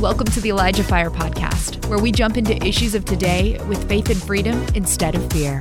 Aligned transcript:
Welcome 0.00 0.28
to 0.28 0.40
the 0.40 0.48
Elijah 0.48 0.82
Fire 0.82 1.10
Podcast, 1.10 1.86
where 1.90 1.98
we 1.98 2.10
jump 2.10 2.38
into 2.38 2.56
issues 2.66 2.94
of 2.94 3.04
today 3.04 3.60
with 3.68 3.86
faith 3.86 4.08
and 4.08 4.16
freedom 4.16 4.64
instead 4.74 5.14
of 5.14 5.30
fear. 5.30 5.60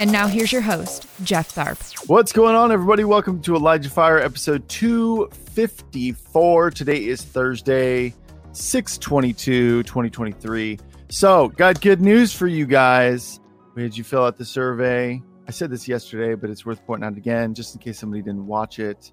And 0.00 0.10
now 0.10 0.26
here's 0.26 0.50
your 0.50 0.62
host, 0.62 1.06
Jeff 1.22 1.54
Tharp. 1.54 2.08
What's 2.08 2.32
going 2.32 2.56
on, 2.56 2.72
everybody? 2.72 3.04
Welcome 3.04 3.42
to 3.42 3.54
Elijah 3.54 3.90
Fire 3.90 4.18
episode 4.18 4.66
254. 4.70 6.70
Today 6.70 7.04
is 7.04 7.20
Thursday, 7.20 8.14
622, 8.52 9.82
2023. 9.82 10.78
So, 11.10 11.48
got 11.48 11.82
good 11.82 12.00
news 12.00 12.32
for 12.32 12.46
you 12.46 12.64
guys. 12.64 13.38
We 13.74 13.82
had 13.82 13.94
you 13.94 14.02
fill 14.02 14.24
out 14.24 14.38
the 14.38 14.46
survey. 14.46 15.20
I 15.46 15.50
said 15.50 15.68
this 15.68 15.86
yesterday, 15.86 16.36
but 16.36 16.48
it's 16.48 16.64
worth 16.64 16.82
pointing 16.86 17.06
out 17.06 17.18
again, 17.18 17.52
just 17.52 17.74
in 17.74 17.82
case 17.82 17.98
somebody 17.98 18.22
didn't 18.22 18.46
watch 18.46 18.78
it. 18.78 19.12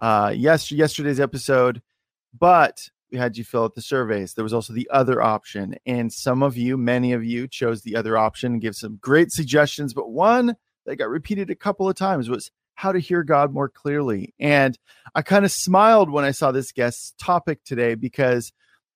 Uh, 0.00 0.32
yes, 0.34 0.72
yesterday's 0.72 1.20
episode, 1.20 1.82
but 2.38 2.88
we 3.10 3.18
had 3.18 3.36
you 3.36 3.44
fill 3.44 3.64
out 3.64 3.74
the 3.74 3.82
surveys. 3.82 4.34
There 4.34 4.44
was 4.44 4.54
also 4.54 4.72
the 4.72 4.88
other 4.90 5.20
option, 5.20 5.74
and 5.86 6.12
some 6.12 6.42
of 6.42 6.56
you, 6.56 6.76
many 6.76 7.12
of 7.12 7.24
you, 7.24 7.48
chose 7.48 7.82
the 7.82 7.96
other 7.96 8.16
option 8.16 8.52
and 8.52 8.60
gave 8.60 8.74
some 8.74 8.98
great 9.00 9.32
suggestions. 9.32 9.94
But 9.94 10.10
one 10.10 10.56
that 10.86 10.96
got 10.96 11.08
repeated 11.08 11.50
a 11.50 11.54
couple 11.54 11.88
of 11.88 11.96
times 11.96 12.28
was 12.28 12.50
how 12.74 12.92
to 12.92 12.98
hear 12.98 13.22
God 13.22 13.52
more 13.52 13.68
clearly. 13.68 14.34
And 14.40 14.78
I 15.14 15.22
kind 15.22 15.44
of 15.44 15.52
smiled 15.52 16.10
when 16.10 16.24
I 16.24 16.30
saw 16.30 16.50
this 16.50 16.72
guest's 16.72 17.12
topic 17.18 17.62
today 17.64 17.94
because 17.94 18.52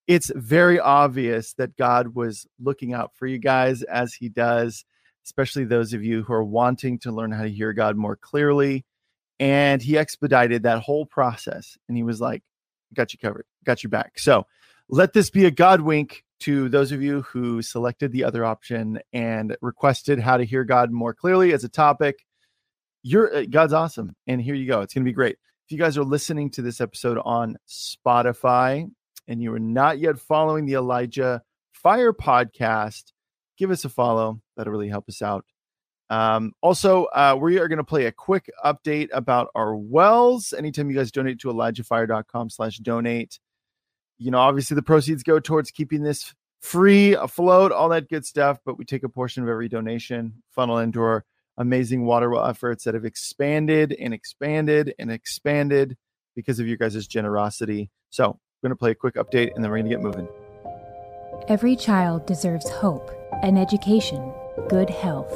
it's 0.06 0.30
very 0.34 0.80
obvious 0.80 1.52
that 1.54 1.76
God 1.76 2.14
was 2.14 2.46
looking 2.58 2.94
out 2.94 3.12
for 3.14 3.26
you 3.26 3.38
guys 3.38 3.82
as 3.82 4.14
He 4.14 4.28
does, 4.28 4.84
especially 5.26 5.64
those 5.64 5.92
of 5.92 6.02
you 6.02 6.22
who 6.22 6.32
are 6.32 6.44
wanting 6.44 6.98
to 7.00 7.12
learn 7.12 7.32
how 7.32 7.42
to 7.42 7.50
hear 7.50 7.72
God 7.72 7.96
more 7.96 8.16
clearly. 8.16 8.84
And 9.38 9.82
He 9.82 9.98
expedited 9.98 10.62
that 10.62 10.80
whole 10.80 11.04
process. 11.04 11.76
And 11.88 11.96
He 11.96 12.02
was 12.02 12.20
like, 12.20 12.42
got 12.92 13.12
you 13.12 13.18
covered, 13.18 13.46
got 13.64 13.82
you 13.82 13.88
back. 13.88 14.18
So 14.18 14.46
let 14.88 15.12
this 15.12 15.30
be 15.30 15.46
a 15.46 15.50
God 15.50 15.80
wink 15.80 16.24
to 16.40 16.68
those 16.68 16.92
of 16.92 17.02
you 17.02 17.22
who 17.22 17.62
selected 17.62 18.12
the 18.12 18.24
other 18.24 18.44
option 18.44 19.00
and 19.12 19.56
requested 19.62 20.18
how 20.18 20.36
to 20.36 20.44
hear 20.44 20.64
God 20.64 20.90
more 20.90 21.14
clearly 21.14 21.52
as 21.52 21.64
a 21.64 21.68
topic. 21.68 22.24
You're 23.02 23.34
uh, 23.34 23.44
God's 23.48 23.72
awesome. 23.72 24.14
And 24.26 24.40
here 24.40 24.54
you 24.54 24.66
go. 24.66 24.80
It's 24.80 24.94
going 24.94 25.04
to 25.04 25.08
be 25.08 25.14
great. 25.14 25.36
If 25.66 25.72
you 25.72 25.78
guys 25.78 25.96
are 25.96 26.04
listening 26.04 26.50
to 26.52 26.62
this 26.62 26.80
episode 26.80 27.18
on 27.24 27.56
Spotify 27.68 28.90
and 29.26 29.42
you 29.42 29.54
are 29.54 29.58
not 29.58 29.98
yet 29.98 30.18
following 30.18 30.66
the 30.66 30.74
Elijah 30.74 31.42
Fire 31.72 32.12
podcast, 32.12 33.12
give 33.56 33.70
us 33.70 33.84
a 33.84 33.88
follow. 33.88 34.40
That'll 34.56 34.72
really 34.72 34.88
help 34.88 35.08
us 35.08 35.22
out. 35.22 35.44
Um, 36.14 36.52
also, 36.60 37.06
uh, 37.06 37.36
we 37.40 37.58
are 37.58 37.66
going 37.66 37.78
to 37.78 37.84
play 37.84 38.06
a 38.06 38.12
quick 38.12 38.48
update 38.64 39.08
about 39.12 39.48
our 39.56 39.74
wells. 39.74 40.54
Anytime 40.56 40.88
you 40.88 40.96
guys 40.96 41.10
donate 41.10 41.40
to 41.40 41.48
ElijahFire.com 41.48 42.50
slash 42.50 42.78
donate, 42.78 43.40
you 44.18 44.30
know, 44.30 44.38
obviously 44.38 44.76
the 44.76 44.82
proceeds 44.82 45.24
go 45.24 45.40
towards 45.40 45.72
keeping 45.72 46.04
this 46.04 46.32
free, 46.60 47.16
afloat, 47.16 47.72
all 47.72 47.88
that 47.88 48.08
good 48.08 48.24
stuff. 48.24 48.60
But 48.64 48.78
we 48.78 48.84
take 48.84 49.02
a 49.02 49.08
portion 49.08 49.42
of 49.42 49.48
every 49.48 49.68
donation, 49.68 50.34
funnel 50.52 50.78
into 50.78 51.00
our 51.00 51.24
amazing 51.58 52.04
water 52.04 52.30
well 52.30 52.46
efforts 52.46 52.84
that 52.84 52.94
have 52.94 53.04
expanded 53.04 53.92
and 53.98 54.14
expanded 54.14 54.94
and 55.00 55.10
expanded 55.10 55.96
because 56.36 56.60
of 56.60 56.68
your 56.68 56.76
guys' 56.76 57.08
generosity. 57.08 57.90
So 58.10 58.28
we're 58.28 58.68
going 58.68 58.76
to 58.76 58.78
play 58.78 58.92
a 58.92 58.94
quick 58.94 59.16
update 59.16 59.52
and 59.56 59.64
then 59.64 59.70
we're 59.72 59.78
going 59.78 59.90
to 59.90 59.96
get 59.96 60.00
moving. 60.00 60.28
Every 61.48 61.74
child 61.74 62.24
deserves 62.24 62.70
hope, 62.70 63.10
an 63.42 63.58
education, 63.58 64.32
good 64.68 64.90
health 64.90 65.34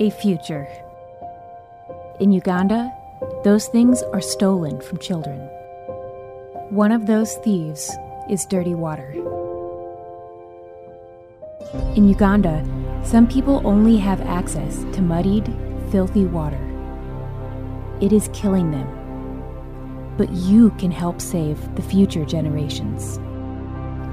a 0.00 0.10
future. 0.10 0.66
In 2.18 2.32
Uganda, 2.32 2.92
those 3.44 3.68
things 3.68 4.02
are 4.12 4.20
stolen 4.20 4.80
from 4.80 4.98
children. 4.98 5.38
One 6.70 6.90
of 6.90 7.06
those 7.06 7.36
thieves 7.38 7.90
is 8.28 8.46
dirty 8.46 8.74
water. 8.74 9.12
In 11.94 12.08
Uganda, 12.08 12.64
some 13.04 13.28
people 13.28 13.62
only 13.64 13.96
have 13.98 14.20
access 14.22 14.78
to 14.94 15.02
muddied, 15.02 15.54
filthy 15.90 16.24
water. 16.24 16.60
It 18.00 18.12
is 18.12 18.30
killing 18.32 18.70
them. 18.70 18.88
But 20.16 20.30
you 20.30 20.70
can 20.70 20.90
help 20.90 21.20
save 21.20 21.74
the 21.76 21.82
future 21.82 22.24
generations. 22.24 23.18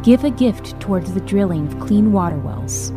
Give 0.04 0.24
a 0.24 0.32
gift 0.32 0.80
towards 0.80 1.14
the 1.14 1.22
drilling 1.22 1.68
of 1.68 1.80
clean 1.80 2.12
water 2.12 2.38
wells. 2.38 2.92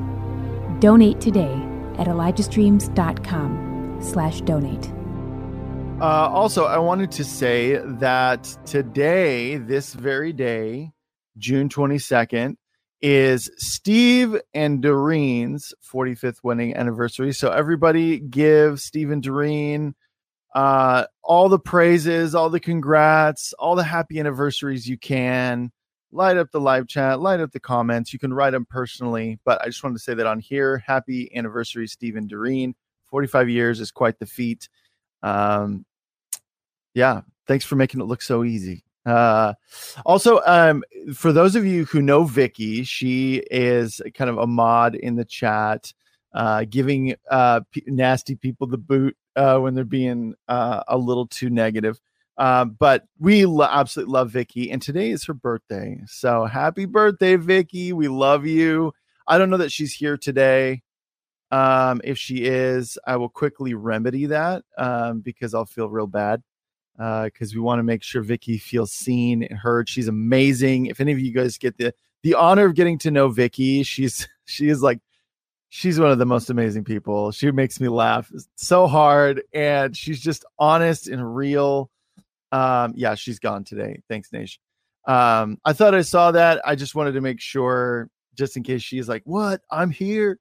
Donate 0.80 1.20
today 1.20 1.70
at 1.98 2.06
elijahstreams.com 2.06 3.98
slash 4.00 4.40
donate. 4.42 4.92
Uh, 6.00 6.28
also, 6.28 6.64
I 6.64 6.78
wanted 6.78 7.12
to 7.12 7.24
say 7.24 7.76
that 7.76 8.44
today, 8.66 9.56
this 9.56 9.94
very 9.94 10.32
day, 10.32 10.90
June 11.38 11.68
22nd, 11.68 12.56
is 13.00 13.50
Steve 13.56 14.40
and 14.52 14.82
Doreen's 14.82 15.72
45th 15.92 16.38
wedding 16.42 16.74
anniversary. 16.74 17.32
So 17.32 17.50
everybody 17.50 18.18
give 18.18 18.80
Steve 18.80 19.10
and 19.10 19.22
Doreen 19.22 19.94
uh, 20.54 21.04
all 21.22 21.48
the 21.48 21.58
praises, 21.58 22.34
all 22.34 22.48
the 22.48 22.60
congrats, 22.60 23.52
all 23.58 23.76
the 23.76 23.84
happy 23.84 24.18
anniversaries 24.18 24.88
you 24.88 24.96
can 24.96 25.70
light 26.14 26.36
up 26.36 26.50
the 26.52 26.60
live 26.60 26.86
chat, 26.86 27.20
light 27.20 27.40
up 27.40 27.52
the 27.52 27.60
comments. 27.60 28.12
You 28.12 28.18
can 28.18 28.32
write 28.32 28.50
them 28.50 28.64
personally, 28.64 29.38
but 29.44 29.60
I 29.60 29.66
just 29.66 29.82
wanted 29.82 29.96
to 29.96 30.02
say 30.02 30.14
that 30.14 30.26
on 30.26 30.38
here, 30.38 30.78
happy 30.78 31.30
anniversary, 31.36 31.86
Stephen 31.88 32.26
Doreen. 32.26 32.74
45 33.06 33.48
years 33.48 33.80
is 33.80 33.90
quite 33.90 34.18
the 34.18 34.26
feat. 34.26 34.68
Um, 35.22 35.84
yeah, 36.94 37.22
thanks 37.46 37.64
for 37.64 37.76
making 37.76 38.00
it 38.00 38.04
look 38.04 38.22
so 38.22 38.44
easy. 38.44 38.84
Uh, 39.04 39.54
also, 40.06 40.40
um, 40.46 40.82
for 41.14 41.32
those 41.32 41.56
of 41.56 41.66
you 41.66 41.84
who 41.86 42.00
know 42.00 42.24
Vicky, 42.24 42.84
she 42.84 43.42
is 43.50 44.00
kind 44.14 44.30
of 44.30 44.38
a 44.38 44.46
mod 44.46 44.94
in 44.94 45.16
the 45.16 45.24
chat, 45.24 45.92
uh, 46.32 46.64
giving 46.68 47.14
uh, 47.30 47.60
p- 47.70 47.84
nasty 47.86 48.34
people 48.34 48.66
the 48.66 48.78
boot 48.78 49.16
uh, 49.36 49.58
when 49.58 49.74
they're 49.74 49.84
being 49.84 50.34
uh, 50.48 50.82
a 50.88 50.96
little 50.96 51.26
too 51.26 51.50
negative. 51.50 52.00
Uh, 52.36 52.64
but 52.64 53.04
we 53.18 53.46
lo- 53.46 53.68
absolutely 53.70 54.12
love 54.12 54.30
Vicky, 54.30 54.70
and 54.70 54.82
today 54.82 55.10
is 55.10 55.24
her 55.24 55.34
birthday. 55.34 56.00
So 56.06 56.46
happy 56.46 56.84
birthday, 56.84 57.36
Vicky! 57.36 57.92
We 57.92 58.08
love 58.08 58.44
you. 58.44 58.92
I 59.26 59.38
don't 59.38 59.50
know 59.50 59.56
that 59.58 59.72
she's 59.72 59.94
here 59.94 60.16
today. 60.16 60.82
Um, 61.50 62.00
if 62.02 62.18
she 62.18 62.44
is, 62.44 62.98
I 63.06 63.16
will 63.16 63.28
quickly 63.28 63.74
remedy 63.74 64.26
that 64.26 64.64
um, 64.76 65.20
because 65.20 65.54
I'll 65.54 65.66
feel 65.66 65.88
real 65.88 66.08
bad 66.08 66.42
because 66.96 67.52
uh, 67.52 67.54
we 67.54 67.60
want 67.60 67.78
to 67.78 67.84
make 67.84 68.02
sure 68.02 68.22
Vicky 68.22 68.58
feels 68.58 68.92
seen 68.92 69.42
and 69.44 69.58
heard. 69.58 69.88
She's 69.88 70.08
amazing. 70.08 70.86
If 70.86 71.00
any 71.00 71.12
of 71.12 71.20
you 71.20 71.32
guys 71.32 71.58
get 71.58 71.76
the 71.78 71.94
the 72.22 72.34
honor 72.34 72.66
of 72.66 72.74
getting 72.74 72.98
to 73.00 73.10
know 73.10 73.28
Vicky, 73.28 73.82
she's 73.82 74.28
she 74.44 74.68
is 74.68 74.82
like 74.82 75.00
she's 75.68 76.00
one 76.00 76.10
of 76.10 76.18
the 76.18 76.26
most 76.26 76.50
amazing 76.50 76.84
people. 76.84 77.30
She 77.30 77.50
makes 77.50 77.80
me 77.80 77.88
laugh 77.88 78.30
so 78.56 78.86
hard, 78.86 79.42
and 79.52 79.96
she's 79.96 80.20
just 80.20 80.44
honest 80.58 81.08
and 81.08 81.34
real 81.34 81.90
um, 82.54 82.94
yeah, 82.96 83.16
she's 83.16 83.40
gone 83.40 83.64
today. 83.64 84.00
Thanks, 84.08 84.32
Nation. 84.32 84.60
Um, 85.06 85.58
I 85.64 85.72
thought 85.72 85.94
I 85.94 86.02
saw 86.02 86.30
that. 86.32 86.62
I 86.64 86.76
just 86.76 86.94
wanted 86.94 87.12
to 87.12 87.20
make 87.20 87.40
sure, 87.40 88.08
just 88.36 88.56
in 88.56 88.62
case 88.62 88.82
she's 88.82 89.08
like, 89.08 89.22
"What? 89.24 89.62
I'm 89.72 89.90
here," 89.90 90.38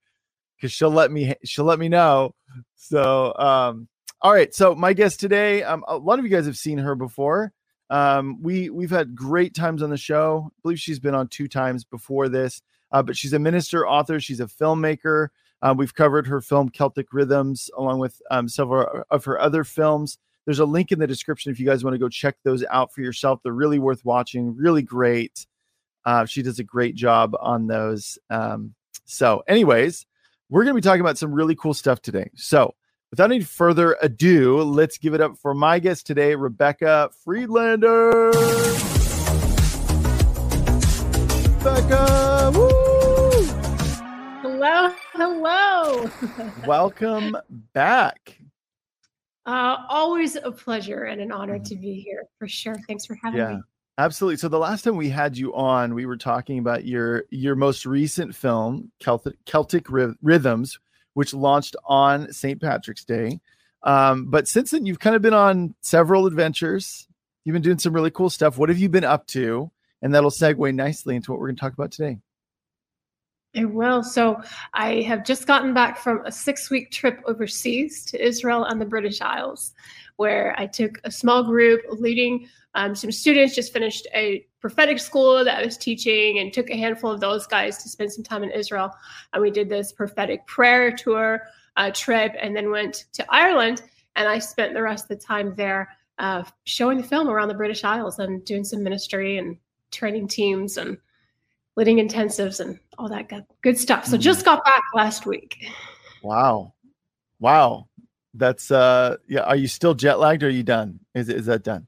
because 0.57 0.71
she'll 0.71 0.91
let 0.91 1.11
me. 1.11 1.33
She'll 1.43 1.65
let 1.65 1.79
me 1.79 1.89
know. 1.89 2.35
So, 2.75 3.33
um, 3.37 3.87
all 4.21 4.31
right. 4.33 4.53
So 4.53 4.75
my 4.75 4.93
guest 4.93 5.19
today, 5.19 5.63
um, 5.63 5.83
a 5.87 5.97
lot 5.97 6.19
of 6.19 6.25
you 6.25 6.31
guys 6.31 6.45
have 6.45 6.57
seen 6.57 6.77
her 6.77 6.95
before. 6.95 7.51
Um, 7.89 8.41
we 8.43 8.69
we've 8.69 8.91
had 8.91 9.15
great 9.15 9.55
times 9.55 9.83
on 9.83 9.89
the 9.89 9.97
show. 9.97 10.51
I 10.51 10.55
believe 10.63 10.79
she's 10.79 10.99
been 10.99 11.15
on 11.15 11.29
two 11.29 11.47
times 11.47 11.83
before 11.83 12.29
this. 12.29 12.61
Uh, 12.91 13.01
but 13.01 13.17
she's 13.17 13.33
a 13.33 13.39
minister, 13.39 13.87
author. 13.87 14.19
She's 14.19 14.39
a 14.39 14.45
filmmaker. 14.45 15.29
Uh, 15.63 15.73
we've 15.75 15.95
covered 15.95 16.27
her 16.27 16.41
film 16.41 16.69
Celtic 16.69 17.07
Rhythms, 17.11 17.71
along 17.77 17.99
with 17.99 18.21
um, 18.29 18.47
several 18.49 19.03
of 19.09 19.25
her 19.25 19.41
other 19.41 19.63
films. 19.63 20.19
There's 20.45 20.59
a 20.59 20.65
link 20.65 20.91
in 20.91 20.99
the 20.99 21.07
description 21.07 21.51
if 21.51 21.59
you 21.59 21.65
guys 21.65 21.83
want 21.83 21.93
to 21.93 21.99
go 21.99 22.09
check 22.09 22.35
those 22.43 22.65
out 22.69 22.93
for 22.93 23.01
yourself. 23.01 23.39
They're 23.43 23.53
really 23.53 23.79
worth 23.79 24.03
watching, 24.03 24.55
really 24.55 24.81
great. 24.81 25.45
Uh, 26.05 26.25
she 26.25 26.41
does 26.41 26.59
a 26.59 26.63
great 26.63 26.95
job 26.95 27.33
on 27.39 27.67
those. 27.67 28.17
Um, 28.29 28.73
so, 29.05 29.43
anyways, 29.47 30.05
we're 30.49 30.63
going 30.63 30.75
to 30.75 30.81
be 30.81 30.83
talking 30.83 31.01
about 31.01 31.17
some 31.17 31.31
really 31.31 31.55
cool 31.55 31.73
stuff 31.73 32.01
today. 32.01 32.29
So, 32.35 32.75
without 33.09 33.31
any 33.31 33.41
further 33.41 33.95
ado, 34.01 34.61
let's 34.63 34.97
give 34.97 35.13
it 35.13 35.21
up 35.21 35.37
for 35.37 35.53
my 35.53 35.79
guest 35.79 36.05
today, 36.05 36.35
Rebecca 36.35 37.09
Friedlander. 37.23 38.31
Rebecca, 41.63 42.51
woo! 42.53 43.43
Hello, 44.41 44.93
hello. 45.13 46.11
Welcome 46.67 47.37
back. 47.71 48.37
Uh, 49.45 49.77
always 49.89 50.35
a 50.35 50.51
pleasure 50.51 51.03
and 51.03 51.19
an 51.19 51.31
honor 51.31 51.59
to 51.59 51.75
be 51.75 51.95
here 51.95 52.25
for 52.39 52.47
sure. 52.47 52.75
Thanks 52.87 53.05
for 53.05 53.17
having 53.21 53.39
yeah. 53.39 53.53
me. 53.55 53.61
Absolutely. 53.97 54.37
So 54.37 54.47
the 54.47 54.57
last 54.57 54.83
time 54.83 54.95
we 54.95 55.09
had 55.09 55.37
you 55.37 55.53
on, 55.53 55.93
we 55.93 56.05
were 56.05 56.17
talking 56.17 56.57
about 56.59 56.85
your 56.85 57.25
your 57.29 57.55
most 57.55 57.85
recent 57.85 58.35
film, 58.35 58.91
Celtic 58.99 59.35
Celtic 59.45 59.85
Rhythms, 59.89 60.79
which 61.13 61.33
launched 61.33 61.75
on 61.85 62.31
St. 62.31 62.59
Patrick's 62.59 63.05
Day. 63.05 63.39
Um, 63.83 64.25
but 64.31 64.47
since 64.47 64.71
then, 64.71 64.85
you've 64.85 64.99
kind 64.99 65.15
of 65.15 65.21
been 65.21 65.33
on 65.33 65.75
several 65.81 66.25
adventures. 66.25 67.07
You've 67.43 67.53
been 67.53 67.61
doing 67.61 67.79
some 67.79 67.93
really 67.93 68.11
cool 68.11 68.29
stuff. 68.29 68.57
What 68.57 68.69
have 68.69 68.79
you 68.79 68.89
been 68.89 69.03
up 69.03 69.27
to? 69.27 69.69
and 70.03 70.13
that'll 70.13 70.29
segue 70.29 70.75
nicely 70.75 71.15
into 71.15 71.31
what 71.31 71.39
we're 71.39 71.47
going 71.47 71.55
to 71.55 71.61
talk 71.61 71.73
about 71.73 71.91
today. 71.91 72.19
It 73.53 73.65
will. 73.65 74.03
So 74.03 74.41
I 74.73 75.01
have 75.01 75.23
just 75.23 75.45
gotten 75.45 75.73
back 75.73 75.99
from 75.99 76.25
a 76.25 76.31
six 76.31 76.71
week 76.71 76.89
trip 76.89 77.21
overseas 77.25 78.03
to 78.05 78.23
Israel 78.23 78.65
and 78.65 78.81
the 78.81 78.85
British 78.85 79.21
Isles, 79.21 79.73
where 80.15 80.55
I 80.57 80.65
took 80.65 80.99
a 81.03 81.11
small 81.11 81.43
group 81.43 81.81
leading 81.89 82.47
um, 82.75 82.95
some 82.95 83.11
students, 83.11 83.53
just 83.53 83.71
finished 83.71 84.07
a 84.15 84.47
prophetic 84.59 84.97
school 84.97 85.43
that 85.45 85.59
I 85.59 85.65
was 85.65 85.77
teaching, 85.77 86.39
and 86.39 86.51
took 86.51 86.71
a 86.71 86.75
handful 86.75 87.11
of 87.11 87.19
those 87.19 87.45
guys 87.45 87.83
to 87.83 87.89
spend 87.89 88.11
some 88.11 88.23
time 88.23 88.43
in 88.43 88.49
Israel. 88.49 88.91
And 89.33 89.41
we 89.43 89.51
did 89.51 89.69
this 89.69 89.91
prophetic 89.91 90.45
prayer 90.47 90.91
tour 90.91 91.43
uh, 91.77 91.91
trip 91.91 92.35
and 92.41 92.55
then 92.55 92.71
went 92.71 93.05
to 93.13 93.25
Ireland. 93.29 93.83
And 94.15 94.27
I 94.27 94.39
spent 94.39 94.73
the 94.73 94.81
rest 94.81 95.05
of 95.05 95.19
the 95.19 95.23
time 95.23 95.53
there 95.55 95.89
uh, 96.17 96.43
showing 96.63 96.97
the 96.97 97.07
film 97.07 97.29
around 97.29 97.49
the 97.49 97.53
British 97.53 97.83
Isles 97.83 98.17
and 98.17 98.43
doing 98.45 98.63
some 98.63 98.83
ministry 98.83 99.37
and 99.37 99.57
training 99.91 100.27
teams 100.27 100.77
and 100.77 100.97
leading 101.75 101.97
intensives 101.97 102.59
and 102.59 102.79
all 102.97 103.09
that 103.09 103.29
good, 103.29 103.45
good 103.61 103.77
stuff. 103.77 104.05
So 104.05 104.13
mm-hmm. 104.13 104.21
just 104.21 104.45
got 104.45 104.63
back 104.63 104.83
last 104.93 105.25
week. 105.25 105.67
Wow. 106.21 106.73
Wow. 107.39 107.87
That's 108.33 108.71
uh 108.71 109.17
yeah, 109.27 109.41
are 109.41 109.55
you 109.55 109.67
still 109.67 109.93
jet 109.93 110.19
lagged 110.19 110.43
or 110.43 110.47
are 110.47 110.49
you 110.49 110.63
done? 110.63 110.99
Is 111.13 111.29
is 111.29 111.45
that 111.45 111.63
done? 111.63 111.87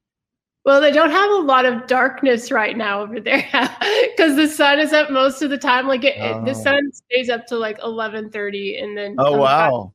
Well, 0.65 0.81
they 0.81 0.91
don't 0.91 1.11
have 1.11 1.29
a 1.29 1.35
lot 1.35 1.65
of 1.65 1.85
darkness 1.85 2.51
right 2.51 2.75
now 2.75 3.01
over 3.01 3.19
there 3.19 3.47
because 4.09 4.35
the 4.35 4.47
sun 4.47 4.79
is 4.79 4.93
up 4.93 5.11
most 5.11 5.43
of 5.43 5.51
the 5.51 5.59
time. 5.59 5.87
Like 5.87 6.03
it, 6.03 6.15
oh. 6.19 6.43
the 6.43 6.55
sun 6.55 6.91
stays 6.91 7.29
up 7.29 7.45
to 7.47 7.57
like 7.57 7.79
eleven 7.83 8.31
thirty, 8.31 8.77
and 8.77 8.97
then 8.97 9.15
oh 9.19 9.37
wow, 9.37 9.93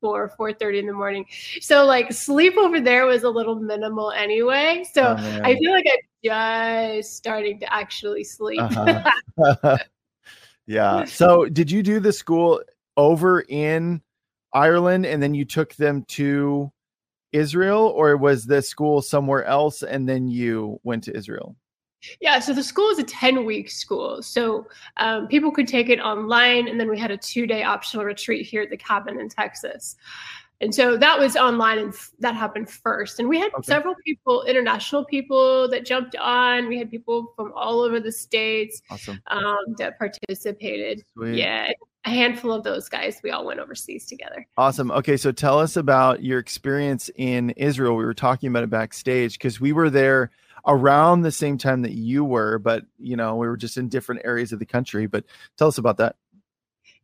four 0.00 0.28
four 0.36 0.52
thirty 0.52 0.80
in 0.80 0.86
the 0.86 0.92
morning. 0.92 1.24
So 1.60 1.84
like 1.84 2.12
sleep 2.12 2.56
over 2.56 2.80
there 2.80 3.06
was 3.06 3.22
a 3.22 3.30
little 3.30 3.54
minimal 3.54 4.10
anyway. 4.10 4.84
So 4.92 5.16
oh, 5.16 5.40
I 5.44 5.54
feel 5.54 5.70
like 5.70 5.86
I'm 5.88 6.07
just 6.24 7.16
starting 7.16 7.60
to 7.60 7.72
actually 7.72 8.24
sleep. 8.24 8.60
Uh-huh. 8.60 9.78
yeah. 10.66 11.04
So 11.04 11.46
did 11.46 11.70
you 11.70 11.82
do 11.82 12.00
the 12.00 12.12
school 12.12 12.60
over 12.96 13.40
in 13.48 14.02
Ireland 14.52 15.06
and 15.06 15.22
then 15.22 15.34
you 15.34 15.44
took 15.44 15.74
them 15.76 16.04
to 16.08 16.72
Israel, 17.32 17.92
or 17.94 18.16
was 18.16 18.46
the 18.46 18.62
school 18.62 19.02
somewhere 19.02 19.44
else 19.44 19.82
and 19.82 20.08
then 20.08 20.28
you 20.28 20.80
went 20.82 21.04
to 21.04 21.16
Israel? 21.16 21.56
Yeah, 22.20 22.38
so 22.38 22.52
the 22.52 22.62
school 22.62 22.88
is 22.90 22.98
a 22.98 23.04
10 23.04 23.44
week 23.44 23.70
school. 23.70 24.22
So 24.22 24.66
um, 24.98 25.26
people 25.26 25.50
could 25.50 25.66
take 25.66 25.88
it 25.88 26.00
online, 26.00 26.68
and 26.68 26.78
then 26.78 26.88
we 26.88 26.98
had 26.98 27.10
a 27.10 27.16
two 27.16 27.46
day 27.46 27.64
optional 27.64 28.04
retreat 28.04 28.46
here 28.46 28.62
at 28.62 28.70
the 28.70 28.76
cabin 28.76 29.20
in 29.20 29.28
Texas. 29.28 29.96
And 30.60 30.74
so 30.74 30.96
that 30.96 31.18
was 31.18 31.36
online 31.36 31.78
and 31.78 31.94
that 32.18 32.34
happened 32.34 32.68
first. 32.68 33.20
And 33.20 33.28
we 33.28 33.38
had 33.38 33.52
okay. 33.54 33.62
several 33.66 33.94
people, 34.04 34.42
international 34.42 35.04
people 35.04 35.68
that 35.70 35.86
jumped 35.86 36.16
on. 36.16 36.68
We 36.68 36.78
had 36.78 36.90
people 36.90 37.32
from 37.36 37.52
all 37.54 37.80
over 37.80 38.00
the 38.00 38.10
states 38.10 38.82
awesome. 38.90 39.20
um, 39.28 39.76
that 39.78 39.98
participated. 39.98 41.04
Sweet. 41.14 41.36
Yeah, 41.36 41.70
a 42.04 42.10
handful 42.10 42.52
of 42.52 42.64
those 42.64 42.88
guys, 42.88 43.20
we 43.22 43.30
all 43.30 43.44
went 43.44 43.60
overseas 43.60 44.06
together. 44.06 44.46
Awesome. 44.56 44.90
Okay, 44.90 45.16
so 45.16 45.30
tell 45.30 45.58
us 45.60 45.76
about 45.76 46.22
your 46.22 46.38
experience 46.38 47.10
in 47.16 47.50
Israel. 47.50 47.96
We 47.96 48.04
were 48.04 48.14
talking 48.14 48.48
about 48.48 48.64
it 48.64 48.70
backstage 48.70 49.34
because 49.34 49.60
we 49.60 49.72
were 49.72 49.90
there 49.90 50.30
around 50.66 51.22
the 51.22 51.32
same 51.32 51.56
time 51.56 51.82
that 51.82 51.92
you 51.92 52.24
were, 52.24 52.58
but 52.58 52.84
you 52.98 53.16
know, 53.16 53.36
we 53.36 53.46
were 53.46 53.56
just 53.56 53.76
in 53.76 53.88
different 53.88 54.22
areas 54.24 54.52
of 54.52 54.58
the 54.58 54.66
country. 54.66 55.06
But 55.06 55.24
tell 55.56 55.68
us 55.68 55.78
about 55.78 55.98
that. 55.98 56.16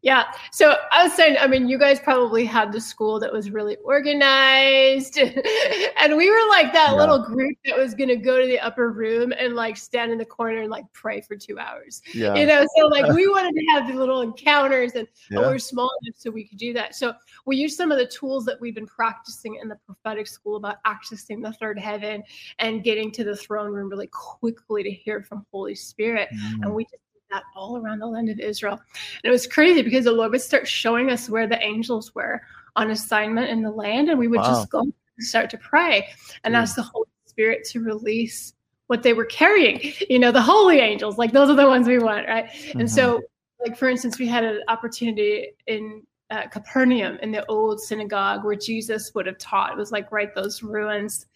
Yeah. 0.04 0.24
So 0.52 0.76
I 0.92 1.04
was 1.04 1.14
saying, 1.14 1.38
I 1.40 1.46
mean, 1.46 1.66
you 1.66 1.78
guys 1.78 1.98
probably 1.98 2.44
had 2.44 2.72
the 2.72 2.80
school 2.80 3.18
that 3.20 3.32
was 3.32 3.50
really 3.50 3.76
organized. 3.76 5.16
and 5.98 6.16
we 6.16 6.30
were 6.30 6.48
like 6.50 6.74
that 6.74 6.90
yeah. 6.90 6.94
little 6.94 7.20
group 7.20 7.56
that 7.64 7.78
was 7.78 7.94
going 7.94 8.10
to 8.10 8.16
go 8.16 8.38
to 8.38 8.46
the 8.46 8.60
upper 8.60 8.90
room 8.90 9.32
and 9.32 9.54
like 9.54 9.78
stand 9.78 10.12
in 10.12 10.18
the 10.18 10.24
corner 10.26 10.60
and 10.60 10.70
like 10.70 10.84
pray 10.92 11.22
for 11.22 11.36
two 11.36 11.58
hours. 11.58 12.02
Yeah. 12.12 12.34
You 12.34 12.44
know, 12.44 12.66
so 12.76 12.86
like 12.88 13.14
we 13.14 13.26
wanted 13.30 13.54
to 13.54 13.64
have 13.72 13.88
the 13.88 13.94
little 13.94 14.20
encounters 14.20 14.92
and 14.92 15.08
yeah. 15.30 15.40
we 15.40 15.46
we're 15.46 15.58
small 15.58 15.90
enough 16.02 16.16
so 16.18 16.30
we 16.30 16.46
could 16.46 16.58
do 16.58 16.74
that. 16.74 16.94
So 16.94 17.14
we 17.46 17.56
used 17.56 17.74
some 17.74 17.90
of 17.90 17.96
the 17.96 18.06
tools 18.06 18.44
that 18.44 18.60
we've 18.60 18.74
been 18.74 18.86
practicing 18.86 19.54
in 19.54 19.70
the 19.70 19.78
prophetic 19.86 20.26
school 20.26 20.56
about 20.56 20.84
accessing 20.84 21.42
the 21.42 21.54
third 21.54 21.78
heaven 21.78 22.22
and 22.58 22.84
getting 22.84 23.10
to 23.12 23.24
the 23.24 23.34
throne 23.34 23.72
room 23.72 23.88
really 23.88 24.08
quickly 24.08 24.82
to 24.82 24.90
hear 24.90 25.22
from 25.22 25.46
Holy 25.50 25.74
Spirit. 25.74 26.28
Mm. 26.34 26.64
And 26.64 26.74
we 26.74 26.84
just 26.84 27.03
that 27.34 27.44
all 27.56 27.76
around 27.76 27.98
the 27.98 28.06
land 28.06 28.28
of 28.28 28.38
Israel. 28.38 28.74
And 28.74 29.24
it 29.24 29.30
was 29.30 29.46
crazy 29.46 29.82
because 29.82 30.04
the 30.04 30.12
Lord 30.12 30.30
would 30.32 30.40
start 30.40 30.68
showing 30.68 31.10
us 31.10 31.28
where 31.28 31.46
the 31.46 31.62
angels 31.62 32.14
were 32.14 32.42
on 32.76 32.90
assignment 32.90 33.50
in 33.50 33.62
the 33.62 33.70
land, 33.70 34.08
and 34.08 34.18
we 34.18 34.28
would 34.28 34.40
wow. 34.40 34.46
just 34.46 34.70
go 34.70 34.80
and 34.80 34.92
start 35.18 35.50
to 35.50 35.58
pray 35.58 36.08
and 36.44 36.56
ask 36.56 36.76
the 36.76 36.82
Holy 36.82 37.08
Spirit 37.26 37.64
to 37.70 37.80
release 37.80 38.54
what 38.86 39.02
they 39.02 39.12
were 39.12 39.24
carrying. 39.24 39.92
You 40.08 40.18
know, 40.18 40.32
the 40.32 40.42
holy 40.42 40.78
angels, 40.78 41.18
like 41.18 41.32
those 41.32 41.50
are 41.50 41.56
the 41.56 41.66
ones 41.66 41.88
we 41.88 41.98
want, 41.98 42.28
right? 42.28 42.46
Mm-hmm. 42.46 42.80
And 42.80 42.90
so, 42.90 43.16
mm-hmm. 43.16 43.68
like 43.68 43.78
for 43.78 43.88
instance, 43.88 44.18
we 44.18 44.26
had 44.26 44.44
an 44.44 44.62
opportunity 44.68 45.48
in 45.66 46.02
uh, 46.30 46.46
Capernaum 46.48 47.18
in 47.22 47.32
the 47.32 47.44
old 47.46 47.80
synagogue 47.80 48.44
where 48.44 48.56
Jesus 48.56 49.12
would 49.14 49.26
have 49.26 49.38
taught. 49.38 49.72
It 49.72 49.78
was 49.78 49.92
like 49.92 50.10
right 50.12 50.34
those 50.34 50.62
ruins 50.62 51.26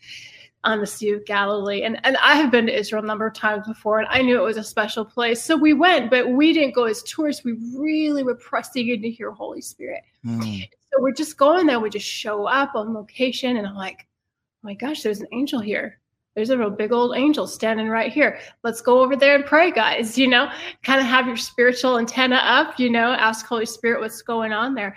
on 0.64 0.80
the 0.80 0.86
Sea 0.86 1.10
of 1.10 1.24
Galilee. 1.24 1.82
And 1.82 2.04
and 2.04 2.16
I 2.18 2.34
have 2.34 2.50
been 2.50 2.66
to 2.66 2.76
Israel 2.76 3.02
a 3.02 3.06
number 3.06 3.26
of 3.26 3.34
times 3.34 3.66
before, 3.66 3.98
and 3.98 4.08
I 4.10 4.22
knew 4.22 4.38
it 4.38 4.44
was 4.44 4.56
a 4.56 4.64
special 4.64 5.04
place. 5.04 5.42
So 5.42 5.56
we 5.56 5.72
went, 5.72 6.10
but 6.10 6.30
we 6.30 6.52
didn't 6.52 6.74
go 6.74 6.84
as 6.84 7.02
tourists. 7.02 7.44
We 7.44 7.56
really 7.74 8.22
were 8.22 8.34
pressing 8.34 8.88
in 8.88 9.02
to 9.02 9.10
hear 9.10 9.30
Holy 9.30 9.60
Spirit. 9.60 10.02
Mm. 10.24 10.68
So 10.90 11.02
we're 11.02 11.12
just 11.12 11.36
going 11.36 11.66
there. 11.66 11.80
We 11.80 11.90
just 11.90 12.06
show 12.06 12.46
up 12.46 12.74
on 12.74 12.94
location, 12.94 13.56
and 13.56 13.66
I'm 13.66 13.76
like, 13.76 14.06
oh 14.08 14.60
my 14.62 14.74
gosh, 14.74 15.02
there's 15.02 15.20
an 15.20 15.28
angel 15.32 15.60
here 15.60 16.00
there's 16.38 16.50
a 16.50 16.56
real 16.56 16.70
big 16.70 16.92
old 16.92 17.16
angel 17.16 17.48
standing 17.48 17.88
right 17.88 18.12
here. 18.12 18.38
Let's 18.62 18.80
go 18.80 19.00
over 19.00 19.16
there 19.16 19.34
and 19.34 19.44
pray, 19.44 19.72
guys. 19.72 20.16
You 20.16 20.28
know, 20.28 20.48
kind 20.84 21.00
of 21.00 21.06
have 21.08 21.26
your 21.26 21.36
spiritual 21.36 21.98
antenna 21.98 22.36
up, 22.36 22.78
you 22.78 22.88
know, 22.90 23.10
ask 23.10 23.44
Holy 23.44 23.66
Spirit 23.66 24.00
what's 24.00 24.22
going 24.22 24.52
on 24.52 24.72
there. 24.72 24.96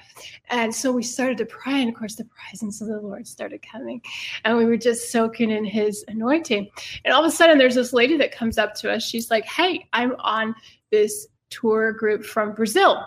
And 0.50 0.74
so 0.74 0.92
we 0.92 1.02
started 1.02 1.40
to 1.40 1.48
pray. 1.48 1.82
And 1.82 1.90
of 1.90 1.96
course, 1.96 2.14
the 2.14 2.26
presence 2.26 2.80
of 2.80 2.90
the 2.90 3.00
Lord 3.00 3.26
started 3.26 3.64
coming. 3.64 4.04
And 4.46 4.56
we 4.56 4.66
were 4.66 4.78
just 4.78 5.12
soaking 5.12 5.50
in 5.50 5.66
his 5.66 6.06
anointing. 6.08 6.70
And 7.06 7.12
all 7.12 7.26
of 7.26 7.28
a 7.28 7.36
sudden, 7.36 7.58
there's 7.58 7.74
this 7.74 7.92
lady 7.92 8.18
that 8.18 8.32
comes 8.32 8.60
up 8.60 8.76
to 8.76 8.92
us. 8.92 9.02
She's 9.02 9.32
like, 9.32 9.46
Hey, 9.46 9.88
I'm 9.94 10.16
on 10.20 10.54
this 10.92 11.26
tour 11.50 11.92
group 11.92 12.24
from 12.24 12.54
Brazil. 12.54 13.04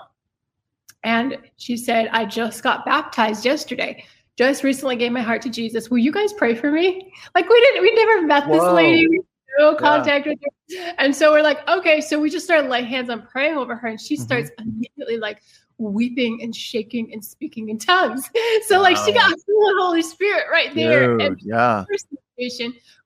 And 1.04 1.38
she 1.54 1.76
said, 1.76 2.08
I 2.10 2.24
just 2.24 2.64
got 2.64 2.84
baptized 2.84 3.44
yesterday 3.44 4.04
just 4.36 4.64
recently 4.64 4.96
gave 4.96 5.12
my 5.12 5.20
heart 5.22 5.42
to 5.42 5.50
Jesus. 5.50 5.90
Will 5.90 5.98
you 5.98 6.12
guys 6.12 6.32
pray 6.32 6.54
for 6.54 6.70
me? 6.70 7.12
Like 7.34 7.48
we 7.48 7.60
didn't, 7.60 7.82
we 7.82 7.94
never 7.94 8.22
met 8.22 8.46
Whoa. 8.46 8.54
this 8.54 8.72
lady, 8.74 9.20
no 9.58 9.74
contact 9.74 10.26
yeah. 10.26 10.32
with 10.32 10.40
her. 10.42 10.94
And 10.98 11.14
so 11.14 11.32
we're 11.32 11.42
like, 11.42 11.66
okay. 11.68 12.00
So 12.00 12.18
we 12.18 12.30
just 12.30 12.44
started 12.44 12.68
laying 12.68 12.86
hands 12.86 13.10
on 13.10 13.26
praying 13.26 13.56
over 13.56 13.76
her, 13.76 13.88
and 13.88 14.00
she 14.00 14.14
mm-hmm. 14.14 14.24
starts 14.24 14.50
immediately 14.58 15.18
like 15.18 15.40
weeping 15.78 16.40
and 16.42 16.54
shaking 16.54 17.12
and 17.12 17.24
speaking 17.24 17.68
in 17.68 17.78
tongues. 17.78 18.28
So 18.66 18.76
wow. 18.76 18.82
like 18.82 18.96
she 18.96 19.12
got 19.12 19.28
full 19.28 19.70
of 19.70 19.76
Holy 19.78 20.02
Spirit 20.02 20.44
right 20.50 20.74
there. 20.74 21.16
Dude, 21.18 21.22
and 21.22 21.40
yeah. 21.42 21.84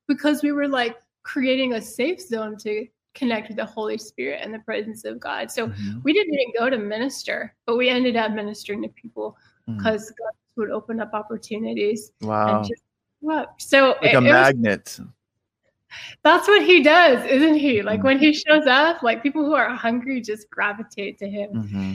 Because 0.06 0.42
we 0.42 0.52
were 0.52 0.68
like 0.68 0.96
creating 1.22 1.74
a 1.74 1.82
safe 1.82 2.20
zone 2.20 2.56
to 2.58 2.86
connect 3.14 3.48
with 3.48 3.56
the 3.56 3.64
Holy 3.64 3.98
Spirit 3.98 4.40
and 4.42 4.54
the 4.54 4.60
presence 4.60 5.04
of 5.04 5.18
God. 5.18 5.50
So 5.50 5.68
mm-hmm. 5.68 5.98
we 6.04 6.12
didn't 6.12 6.32
even 6.32 6.52
go 6.58 6.70
to 6.70 6.78
minister, 6.78 7.54
but 7.66 7.76
we 7.76 7.88
ended 7.88 8.16
up 8.16 8.32
ministering 8.32 8.82
to 8.82 8.88
people 8.90 9.36
because 9.66 10.04
mm-hmm. 10.04 10.24
God 10.24 10.32
would 10.58 10.70
open 10.70 11.00
up 11.00 11.14
opportunities. 11.14 12.12
Wow. 12.20 12.62
Just, 12.62 12.82
So 13.56 13.96
like 14.02 14.12
it, 14.12 14.16
a 14.16 14.20
magnet. 14.20 14.96
Was, 14.98 15.08
that's 16.22 16.46
what 16.46 16.62
he 16.62 16.82
does, 16.82 17.24
isn't 17.24 17.54
he? 17.54 17.82
Like 17.82 18.00
mm-hmm. 18.00 18.06
when 18.06 18.18
he 18.18 18.34
shows 18.34 18.66
up, 18.66 19.02
like 19.02 19.22
people 19.22 19.44
who 19.44 19.54
are 19.54 19.74
hungry 19.74 20.20
just 20.20 20.50
gravitate 20.50 21.18
to 21.18 21.28
him. 21.28 21.50
Mm-hmm. 21.52 21.94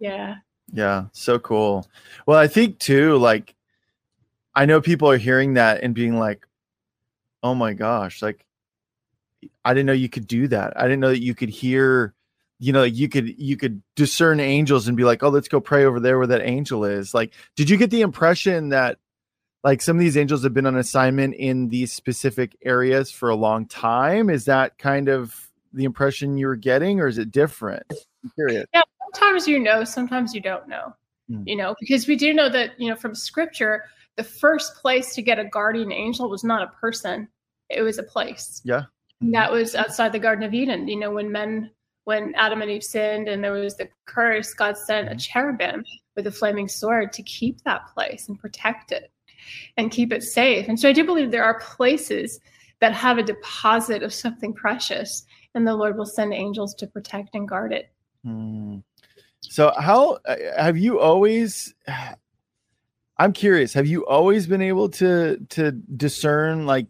Yeah. 0.00 0.36
Yeah. 0.72 1.04
So 1.12 1.38
cool. 1.38 1.86
Well, 2.26 2.38
I 2.38 2.48
think 2.48 2.78
too, 2.78 3.16
like, 3.18 3.54
I 4.54 4.66
know 4.66 4.80
people 4.80 5.08
are 5.08 5.16
hearing 5.16 5.54
that 5.54 5.82
and 5.82 5.94
being 5.94 6.18
like, 6.18 6.46
oh 7.42 7.54
my 7.54 7.72
gosh, 7.72 8.20
like, 8.20 8.44
I 9.64 9.72
didn't 9.72 9.86
know 9.86 9.92
you 9.92 10.08
could 10.08 10.26
do 10.26 10.48
that. 10.48 10.72
I 10.76 10.82
didn't 10.82 11.00
know 11.00 11.10
that 11.10 11.22
you 11.22 11.34
could 11.34 11.48
hear 11.48 12.14
you 12.60 12.72
know 12.72 12.84
you 12.84 13.08
could 13.08 13.36
you 13.38 13.56
could 13.56 13.82
discern 13.96 14.38
angels 14.38 14.86
and 14.86 14.96
be 14.96 15.02
like 15.02 15.22
oh 15.24 15.28
let's 15.28 15.48
go 15.48 15.60
pray 15.60 15.84
over 15.84 15.98
there 15.98 16.18
where 16.18 16.28
that 16.28 16.42
angel 16.42 16.84
is. 16.84 17.12
Like 17.12 17.34
did 17.56 17.68
you 17.68 17.76
get 17.76 17.90
the 17.90 18.02
impression 18.02 18.68
that 18.68 18.98
like 19.64 19.82
some 19.82 19.96
of 19.96 20.00
these 20.00 20.16
angels 20.16 20.44
have 20.44 20.54
been 20.54 20.66
on 20.66 20.76
assignment 20.76 21.34
in 21.34 21.68
these 21.68 21.92
specific 21.92 22.56
areas 22.64 23.10
for 23.10 23.28
a 23.28 23.34
long 23.34 23.66
time? 23.66 24.30
Is 24.30 24.44
that 24.44 24.78
kind 24.78 25.08
of 25.08 25.50
the 25.72 25.84
impression 25.84 26.36
you 26.38 26.46
were 26.46 26.56
getting 26.56 27.00
or 27.00 27.08
is 27.08 27.18
it 27.18 27.32
different? 27.32 27.82
I'm 27.90 28.30
curious. 28.36 28.66
Yeah 28.72 28.82
sometimes 29.12 29.48
you 29.48 29.58
know 29.58 29.84
sometimes 29.84 30.34
you 30.34 30.40
don't 30.40 30.68
know 30.68 30.94
hmm. 31.28 31.42
you 31.46 31.56
know 31.56 31.74
because 31.80 32.06
we 32.06 32.16
do 32.16 32.32
know 32.32 32.48
that 32.48 32.70
you 32.78 32.88
know 32.88 32.96
from 32.96 33.14
scripture 33.14 33.84
the 34.16 34.24
first 34.24 34.74
place 34.76 35.14
to 35.14 35.22
get 35.22 35.38
a 35.38 35.44
guardian 35.44 35.92
angel 35.92 36.28
was 36.28 36.44
not 36.44 36.62
a 36.62 36.78
person 36.80 37.28
it 37.72 37.82
was 37.82 37.98
a 37.98 38.02
place. 38.02 38.60
Yeah. 38.64 38.82
And 39.20 39.32
that 39.32 39.52
was 39.52 39.76
outside 39.76 40.10
the 40.10 40.18
garden 40.18 40.44
of 40.44 40.54
eden 40.54 40.88
you 40.88 40.96
know 40.96 41.10
when 41.10 41.30
men 41.30 41.70
when 42.10 42.34
Adam 42.34 42.60
and 42.60 42.68
Eve 42.68 42.82
sinned 42.82 43.28
and 43.28 43.42
there 43.42 43.52
was 43.52 43.76
the 43.76 43.88
curse, 44.04 44.52
God 44.52 44.76
sent 44.76 45.06
a 45.06 45.10
mm-hmm. 45.12 45.18
cherubim 45.18 45.84
with 46.16 46.26
a 46.26 46.32
flaming 46.32 46.66
sword 46.66 47.12
to 47.12 47.22
keep 47.22 47.62
that 47.62 47.86
place 47.94 48.28
and 48.28 48.36
protect 48.36 48.90
it 48.90 49.12
and 49.76 49.92
keep 49.92 50.12
it 50.12 50.24
safe. 50.24 50.66
And 50.66 50.78
so 50.78 50.88
I 50.88 50.92
do 50.92 51.04
believe 51.04 51.30
there 51.30 51.44
are 51.44 51.60
places 51.60 52.40
that 52.80 52.92
have 52.94 53.18
a 53.18 53.22
deposit 53.22 54.02
of 54.02 54.12
something 54.12 54.52
precious 54.52 55.24
and 55.54 55.64
the 55.64 55.76
Lord 55.76 55.96
will 55.96 56.04
send 56.04 56.34
angels 56.34 56.74
to 56.74 56.88
protect 56.88 57.36
and 57.36 57.48
guard 57.48 57.72
it. 57.72 57.92
Hmm. 58.24 58.78
So, 59.42 59.72
how 59.78 60.18
uh, 60.26 60.34
have 60.58 60.76
you 60.76 60.98
always? 60.98 61.72
I'm 63.18 63.32
curious. 63.32 63.72
Have 63.74 63.86
you 63.86 64.04
always 64.06 64.48
been 64.48 64.62
able 64.62 64.88
to 64.88 65.38
to 65.50 65.72
discern 65.72 66.66
like 66.66 66.86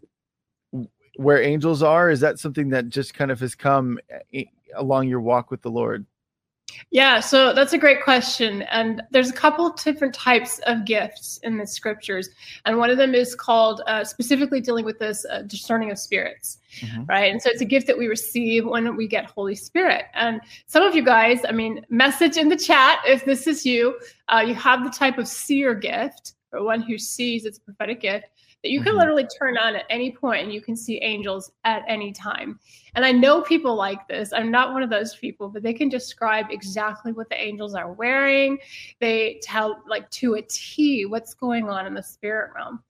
where 1.15 1.41
angels 1.41 1.83
are? 1.83 2.09
Is 2.09 2.21
that 2.21 2.39
something 2.39 2.69
that 2.69 2.89
just 2.89 3.13
kind 3.13 3.29
of 3.29 3.39
has 3.41 3.53
come 3.53 3.99
eh, 4.33 4.45
along 4.75 5.07
your 5.07 5.21
walk 5.21 5.51
with 5.51 5.61
the 5.61 5.71
Lord? 5.71 6.05
Yeah, 6.89 7.19
so 7.19 7.53
that's 7.53 7.73
a 7.73 7.77
great 7.77 8.03
question. 8.03 8.63
And 8.63 9.01
there's 9.11 9.29
a 9.29 9.33
couple 9.33 9.69
different 9.71 10.13
types 10.13 10.59
of 10.65 10.85
gifts 10.85 11.39
in 11.43 11.57
the 11.57 11.67
scriptures. 11.67 12.29
And 12.65 12.77
one 12.77 12.89
of 12.89 12.97
them 12.97 13.13
is 13.13 13.35
called 13.35 13.81
uh, 13.87 14.03
specifically 14.03 14.61
dealing 14.61 14.85
with 14.85 14.99
this 14.99 15.25
uh, 15.29 15.43
discerning 15.43 15.91
of 15.91 15.99
spirits, 15.99 16.59
mm-hmm. 16.79 17.05
right? 17.05 17.31
And 17.31 17.41
so 17.41 17.49
it's 17.49 17.61
a 17.61 17.65
gift 17.65 17.87
that 17.87 17.97
we 17.97 18.07
receive 18.07 18.65
when 18.65 18.95
we 18.95 19.07
get 19.07 19.25
Holy 19.25 19.55
Spirit. 19.55 20.05
And 20.13 20.41
some 20.65 20.83
of 20.83 20.95
you 20.95 21.03
guys, 21.03 21.41
I 21.47 21.51
mean, 21.51 21.85
message 21.89 22.37
in 22.37 22.49
the 22.49 22.57
chat 22.57 22.99
if 23.05 23.25
this 23.25 23.47
is 23.47 23.65
you, 23.65 23.99
uh, 24.29 24.43
you 24.45 24.55
have 24.55 24.83
the 24.83 24.89
type 24.89 25.17
of 25.17 25.27
seer 25.27 25.75
gift 25.75 26.33
or 26.51 26.63
one 26.63 26.81
who 26.81 26.97
sees 26.97 27.45
it's 27.45 27.57
a 27.57 27.61
prophetic 27.61 28.01
gift 28.01 28.25
that 28.63 28.69
you 28.69 28.81
can 28.81 28.91
mm-hmm. 28.91 28.99
literally 28.99 29.27
turn 29.27 29.57
on 29.57 29.75
at 29.75 29.85
any 29.89 30.11
point 30.11 30.43
and 30.43 30.53
you 30.53 30.61
can 30.61 30.75
see 30.75 30.99
angels 31.01 31.51
at 31.63 31.83
any 31.87 32.11
time. 32.11 32.59
And 32.95 33.05
I 33.05 33.11
know 33.11 33.41
people 33.41 33.75
like 33.75 34.07
this. 34.07 34.33
I'm 34.33 34.51
not 34.51 34.73
one 34.73 34.83
of 34.83 34.89
those 34.89 35.15
people, 35.15 35.49
but 35.49 35.63
they 35.63 35.73
can 35.73 35.89
describe 35.89 36.47
exactly 36.49 37.11
what 37.11 37.29
the 37.29 37.41
angels 37.41 37.73
are 37.73 37.93
wearing. 37.93 38.59
They 38.99 39.39
tell 39.41 39.81
like 39.87 40.09
to 40.11 40.35
a 40.35 40.41
T 40.43 41.05
what's 41.05 41.33
going 41.33 41.69
on 41.69 41.87
in 41.87 41.93
the 41.93 42.03
spirit 42.03 42.51
realm. 42.53 42.83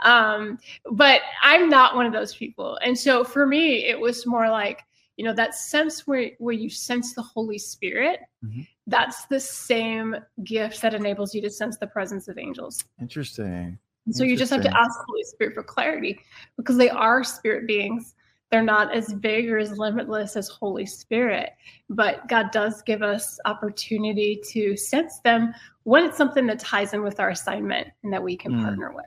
Um, 0.00 0.58
but 0.92 1.22
I'm 1.42 1.68
not 1.68 1.96
one 1.96 2.06
of 2.06 2.12
those 2.12 2.34
people. 2.34 2.78
And 2.84 2.96
so 2.96 3.24
for 3.24 3.46
me, 3.46 3.86
it 3.86 3.98
was 3.98 4.26
more 4.26 4.48
like, 4.50 4.84
you 5.16 5.24
know, 5.24 5.32
that 5.32 5.54
sense 5.54 6.06
where, 6.06 6.32
where 6.38 6.54
you 6.54 6.68
sense 6.68 7.14
the 7.14 7.22
Holy 7.22 7.58
Spirit. 7.58 8.20
Mm-hmm 8.44 8.62
that's 8.86 9.26
the 9.26 9.40
same 9.40 10.16
gift 10.44 10.80
that 10.82 10.94
enables 10.94 11.34
you 11.34 11.42
to 11.42 11.50
sense 11.50 11.76
the 11.76 11.86
presence 11.86 12.28
of 12.28 12.38
angels. 12.38 12.82
Interesting. 13.00 13.78
So 14.12 14.24
you 14.24 14.36
just 14.36 14.52
have 14.52 14.62
to 14.62 14.76
ask 14.76 14.98
Holy 15.06 15.24
Spirit 15.24 15.54
for 15.54 15.62
clarity 15.62 16.20
because 16.56 16.76
they 16.76 16.90
are 16.90 17.24
spirit 17.24 17.66
beings. 17.66 18.14
They're 18.50 18.62
not 18.62 18.94
as 18.94 19.12
big 19.12 19.50
or 19.50 19.58
as 19.58 19.76
limitless 19.76 20.36
as 20.36 20.48
Holy 20.48 20.86
Spirit, 20.86 21.50
but 21.90 22.28
God 22.28 22.52
does 22.52 22.80
give 22.82 23.02
us 23.02 23.40
opportunity 23.44 24.40
to 24.50 24.76
sense 24.76 25.18
them 25.20 25.52
when 25.82 26.04
it's 26.04 26.16
something 26.16 26.46
that 26.46 26.60
ties 26.60 26.94
in 26.94 27.02
with 27.02 27.18
our 27.18 27.30
assignment 27.30 27.88
and 28.04 28.12
that 28.12 28.22
we 28.22 28.36
can 28.36 28.52
mm. 28.52 28.62
partner 28.62 28.92
with. 28.94 29.06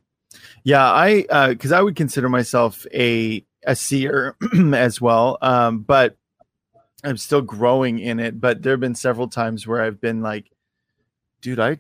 Yeah, 0.64 0.92
I 0.92 1.48
because 1.48 1.72
uh, 1.72 1.78
I 1.78 1.82
would 1.82 1.96
consider 1.96 2.28
myself 2.28 2.86
a 2.94 3.46
a 3.66 3.76
seer 3.76 4.36
as 4.74 5.00
well, 5.00 5.38
um, 5.42 5.80
but 5.80 6.18
I'm 7.04 7.18
still 7.18 7.42
growing 7.42 8.00
in 8.00 8.20
it. 8.20 8.40
But 8.40 8.62
there 8.62 8.74
have 8.74 8.80
been 8.80 8.96
several 8.96 9.30
times 9.30 9.66
where 9.66 9.82
I've 9.82 10.02
been 10.02 10.22
like, 10.22 10.52
dude, 11.42 11.60
I 11.60 11.80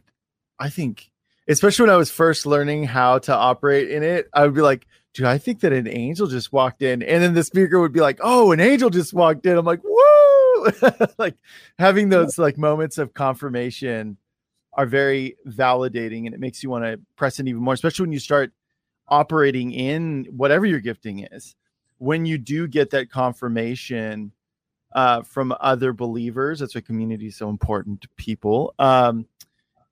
I 0.58 0.70
think 0.70 1.12
especially 1.50 1.84
when 1.84 1.94
I 1.94 1.98
was 1.98 2.12
first 2.12 2.46
learning 2.46 2.84
how 2.84 3.20
to 3.20 3.36
operate 3.36 3.90
in 3.90 4.04
it, 4.04 4.30
I 4.34 4.46
would 4.46 4.54
be 4.54 4.62
like, 4.62 4.88
dude, 5.14 5.26
I 5.26 5.40
think 5.40 5.62
that 5.62 5.74
an 5.74 5.88
angel 5.88 6.28
just 6.28 6.54
walked 6.54 6.82
in. 6.82 7.02
And 7.02 7.24
then 7.24 7.34
the 7.34 7.44
speaker 7.44 7.80
would 7.80 7.92
be 7.92 8.02
like, 8.02 8.20
oh, 8.22 8.52
an 8.52 8.60
angel 8.60 8.90
just 8.90 9.14
walked 9.14 9.46
in. 9.46 9.58
I'm 9.58 9.66
like, 9.66 9.82
woo! 9.84 10.72
like 11.18 11.36
having 11.80 12.10
those 12.10 12.38
like 12.38 12.58
moments 12.58 12.98
of 12.98 13.14
confirmation 13.14 14.18
are 14.74 14.86
very 14.86 15.38
validating 15.48 16.26
and 16.26 16.36
it 16.36 16.40
makes 16.40 16.62
you 16.62 16.70
want 16.70 16.86
to 16.86 17.00
press 17.16 17.40
in 17.40 17.48
even 17.48 17.62
more, 17.62 17.74
especially 17.74 18.04
when 18.04 18.14
you 18.14 18.20
start 18.20 18.54
operating 19.08 19.72
in 19.72 20.26
whatever 20.30 20.66
your 20.66 20.80
gifting 20.80 21.28
is. 21.32 21.56
When 21.98 22.26
you 22.26 22.38
do 22.38 22.68
get 22.68 22.92
that 22.92 23.10
confirmation 23.10 24.32
uh, 24.94 25.24
from 25.24 25.54
other 25.60 25.94
believers, 25.94 26.60
that's 26.60 26.76
why 26.76 26.82
community 26.82 27.28
is 27.28 27.36
so 27.36 27.50
important 27.50 28.02
to 28.02 28.10
people. 28.16 28.74
Um, 28.78 29.26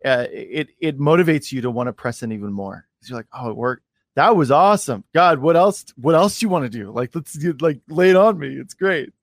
uh, 0.06 0.26
it 0.32 0.70
it 0.80 1.00
motivates 1.00 1.52
you 1.52 1.62
to 1.62 1.72
want 1.72 1.88
to 1.88 1.94
press 1.94 2.24
in 2.24 2.32
even 2.32 2.52
more. 2.52 2.88
You're 3.04 3.18
like, 3.18 3.28
oh, 3.34 3.50
it 3.50 3.56
worked. 3.56 3.84
That 4.16 4.36
was 4.36 4.52
awesome. 4.52 5.04
God, 5.14 5.40
what 5.40 5.56
else? 5.56 5.86
What 5.96 6.16
else 6.16 6.40
do 6.40 6.46
you 6.46 6.50
want 6.50 6.66
to 6.66 6.70
do? 6.70 6.92
Like, 6.92 7.14
let's 7.14 7.34
do, 7.34 7.54
like 7.60 7.80
lay 7.88 8.10
it 8.10 8.16
on 8.16 8.38
me. 8.40 8.50
It's 8.50 8.74
great. 8.74 9.14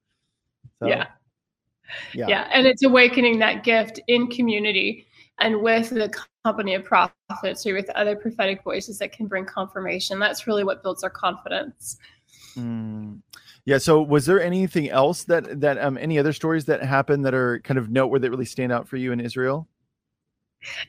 So, 0.79 0.87
yeah. 0.87 1.07
yeah, 2.13 2.27
yeah, 2.29 2.49
and 2.53 2.67
it's 2.67 2.83
awakening 2.83 3.39
that 3.41 3.65
gift 3.65 4.01
in 4.09 4.29
community 4.29 5.07
and 5.41 5.61
with 5.63 5.91
the 5.91 6.15
company 6.45 6.75
of 6.75 6.85
prophets 6.85 7.67
or 7.67 7.75
with 7.75 7.91
other 7.91 8.17
prophetic 8.17 8.63
voices 8.63 8.99
that 8.99 9.13
can 9.13 9.27
bring 9.27 9.45
confirmation. 9.45 10.19
That's 10.19 10.47
really 10.47 10.65
what 10.65 10.83
builds 10.83 11.03
our 11.03 11.11
confidence. 11.11 11.97
Mm. 12.57 13.21
Yeah. 13.65 13.79
So, 13.79 14.03
was 14.03 14.27
there 14.27 14.41
anything 14.43 14.91
else 14.91 15.25
that 15.25 15.61
that 15.61 15.79
um 15.79 15.99
any 15.99 16.19
other 16.19 16.33
stories 16.33 16.67
that 16.67 16.83
happened 16.83 17.25
that 17.25 17.35
are 17.35 17.61
kind 17.61 17.79
of 17.79 17.91
noteworthy 17.91 18.29
that 18.29 18.31
really 18.31 18.45
stand 18.45 18.73
out 18.73 18.89
for 18.89 18.97
you 18.97 19.13
in 19.13 19.21
Israel? 19.21 19.69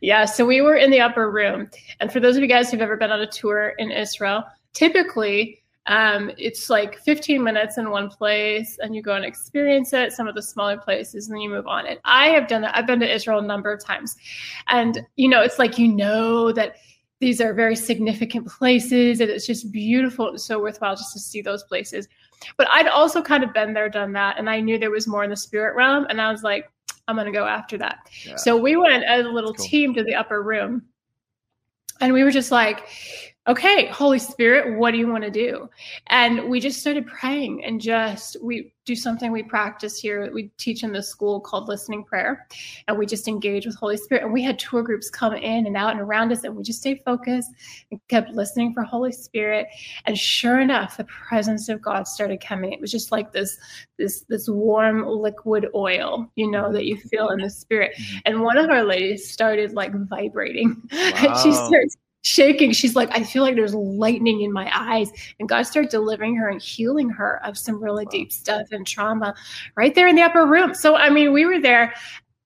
Yeah, 0.01 0.25
so 0.25 0.45
we 0.45 0.61
were 0.61 0.75
in 0.75 0.91
the 0.91 1.01
upper 1.01 1.31
room. 1.31 1.69
And 1.99 2.11
for 2.11 2.19
those 2.19 2.35
of 2.35 2.41
you 2.41 2.49
guys 2.49 2.71
who've 2.71 2.81
ever 2.81 2.97
been 2.97 3.11
on 3.11 3.21
a 3.21 3.27
tour 3.27 3.73
in 3.77 3.91
Israel, 3.91 4.43
typically 4.73 5.61
um, 5.87 6.31
it's 6.37 6.69
like 6.69 6.97
15 6.99 7.43
minutes 7.43 7.77
in 7.77 7.91
one 7.91 8.09
place 8.09 8.79
and 8.81 8.95
you 8.95 9.03
go 9.03 9.15
and 9.15 9.23
experience 9.23 9.93
it, 9.93 10.13
some 10.13 10.27
of 10.27 10.33
the 10.33 10.41
smaller 10.41 10.77
places, 10.77 11.27
and 11.27 11.35
then 11.35 11.41
you 11.41 11.49
move 11.49 11.67
on. 11.67 11.85
And 11.85 11.99
I 12.05 12.29
have 12.29 12.47
done 12.47 12.61
that. 12.63 12.75
I've 12.75 12.87
been 12.87 12.99
to 13.01 13.13
Israel 13.13 13.39
a 13.39 13.45
number 13.45 13.71
of 13.71 13.83
times. 13.83 14.15
And, 14.67 15.05
you 15.15 15.29
know, 15.29 15.41
it's 15.41 15.59
like 15.59 15.77
you 15.77 15.87
know 15.87 16.51
that 16.53 16.77
these 17.19 17.39
are 17.39 17.53
very 17.53 17.75
significant 17.75 18.47
places 18.47 19.21
and 19.21 19.29
it's 19.29 19.45
just 19.45 19.71
beautiful 19.71 20.29
and 20.29 20.41
so 20.41 20.59
worthwhile 20.59 20.95
just 20.95 21.13
to 21.13 21.19
see 21.19 21.41
those 21.41 21.63
places. 21.63 22.07
But 22.57 22.67
I'd 22.71 22.87
also 22.87 23.21
kind 23.21 23.43
of 23.43 23.53
been 23.53 23.73
there, 23.73 23.89
done 23.89 24.11
that. 24.13 24.37
And 24.37 24.49
I 24.49 24.59
knew 24.59 24.77
there 24.77 24.91
was 24.91 25.07
more 25.07 25.23
in 25.23 25.29
the 25.29 25.37
spirit 25.37 25.75
realm. 25.75 26.07
And 26.09 26.19
I 26.19 26.31
was 26.31 26.43
like, 26.43 26.69
I'm 27.07 27.15
going 27.15 27.25
to 27.25 27.31
go 27.31 27.45
after 27.45 27.77
that. 27.77 28.09
Yeah. 28.25 28.35
So 28.37 28.57
we 28.57 28.75
went 28.75 29.03
as 29.03 29.25
a 29.25 29.29
little 29.29 29.53
cool. 29.53 29.65
team 29.65 29.93
to 29.93 30.03
the 30.03 30.15
upper 30.15 30.41
room. 30.41 30.83
And 32.01 32.13
we 32.13 32.23
were 32.23 32.31
just 32.31 32.51
like, 32.51 32.87
okay, 33.47 33.87
Holy 33.87 34.19
Spirit, 34.19 34.77
what 34.77 34.91
do 34.91 34.97
you 34.97 35.07
want 35.07 35.23
to 35.23 35.31
do? 35.31 35.69
And 36.07 36.49
we 36.49 36.59
just 36.59 36.79
started 36.79 37.05
praying 37.05 37.63
and 37.63 37.79
just 37.79 38.37
we 38.41 38.73
do 38.85 38.95
something 38.95 39.31
we 39.31 39.43
practice 39.43 39.99
here. 39.99 40.31
We 40.31 40.51
teach 40.57 40.83
in 40.83 40.91
the 40.91 41.01
school 41.01 41.39
called 41.39 41.67
listening 41.67 42.03
prayer. 42.03 42.47
And 42.87 42.97
we 42.97 43.05
just 43.05 43.27
engage 43.27 43.65
with 43.65 43.75
Holy 43.75 43.97
Spirit. 43.97 44.23
And 44.23 44.31
we 44.31 44.43
had 44.43 44.59
tour 44.59 44.83
groups 44.83 45.09
come 45.09 45.33
in 45.33 45.65
and 45.65 45.75
out 45.75 45.91
and 45.91 45.99
around 45.99 46.31
us, 46.31 46.43
and 46.43 46.55
we 46.55 46.63
just 46.63 46.79
stayed 46.79 47.01
focused 47.03 47.49
and 47.91 47.99
kept 48.07 48.31
listening 48.31 48.73
for 48.73 48.83
Holy 48.83 49.11
Spirit. 49.11 49.67
And 50.05 50.17
sure 50.17 50.59
enough, 50.59 50.97
the 50.97 51.05
presence 51.05 51.67
of 51.67 51.81
God 51.81 52.07
started 52.07 52.41
coming. 52.41 52.73
It 52.73 52.81
was 52.81 52.91
just 52.91 53.11
like 53.11 53.31
this, 53.31 53.57
this, 53.97 54.21
this 54.21 54.47
warm 54.47 55.03
liquid 55.05 55.67
oil, 55.73 56.29
you 56.35 56.49
know, 56.49 56.71
that 56.71 56.85
you 56.85 56.97
feel 56.97 57.29
in 57.29 57.39
the 57.39 57.49
spirit. 57.49 57.93
Mm-hmm. 57.97 58.17
And 58.25 58.41
one 58.43 58.57
of 58.57 58.69
our 58.69 58.83
ladies 58.83 59.29
started 59.29 59.73
like 59.73 59.93
vibrating. 59.93 60.81
Wow. 60.95 61.11
and 61.17 61.37
she 61.37 61.51
starts 61.51 61.97
shaking. 62.25 62.71
She's 62.71 62.95
like, 62.95 63.09
I 63.11 63.23
feel 63.23 63.43
like 63.43 63.55
there's 63.55 63.75
lightning 63.75 64.41
in 64.41 64.51
my 64.51 64.69
eyes. 64.73 65.11
And 65.39 65.47
God 65.47 65.63
started 65.63 65.91
delivering 65.91 66.35
her 66.35 66.49
and 66.49 66.61
healing 66.61 67.09
her 67.09 67.43
of 67.45 67.57
some 67.57 67.81
really 67.81 68.05
wow. 68.05 68.11
deep 68.11 68.31
stuff 68.33 68.67
and 68.71 68.85
trauma 68.85 69.35
right 69.75 69.93
there 69.93 70.07
in 70.07 70.15
the 70.15 70.23
upper 70.23 70.45
room. 70.45 70.73
So, 70.73 70.95
I 70.95 71.09
mean, 71.09 71.31
we 71.31 71.45
were 71.45 71.59
there 71.59 71.93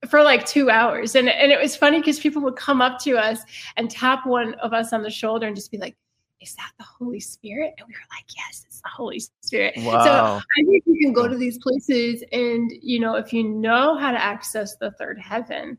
for 0.07 0.21
like 0.21 0.45
two 0.45 0.69
hours. 0.69 1.15
And, 1.15 1.29
and 1.29 1.51
it 1.51 1.59
was 1.59 1.75
funny 1.75 1.99
because 1.99 2.19
people 2.19 2.41
would 2.43 2.55
come 2.55 2.81
up 2.81 2.99
to 2.99 3.17
us 3.17 3.39
and 3.77 3.89
tap 3.89 4.25
one 4.25 4.53
of 4.55 4.73
us 4.73 4.93
on 4.93 5.01
the 5.01 5.09
shoulder 5.09 5.47
and 5.47 5.55
just 5.55 5.71
be 5.71 5.77
like, 5.77 5.95
is 6.41 6.55
that 6.55 6.71
the 6.77 6.85
Holy 6.85 7.19
Spirit? 7.19 7.73
And 7.77 7.87
we 7.87 7.93
were 7.93 8.15
like, 8.15 8.25
yes, 8.35 8.63
it's 8.65 8.81
the 8.81 8.89
Holy 8.89 9.21
Spirit. 9.41 9.73
Wow. 9.77 10.03
So 10.03 10.11
I 10.11 10.65
think 10.65 10.83
you 10.85 10.97
can 11.01 11.13
go 11.13 11.27
to 11.27 11.35
these 11.37 11.57
places 11.57 12.23
and, 12.31 12.71
you 12.81 12.99
know, 12.99 13.15
if 13.15 13.33
you 13.33 13.43
know 13.43 13.97
how 13.97 14.11
to 14.11 14.21
access 14.21 14.75
the 14.77 14.91
third 14.91 15.19
heaven, 15.19 15.77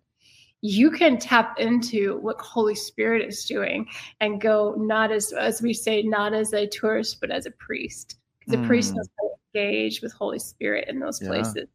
you 0.62 0.90
can 0.90 1.18
tap 1.18 1.58
into 1.58 2.18
what 2.18 2.40
Holy 2.40 2.74
Spirit 2.74 3.26
is 3.26 3.44
doing 3.44 3.86
and 4.20 4.40
go 4.40 4.74
not 4.76 5.10
as 5.10 5.32
as 5.32 5.62
we 5.62 5.72
say, 5.72 6.02
not 6.02 6.34
as 6.34 6.52
a 6.52 6.66
tourist, 6.66 7.20
but 7.20 7.30
as 7.30 7.46
a 7.46 7.50
priest. 7.52 8.16
Because 8.40 8.60
mm. 8.60 8.64
a 8.64 8.66
priest 8.66 8.94
knows 8.94 9.08
how 9.18 9.28
to 9.28 9.58
engage 9.58 10.02
with 10.02 10.12
Holy 10.12 10.38
Spirit 10.38 10.88
in 10.88 10.98
those 10.98 11.20
yeah. 11.20 11.28
places. 11.28 11.68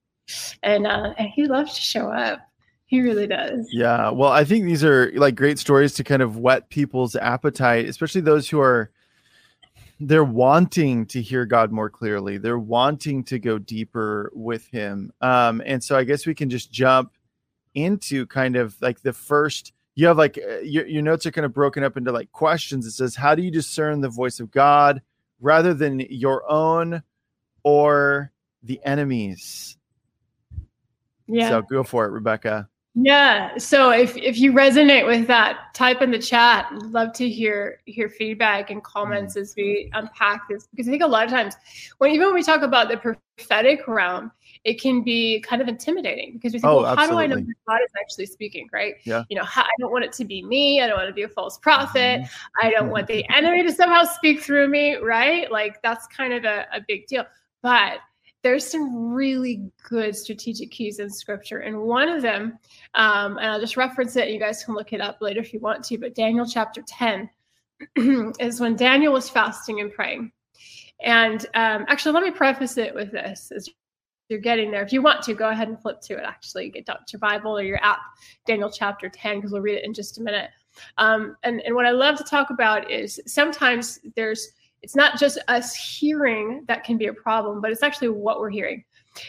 And 0.63 0.86
uh, 0.88 1.13
and 1.18 1.30
he 1.30 1.46
loves 1.46 1.75
to 1.75 1.82
show 1.82 2.12
up. 2.12 2.39
He 2.88 3.01
really 3.01 3.25
does. 3.25 3.68
Yeah. 3.72 4.12
Well, 4.12 4.32
I 4.32 4.44
think 4.44 4.65
these 4.65 4.84
are 4.84 5.12
like 5.15 5.36
great 5.36 5.58
stories 5.58 5.94
to 5.94 6.04
kind 6.04 6.22
of 6.22 6.38
whet 6.38 6.70
people's 6.70 7.15
appetite, 7.15 7.89
especially 7.89 8.22
those 8.22 8.48
who 8.48 8.60
are 8.60 8.92
they're 10.00 10.24
wanting 10.24 11.06
to 11.08 11.22
hear 11.22 11.46
God 11.46 11.72
more 11.72 11.89
clearly. 11.89 12.38
They're 12.38 12.60
wanting 12.60 13.24
to 13.25 13.39
go 13.39 13.58
deeper 13.58 14.32
with 14.36 14.68
him. 14.68 15.12
Um, 15.22 15.62
and 15.65 15.84
so 15.84 15.98
I 15.98 16.04
guess 16.04 16.27
we 16.27 16.36
can 16.36 16.50
just 16.50 16.72
jump 16.72 17.12
into 17.75 18.25
kind 18.25 18.55
of 18.55 18.75
like 18.82 19.01
the 19.01 19.13
first 19.13 19.74
you 19.96 20.08
have 20.08 20.17
like 20.17 20.38
uh, 20.38 20.58
your, 20.60 20.86
your 20.88 21.01
notes 21.01 21.25
are 21.25 21.32
kind 21.32 21.46
of 21.46 21.53
broken 21.53 21.84
up 21.84 21.98
into 21.98 22.12
like 22.12 22.32
questions 22.32 22.86
it 22.86 22.91
says 22.91 23.15
how 23.15 23.36
do 23.36 23.41
you 23.41 23.51
discern 23.51 24.01
the 24.01 24.10
voice 24.10 24.39
of 24.39 24.50
god 24.51 25.01
rather 25.39 25.74
than 25.74 26.00
your 26.10 26.50
own 26.50 27.03
or 27.63 28.32
the 28.63 28.79
enemies 28.84 29.77
yeah 31.27 31.50
so 31.50 31.62
go 31.62 31.84
for 31.84 32.05
it 32.05 32.10
rebecca 32.10 32.67
Yeah. 32.98 33.58
So 33.58 33.91
if 33.91 34.15
if 34.15 34.39
you 34.39 34.53
resonate 34.53 35.05
with 35.05 35.27
that, 35.27 35.74
type 35.74 36.01
in 36.01 36.12
the 36.12 36.20
chat. 36.20 36.72
Love 36.91 37.12
to 37.13 37.27
hear 37.29 37.82
hear 37.86 38.08
feedback 38.08 38.70
and 38.72 38.82
comments 38.82 39.36
mm. 39.36 39.41
as 39.41 39.53
we 39.58 39.91
unpack 39.94 40.48
this 40.50 40.67
because 40.67 40.88
I 40.88 40.91
think 40.91 41.03
a 41.03 41.08
lot 41.08 41.25
of 41.25 41.29
times 41.29 41.55
when 41.98 42.12
even 42.12 42.27
when 42.27 42.36
we 42.36 42.41
talk 42.41 42.62
about 42.62 42.88
the 42.88 42.96
prophetic 42.96 43.86
realm, 43.86 44.32
it 44.66 44.82
can 44.82 45.04
be 45.04 45.40
kind 45.42 45.62
of 45.62 45.68
intimidating 45.68 46.34
because 46.34 46.52
we 46.52 46.60
think, 46.60 46.70
oh, 46.70 46.82
well, 46.82 46.96
how 46.96 47.08
do 47.08 47.20
I 47.20 47.28
know 47.28 47.36
God 47.36 47.80
is 47.84 47.92
actually 48.02 48.26
speaking, 48.26 48.68
right? 48.74 48.96
Yeah. 49.04 49.24
You 49.30 49.38
know, 49.38 49.44
I 49.46 49.70
don't 49.80 49.92
want 49.92 50.06
it 50.06 50.12
to 50.14 50.26
be 50.26 50.44
me. 50.44 50.82
I 50.82 50.88
don't 50.88 50.98
want 50.98 51.08
to 51.08 51.14
be 51.14 51.22
a 51.22 51.30
false 51.30 51.60
prophet. 51.60 52.22
Mm-hmm. 52.22 52.68
I 52.68 52.72
don't 52.72 52.90
want 52.90 53.06
the 53.06 53.24
enemy 53.30 53.62
to 53.64 53.72
somehow 53.72 54.04
speak 54.04 54.42
through 54.42 54.68
me, 54.68 54.96
right? 54.96 55.52
Like 55.52 55.82
that's 55.84 56.08
kind 56.08 56.34
of 56.34 56.46
a, 56.46 56.66
a 56.74 56.82
big 56.88 57.06
deal. 57.06 57.26
But 57.62 58.00
there's 58.42 58.66
some 58.66 59.14
really 59.14 59.70
good 59.88 60.16
strategic 60.16 60.72
keys 60.72 61.00
in 61.00 61.12
scripture. 61.12 61.60
And 61.60 61.82
one 61.84 62.10
of 62.10 62.24
them, 62.24 62.58
um, 62.96 63.38
and 63.38 63.48
I'll 63.48 63.60
just 63.60 63.78
reference 63.78 64.16
it, 64.16 64.30
you 64.30 64.40
guys 64.40 64.64
can 64.64 64.74
look 64.74 64.94
it 64.94 65.02
up 65.02 65.22
later 65.22 65.42
if 65.42 65.54
you 65.54 65.60
want 65.60 65.84
to, 65.86 65.98
but 66.00 66.16
Daniel 66.16 66.46
chapter 66.46 66.84
10 66.88 67.30
is 68.40 68.60
when 68.60 68.76
Daniel 68.76 69.14
was 69.14 69.30
fasting 69.30 69.80
and 69.80 69.92
praying. 69.92 70.32
And 71.04 71.46
um, 71.54 71.86
actually, 71.88 72.14
let 72.14 72.24
me 72.24 72.32
preface 72.32 72.78
it 72.78 72.96
with 72.96 73.12
this 73.12 73.52
as 73.56 73.70
you're 74.29 74.39
getting 74.39 74.72
there. 74.72 74.84
If 74.84 74.91
you 74.91 75.01
want 75.01 75.22
to, 75.24 75.34
go 75.34 75.50
ahead 75.50 75.67
and 75.67 75.79
flip 75.82 76.01
to 76.01 76.13
it, 76.13 76.24
actually, 76.25 76.70
get 76.70 76.89
out 76.89 77.12
your 77.12 77.20
Bible 77.20 77.58
or 77.58 77.63
your 77.63 77.84
app, 77.84 78.00
Daniel 78.46 78.72
chapter 78.72 79.10
10, 79.10 79.38
because 79.38 79.51
we'll 79.51 79.62
read 79.62 79.77
it 79.77 79.86
in 79.86 79.94
just 79.94 80.17
a 80.17 80.22
minute. 80.22 80.50
Um, 80.98 81.38
and, 81.44 81.62
and 81.62 81.75
what 81.75 81.86
I 81.86 81.91
love 81.91 82.17
to 82.17 82.24
talk 82.24 82.50
about 82.50 82.89
is 82.91 83.20
sometimes 83.25 84.00
there's 84.15 84.50
it's 84.82 84.96
not 84.96 85.17
just 85.17 85.39
us 85.48 85.74
hearing 85.74 86.63
that 86.67 86.84
can 86.84 86.96
be 86.96 87.08
a 87.08 87.13
problem, 87.13 87.60
but 87.60 87.72
it's 87.72 87.82
actually 87.82 88.10
what 88.10 88.39
we're 88.39 88.51
hearing. 88.51 88.84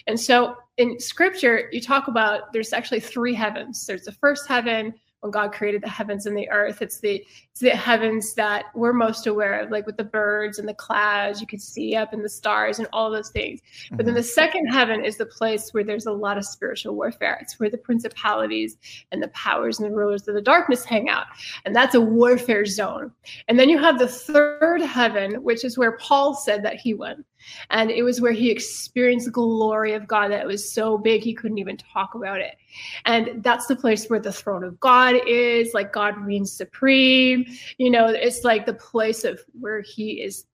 And 0.06 0.20
so 0.20 0.56
in 0.76 1.00
scripture, 1.00 1.70
you 1.72 1.80
talk 1.80 2.08
about 2.08 2.52
there's 2.52 2.74
actually 2.74 3.00
three 3.00 3.32
heavens. 3.32 3.86
There's 3.86 4.04
the 4.04 4.12
first 4.12 4.46
heaven, 4.46 4.92
when 5.20 5.30
God 5.30 5.52
created 5.52 5.82
the 5.82 5.88
heavens 5.88 6.26
and 6.26 6.36
the 6.36 6.48
earth. 6.50 6.82
It's 6.82 7.00
the 7.00 7.24
it's 7.56 7.62
the 7.62 7.70
heavens 7.70 8.34
that 8.34 8.66
we're 8.74 8.92
most 8.92 9.26
aware 9.26 9.58
of, 9.58 9.70
like 9.70 9.86
with 9.86 9.96
the 9.96 10.04
birds 10.04 10.58
and 10.58 10.68
the 10.68 10.74
clouds 10.74 11.40
you 11.40 11.46
could 11.46 11.62
see 11.62 11.96
up 11.96 12.12
in 12.12 12.22
the 12.22 12.28
stars 12.28 12.78
and 12.78 12.86
all 12.92 13.10
those 13.10 13.30
things. 13.30 13.60
Mm-hmm. 13.60 13.96
But 13.96 14.04
then 14.04 14.14
mm-hmm. 14.14 14.20
the 14.20 14.28
second 14.28 14.66
heaven 14.66 15.02
is 15.02 15.16
the 15.16 15.24
place 15.24 15.72
where 15.72 15.82
there's 15.82 16.04
a 16.04 16.12
lot 16.12 16.36
of 16.36 16.44
spiritual 16.44 16.94
warfare. 16.94 17.38
It's 17.40 17.58
where 17.58 17.70
the 17.70 17.78
principalities 17.78 18.76
and 19.10 19.22
the 19.22 19.28
powers 19.28 19.80
and 19.80 19.90
the 19.90 19.96
rulers 19.96 20.28
of 20.28 20.34
the 20.34 20.42
darkness 20.42 20.84
hang 20.84 21.08
out. 21.08 21.28
And 21.64 21.74
that's 21.74 21.94
a 21.94 22.00
warfare 22.00 22.66
zone. 22.66 23.10
And 23.48 23.58
then 23.58 23.70
you 23.70 23.78
have 23.78 23.98
the 23.98 24.06
third 24.06 24.82
heaven, 24.82 25.42
which 25.42 25.64
is 25.64 25.78
where 25.78 25.92
Paul 25.92 26.34
said 26.34 26.62
that 26.62 26.76
he 26.76 26.92
went. 26.92 27.24
And 27.70 27.90
it 27.90 28.02
was 28.02 28.20
where 28.20 28.32
he 28.32 28.50
experienced 28.50 29.26
the 29.26 29.32
glory 29.32 29.92
of 29.92 30.06
God 30.06 30.30
that 30.30 30.46
was 30.46 30.72
so 30.72 30.98
big 30.98 31.22
he 31.22 31.34
couldn't 31.34 31.58
even 31.58 31.76
talk 31.76 32.14
about 32.14 32.40
it. 32.40 32.56
And 33.04 33.42
that's 33.42 33.66
the 33.66 33.76
place 33.76 34.06
where 34.08 34.20
the 34.20 34.32
throne 34.32 34.64
of 34.64 34.78
God 34.80 35.14
is, 35.26 35.72
like 35.72 35.92
God 35.92 36.18
reigns 36.18 36.52
supreme. 36.52 37.45
You 37.78 37.90
know, 37.90 38.06
it's 38.06 38.44
like 38.44 38.66
the 38.66 38.74
place 38.74 39.24
of 39.24 39.40
where 39.58 39.80
he 39.80 40.22
is 40.22 40.46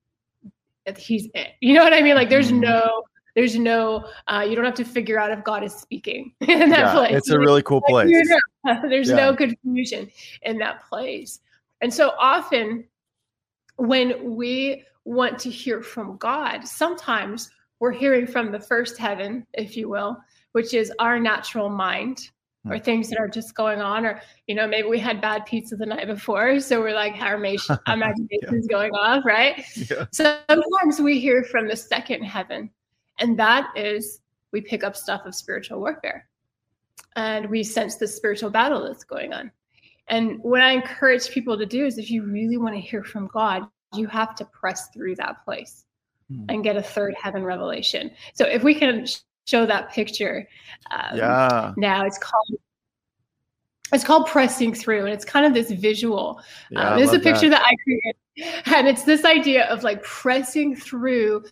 he's 0.97 1.29
it. 1.35 1.51
You 1.61 1.75
know 1.75 1.85
what 1.85 1.95
I 1.95 2.03
mean? 2.03 2.15
Like 2.15 2.31
there's 2.31 2.51
mm-hmm. 2.51 2.61
no 2.61 3.05
there's 3.35 3.57
no 3.57 4.07
uh, 4.29 4.45
you 4.49 4.55
don't 4.55 4.65
have 4.65 4.75
to 4.75 4.85
figure 4.85 5.19
out 5.19 5.31
if 5.31 5.43
God 5.45 5.65
is 5.65 5.75
speaking 5.75 6.33
in 6.41 6.71
that 6.71 6.79
yeah, 6.79 6.93
place. 6.93 7.13
It's 7.13 7.31
a 7.31 7.39
really 7.39 7.63
cool 7.63 7.81
place. 7.83 8.11
there's 8.65 9.09
yeah. 9.09 9.17
no 9.17 9.37
confusion 9.37 10.11
in 10.43 10.59
that 10.59 10.85
place. 10.89 11.41
And 11.81 11.93
so 11.93 12.13
often 12.19 12.85
when 13.77 14.37
we 14.37 14.85
want 15.05 15.39
to 15.41 15.51
hear 15.51 15.83
from 15.83 16.17
God, 16.19 16.67
sometimes 16.67 17.51
we're 17.81 17.91
hearing 17.91 18.27
from 18.27 18.53
the 18.53 18.61
first 18.61 18.99
heaven, 18.99 19.45
if 19.55 19.77
you 19.77 19.89
will, 19.89 20.17
which 20.53 20.75
is 20.75 20.93
our 21.01 21.19
natural 21.19 21.69
mind 21.69 22.31
or 22.69 22.77
hmm. 22.77 22.83
things 22.83 23.09
that 23.09 23.19
are 23.19 23.29
just 23.29 23.55
going 23.55 23.81
on 23.81 24.05
or 24.07 24.21
you 24.47 24.55
know 24.55 24.67
maybe 24.67 24.89
we 24.89 24.99
had 24.99 25.21
bad 25.21 25.45
pizza 25.47 25.77
the 25.77 25.87
night 25.87 26.07
before 26.07 26.61
so 26.61 26.81
we're 26.81 26.95
like 26.95 27.21
our 27.21 27.35
imagination 27.89 28.55
is 28.55 28.67
going 28.67 28.93
off 28.93 29.25
right 29.25 29.65
yeah. 29.91 30.05
sometimes 30.13 31.01
we 31.01 31.19
hear 31.19 31.43
from 31.45 31.69
the 31.69 31.77
second 31.77 32.23
heaven 32.23 32.71
and 33.19 33.39
that 33.39 33.71
is 33.77 34.21
we 34.53 34.61
pick 34.61 34.85
up 34.85 34.97
stuff 34.97 35.27
of 35.27 35.35
spiritual 35.35 35.81
warfare 35.81 36.29
and 37.17 37.49
we 37.49 37.63
sense 37.63 37.97
the 37.97 38.07
spiritual 38.07 38.51
battle 38.51 38.83
that's 38.83 39.05
going 39.05 39.33
on 39.33 39.51
and 40.09 40.39
what 40.43 40.61
i 40.61 40.71
encourage 40.71 41.31
people 41.31 41.59
to 41.59 41.67
do 41.67 41.85
is 41.85 41.99
if 41.99 42.11
you 42.11 42.23
really 42.23 42.57
want 42.57 42.75
to 42.75 42.81
hear 42.81 43.03
from 43.03 43.27
god 43.29 43.67
you 43.95 44.07
have 44.07 44.35
to 44.37 44.45
press 44.47 44.89
through 44.89 45.17
that 45.17 45.45
place 45.45 45.85
hmm. 46.31 46.45
and 46.49 46.65
get 46.65 46.77
a 46.77 46.83
third 46.83 47.15
heaven 47.21 47.45
revelation. 47.45 48.11
So 48.35 48.45
if 48.45 48.63
we 48.63 48.75
can 48.75 49.07
show 49.47 49.67
that 49.67 49.93
picture, 49.93 50.49
um, 50.91 51.17
yeah. 51.17 51.73
Now 51.77 52.05
it's 52.05 52.19
called 52.19 52.49
it's 53.93 54.05
called 54.05 54.27
pressing 54.27 54.73
through, 54.73 55.01
and 55.01 55.11
it's 55.11 55.25
kind 55.25 55.45
of 55.45 55.53
this 55.53 55.71
visual. 55.71 56.41
Yeah, 56.71 56.93
um, 56.93 56.99
this 56.99 57.11
is 57.11 57.17
a 57.17 57.21
picture 57.21 57.49
that. 57.51 57.63
that 57.63 57.67
I 57.67 57.77
created, 57.85 58.67
and 58.77 58.89
it's 58.89 59.05
this 59.05 59.25
idea 59.25 59.67
of 59.67 59.83
like 59.83 60.03
pressing 60.03 60.75
through 60.75 61.45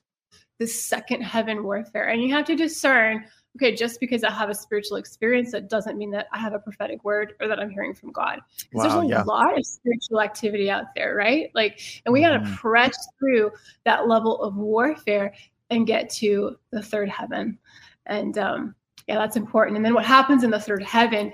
the 0.59 0.67
second 0.67 1.23
heaven 1.23 1.63
warfare, 1.63 2.09
and 2.09 2.23
you 2.23 2.35
have 2.35 2.47
to 2.47 2.57
discern 2.57 3.25
okay, 3.57 3.75
just 3.75 4.01
because 4.01 4.23
I 4.25 4.31
have 4.31 4.49
a 4.49 4.55
spiritual 4.55 4.97
experience, 4.97 5.53
that 5.53 5.69
doesn't 5.69 5.99
mean 5.99 6.11
that 6.13 6.29
I 6.33 6.39
have 6.39 6.55
a 6.55 6.59
prophetic 6.59 7.03
word 7.05 7.35
or 7.41 7.49
that 7.49 7.59
I'm 7.59 7.71
hearing 7.71 7.95
from 7.95 8.13
God. 8.13 8.41
Wow, 8.73 8.83
there's 8.83 8.95
a 8.95 9.07
yeah. 9.09 9.23
lot 9.23 9.59
of 9.59 9.67
spiritual 9.67 10.21
activity 10.21 10.71
out 10.71 10.87
there, 10.95 11.15
right? 11.15 11.51
Like, 11.55 11.81
and 12.07 12.13
we 12.13 12.21
got 12.21 12.31
to 12.31 12.39
mm. 12.41 12.57
press 12.57 12.97
through 13.19 13.51
that 13.85 14.09
level 14.09 14.41
of 14.43 14.57
warfare 14.57 15.35
and 15.71 15.87
get 15.87 16.11
to 16.11 16.57
the 16.73 16.83
third 16.83 17.09
heaven. 17.09 17.59
And 18.07 18.37
um, 18.39 18.75
yeah, 19.07 19.19
that's 19.19 19.37
important. 19.37 19.77
And 19.77 19.85
then 19.85 19.95
what 19.95 20.05
happens 20.05 20.45
in 20.45 20.51
the 20.51 20.61
third 20.61 20.83
heaven 20.83 21.33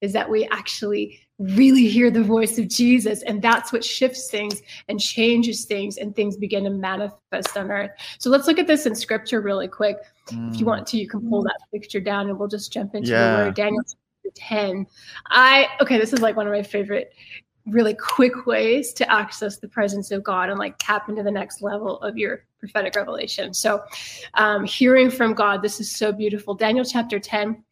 is 0.00 0.12
that 0.12 0.28
we 0.28 0.46
actually 0.50 1.20
really 1.38 1.86
hear 1.88 2.10
the 2.10 2.22
voice 2.22 2.58
of 2.58 2.68
Jesus. 2.68 3.22
And 3.22 3.40
that's 3.40 3.72
what 3.72 3.84
shifts 3.84 4.30
things 4.30 4.60
and 4.88 4.98
changes 5.00 5.64
things, 5.64 5.96
and 5.96 6.14
things 6.14 6.36
begin 6.36 6.64
to 6.64 6.70
manifest 6.70 7.56
on 7.56 7.70
earth. 7.70 7.90
So 8.18 8.30
let's 8.30 8.46
look 8.46 8.58
at 8.58 8.66
this 8.66 8.86
in 8.86 8.94
scripture 8.94 9.40
really 9.40 9.68
quick. 9.68 9.96
Mm. 10.26 10.52
If 10.52 10.60
you 10.60 10.66
want 10.66 10.86
to, 10.88 10.98
you 10.98 11.08
can 11.08 11.28
pull 11.28 11.42
that 11.42 11.58
picture 11.72 12.00
down 12.00 12.28
and 12.28 12.38
we'll 12.38 12.48
just 12.48 12.72
jump 12.72 12.94
into 12.94 13.10
yeah. 13.10 13.36
the 13.36 13.44
word. 13.44 13.54
Daniel 13.54 13.82
10. 14.34 14.86
I, 15.30 15.66
okay, 15.80 15.98
this 15.98 16.12
is 16.12 16.20
like 16.20 16.36
one 16.36 16.46
of 16.46 16.52
my 16.52 16.62
favorite 16.62 17.12
really 17.70 17.94
quick 17.94 18.46
ways 18.46 18.92
to 18.94 19.10
access 19.10 19.58
the 19.58 19.68
presence 19.68 20.10
of 20.10 20.22
God 20.22 20.50
and 20.50 20.58
like 20.58 20.74
tap 20.78 21.08
into 21.08 21.22
the 21.22 21.30
next 21.30 21.62
level 21.62 22.00
of 22.00 22.16
your 22.16 22.44
prophetic 22.58 22.96
revelation. 22.96 23.54
So, 23.54 23.82
um, 24.34 24.64
hearing 24.64 25.10
from 25.10 25.34
God, 25.34 25.62
this 25.62 25.80
is 25.80 25.94
so 25.94 26.12
beautiful. 26.12 26.54
Daniel 26.54 26.84
chapter 26.84 27.20
10, 27.20 27.62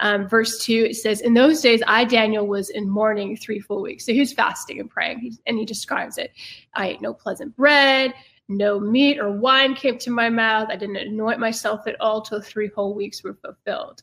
um, 0.00 0.28
verse 0.28 0.64
2, 0.64 0.88
it 0.90 0.96
says, 0.96 1.20
In 1.20 1.34
those 1.34 1.60
days, 1.60 1.82
I, 1.86 2.04
Daniel, 2.04 2.46
was 2.46 2.70
in 2.70 2.88
mourning 2.88 3.36
three 3.36 3.58
full 3.58 3.82
weeks. 3.82 4.06
So 4.06 4.12
he 4.12 4.20
was 4.20 4.32
fasting 4.32 4.78
and 4.78 4.88
praying, 4.88 5.36
and 5.46 5.58
he 5.58 5.64
describes 5.64 6.18
it. 6.18 6.32
I 6.74 6.88
ate 6.88 7.02
no 7.02 7.12
pleasant 7.12 7.56
bread 7.56 8.14
no 8.48 8.78
meat 8.78 9.18
or 9.18 9.32
wine 9.32 9.74
came 9.74 9.98
to 9.98 10.10
my 10.10 10.28
mouth. 10.28 10.68
I 10.70 10.76
didn't 10.76 10.96
anoint 10.96 11.40
myself 11.40 11.86
at 11.86 12.00
all 12.00 12.22
till 12.22 12.40
three 12.40 12.68
whole 12.68 12.94
weeks 12.94 13.24
were 13.24 13.34
fulfilled. 13.34 14.02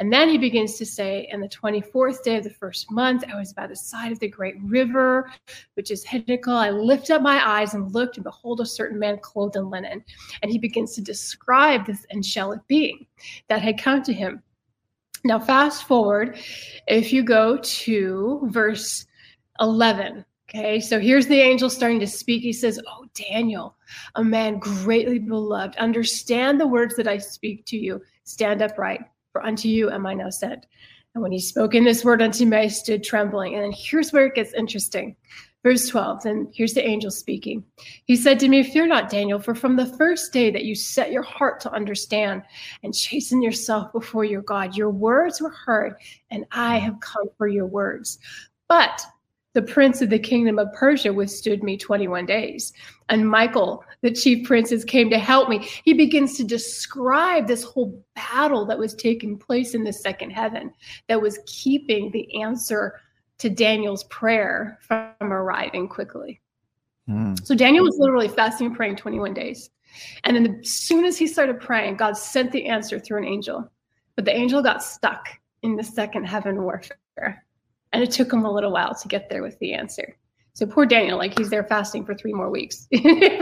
And 0.00 0.12
then 0.12 0.28
he 0.28 0.36
begins 0.36 0.76
to 0.78 0.86
say, 0.86 1.28
In 1.30 1.40
the 1.40 1.48
24th 1.48 2.22
day 2.22 2.36
of 2.36 2.44
the 2.44 2.50
first 2.50 2.90
month, 2.90 3.22
I 3.32 3.38
was 3.38 3.52
by 3.52 3.68
the 3.68 3.76
side 3.76 4.10
of 4.10 4.18
the 4.18 4.28
great 4.28 4.56
river, 4.62 5.30
which 5.74 5.92
is 5.92 6.04
Hiddekel. 6.04 6.48
I 6.48 6.70
lift 6.70 7.10
up 7.10 7.22
my 7.22 7.40
eyes 7.48 7.74
and 7.74 7.92
looked, 7.92 8.16
and 8.16 8.24
behold, 8.24 8.60
a 8.60 8.66
certain 8.66 8.98
man 8.98 9.18
clothed 9.20 9.56
in 9.56 9.70
linen. 9.70 10.04
And 10.42 10.50
he 10.50 10.58
begins 10.58 10.94
to 10.96 11.00
describe 11.00 11.86
this 11.86 12.04
angelic 12.10 12.66
being 12.66 13.06
that 13.48 13.62
had 13.62 13.80
come 13.80 14.02
to 14.02 14.12
him. 14.12 14.42
Now, 15.22 15.38
fast 15.38 15.84
forward, 15.84 16.38
if 16.86 17.12
you 17.12 17.22
go 17.22 17.56
to 17.56 18.40
verse 18.50 19.06
11, 19.60 20.24
Okay, 20.54 20.78
so 20.78 21.00
here's 21.00 21.26
the 21.26 21.40
angel 21.40 21.68
starting 21.68 21.98
to 21.98 22.06
speak. 22.06 22.42
He 22.42 22.52
says, 22.52 22.80
Oh, 22.86 23.06
Daniel, 23.12 23.76
a 24.14 24.22
man 24.22 24.60
greatly 24.60 25.18
beloved, 25.18 25.74
understand 25.76 26.60
the 26.60 26.66
words 26.66 26.94
that 26.94 27.08
I 27.08 27.18
speak 27.18 27.64
to 27.66 27.76
you. 27.76 28.00
Stand 28.22 28.62
upright, 28.62 29.00
for 29.32 29.44
unto 29.44 29.68
you 29.68 29.90
am 29.90 30.06
I 30.06 30.14
now 30.14 30.30
sent. 30.30 30.66
And 31.14 31.22
when 31.22 31.32
he 31.32 31.40
spoke 31.40 31.74
in 31.74 31.84
this 31.84 32.04
word 32.04 32.22
unto 32.22 32.46
me, 32.46 32.56
I 32.56 32.68
stood 32.68 33.02
trembling. 33.02 33.54
And 33.54 33.64
then 33.64 33.72
here's 33.76 34.12
where 34.12 34.26
it 34.26 34.36
gets 34.36 34.52
interesting. 34.52 35.16
Verse 35.64 35.88
12, 35.88 36.26
and 36.26 36.48
here's 36.52 36.74
the 36.74 36.86
angel 36.86 37.10
speaking. 37.10 37.64
He 38.04 38.14
said 38.14 38.38
to 38.40 38.48
me, 38.48 38.62
Fear 38.62 38.86
not, 38.86 39.10
Daniel, 39.10 39.40
for 39.40 39.56
from 39.56 39.74
the 39.74 39.86
first 39.96 40.32
day 40.32 40.52
that 40.52 40.64
you 40.64 40.76
set 40.76 41.10
your 41.10 41.22
heart 41.22 41.58
to 41.60 41.72
understand 41.72 42.42
and 42.84 42.94
chasten 42.94 43.42
yourself 43.42 43.90
before 43.90 44.24
your 44.24 44.42
God, 44.42 44.76
your 44.76 44.90
words 44.90 45.40
were 45.40 45.50
heard, 45.50 45.96
and 46.30 46.44
I 46.52 46.76
have 46.76 47.00
come 47.00 47.26
for 47.38 47.48
your 47.48 47.66
words. 47.66 48.18
But 48.68 49.04
the 49.54 49.62
prince 49.62 50.02
of 50.02 50.10
the 50.10 50.18
kingdom 50.18 50.58
of 50.58 50.72
Persia 50.74 51.12
withstood 51.12 51.62
me 51.62 51.76
21 51.76 52.26
days. 52.26 52.72
And 53.08 53.28
Michael, 53.28 53.84
the 54.02 54.10
chief 54.10 54.46
princes, 54.46 54.84
came 54.84 55.10
to 55.10 55.18
help 55.18 55.48
me. 55.48 55.68
He 55.84 55.94
begins 55.94 56.36
to 56.36 56.44
describe 56.44 57.46
this 57.46 57.62
whole 57.62 58.04
battle 58.14 58.66
that 58.66 58.78
was 58.78 58.94
taking 58.94 59.38
place 59.38 59.74
in 59.74 59.84
the 59.84 59.92
second 59.92 60.30
heaven 60.30 60.72
that 61.08 61.22
was 61.22 61.38
keeping 61.46 62.10
the 62.10 62.42
answer 62.42 63.00
to 63.38 63.48
Daniel's 63.48 64.04
prayer 64.04 64.78
from 64.82 65.12
arriving 65.20 65.88
quickly. 65.88 66.40
Mm. 67.08 67.44
So 67.46 67.54
Daniel 67.54 67.84
was 67.84 67.96
literally 67.98 68.28
fasting 68.28 68.68
and 68.68 68.76
praying 68.76 68.96
21 68.96 69.34
days. 69.34 69.70
And 70.24 70.36
then 70.36 70.60
as 70.60 70.70
soon 70.70 71.04
as 71.04 71.16
he 71.16 71.26
started 71.26 71.60
praying, 71.60 71.96
God 71.96 72.16
sent 72.16 72.52
the 72.52 72.66
answer 72.66 72.98
through 72.98 73.18
an 73.18 73.24
angel. 73.24 73.70
But 74.16 74.24
the 74.24 74.34
angel 74.34 74.62
got 74.62 74.82
stuck 74.82 75.28
in 75.62 75.76
the 75.76 75.84
second 75.84 76.24
heaven 76.24 76.62
warfare. 76.62 77.43
And 77.94 78.02
it 78.02 78.10
took 78.10 78.32
him 78.32 78.44
a 78.44 78.52
little 78.52 78.72
while 78.72 78.92
to 78.92 79.06
get 79.06 79.30
there 79.30 79.40
with 79.40 79.56
the 79.60 79.72
answer. 79.72 80.16
So 80.52 80.66
poor 80.66 80.84
Daniel, 80.84 81.16
like 81.16 81.38
he's 81.38 81.48
there 81.48 81.62
fasting 81.62 82.04
for 82.04 82.12
three 82.12 82.32
more 82.32 82.50
weeks. 82.50 82.88
for 82.92 83.00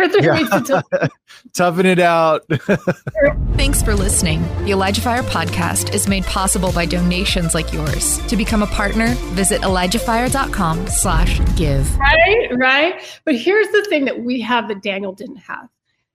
three 0.09 0.27
Yeah. 0.27 0.35
weeks 0.35 0.51
until 0.53 0.83
Toughing 1.55 1.87
it 1.87 1.99
out. 1.99 2.43
Thanks 3.57 3.83
for 3.83 3.95
listening. 3.95 4.43
The 4.65 4.73
Elijah 4.73 5.01
Fire 5.01 5.23
podcast 5.23 5.95
is 5.95 6.07
made 6.07 6.25
possible 6.25 6.71
by 6.71 6.85
donations 6.85 7.55
like 7.55 7.73
yours. 7.73 8.19
To 8.27 8.37
become 8.37 8.63
a 8.63 8.67
partner, 8.67 9.15
visit 9.33 9.63
ElijahFire.com 9.63 10.87
slash 10.89 11.41
give. 11.57 11.97
right, 11.97 12.49
right. 12.53 13.21
But 13.25 13.37
here's 13.37 13.69
the 13.69 13.87
thing 13.89 14.05
that 14.05 14.21
we 14.21 14.39
have 14.43 14.69
that 14.69 14.83
Daniel 14.83 15.15
didn't 15.15 15.37
have. 15.37 15.67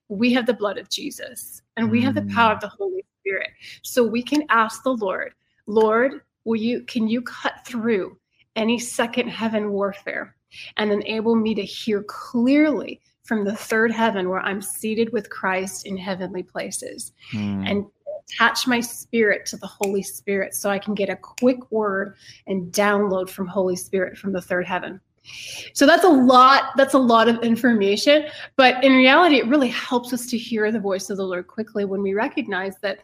We 0.09 0.31
have 0.33 0.45
the 0.45 0.53
blood 0.53 0.77
of 0.77 0.89
Jesus 0.89 1.63
and 1.75 1.89
we 1.89 2.01
have 2.03 2.13
the 2.13 2.21
mm. 2.21 2.33
power 2.35 2.53
of 2.53 2.59
the 2.59 2.69
Holy 2.69 3.03
Spirit. 3.19 3.49
So 3.81 4.03
we 4.03 4.21
can 4.21 4.43
ask 4.49 4.83
the 4.83 4.93
Lord, 4.93 5.33
Lord, 5.65 6.21
will 6.45 6.55
you 6.55 6.81
can 6.83 7.07
you 7.07 7.21
cut 7.23 7.65
through 7.65 8.17
any 8.57 8.77
second 8.79 9.29
heaven 9.29 9.71
warfare 9.71 10.35
and 10.77 10.91
enable 10.91 11.35
me 11.35 11.55
to 11.55 11.63
hear 11.63 12.03
clearly 12.03 12.99
from 13.23 13.43
the 13.43 13.55
third 13.55 13.91
heaven 13.91 14.29
where 14.29 14.39
I'm 14.39 14.61
seated 14.61 15.11
with 15.13 15.29
Christ 15.29 15.85
in 15.85 15.97
heavenly 15.97 16.43
places 16.43 17.13
Hmm. 17.31 17.63
and 17.65 17.85
attach 18.29 18.67
my 18.67 18.79
spirit 18.79 19.45
to 19.45 19.57
the 19.57 19.67
Holy 19.67 20.03
Spirit 20.03 20.53
so 20.53 20.69
I 20.69 20.79
can 20.79 20.93
get 20.93 21.09
a 21.09 21.15
quick 21.15 21.71
word 21.71 22.15
and 22.47 22.71
download 22.73 23.29
from 23.29 23.47
Holy 23.47 23.75
Spirit 23.75 24.17
from 24.17 24.33
the 24.33 24.41
third 24.41 24.65
heaven. 24.65 24.99
So 25.73 25.85
that's 25.85 26.05
a 26.05 26.09
lot 26.09 26.71
that's 26.77 26.93
a 26.93 26.99
lot 26.99 27.27
of 27.27 27.43
information, 27.43 28.27
but 28.55 28.81
in 28.83 28.93
reality 28.93 29.37
it 29.37 29.47
really 29.47 29.67
helps 29.67 30.13
us 30.13 30.25
to 30.27 30.37
hear 30.37 30.71
the 30.71 30.79
voice 30.79 31.09
of 31.09 31.17
the 31.17 31.25
Lord 31.25 31.47
quickly 31.47 31.83
when 31.85 32.01
we 32.01 32.13
recognize 32.13 32.77
that 32.81 32.99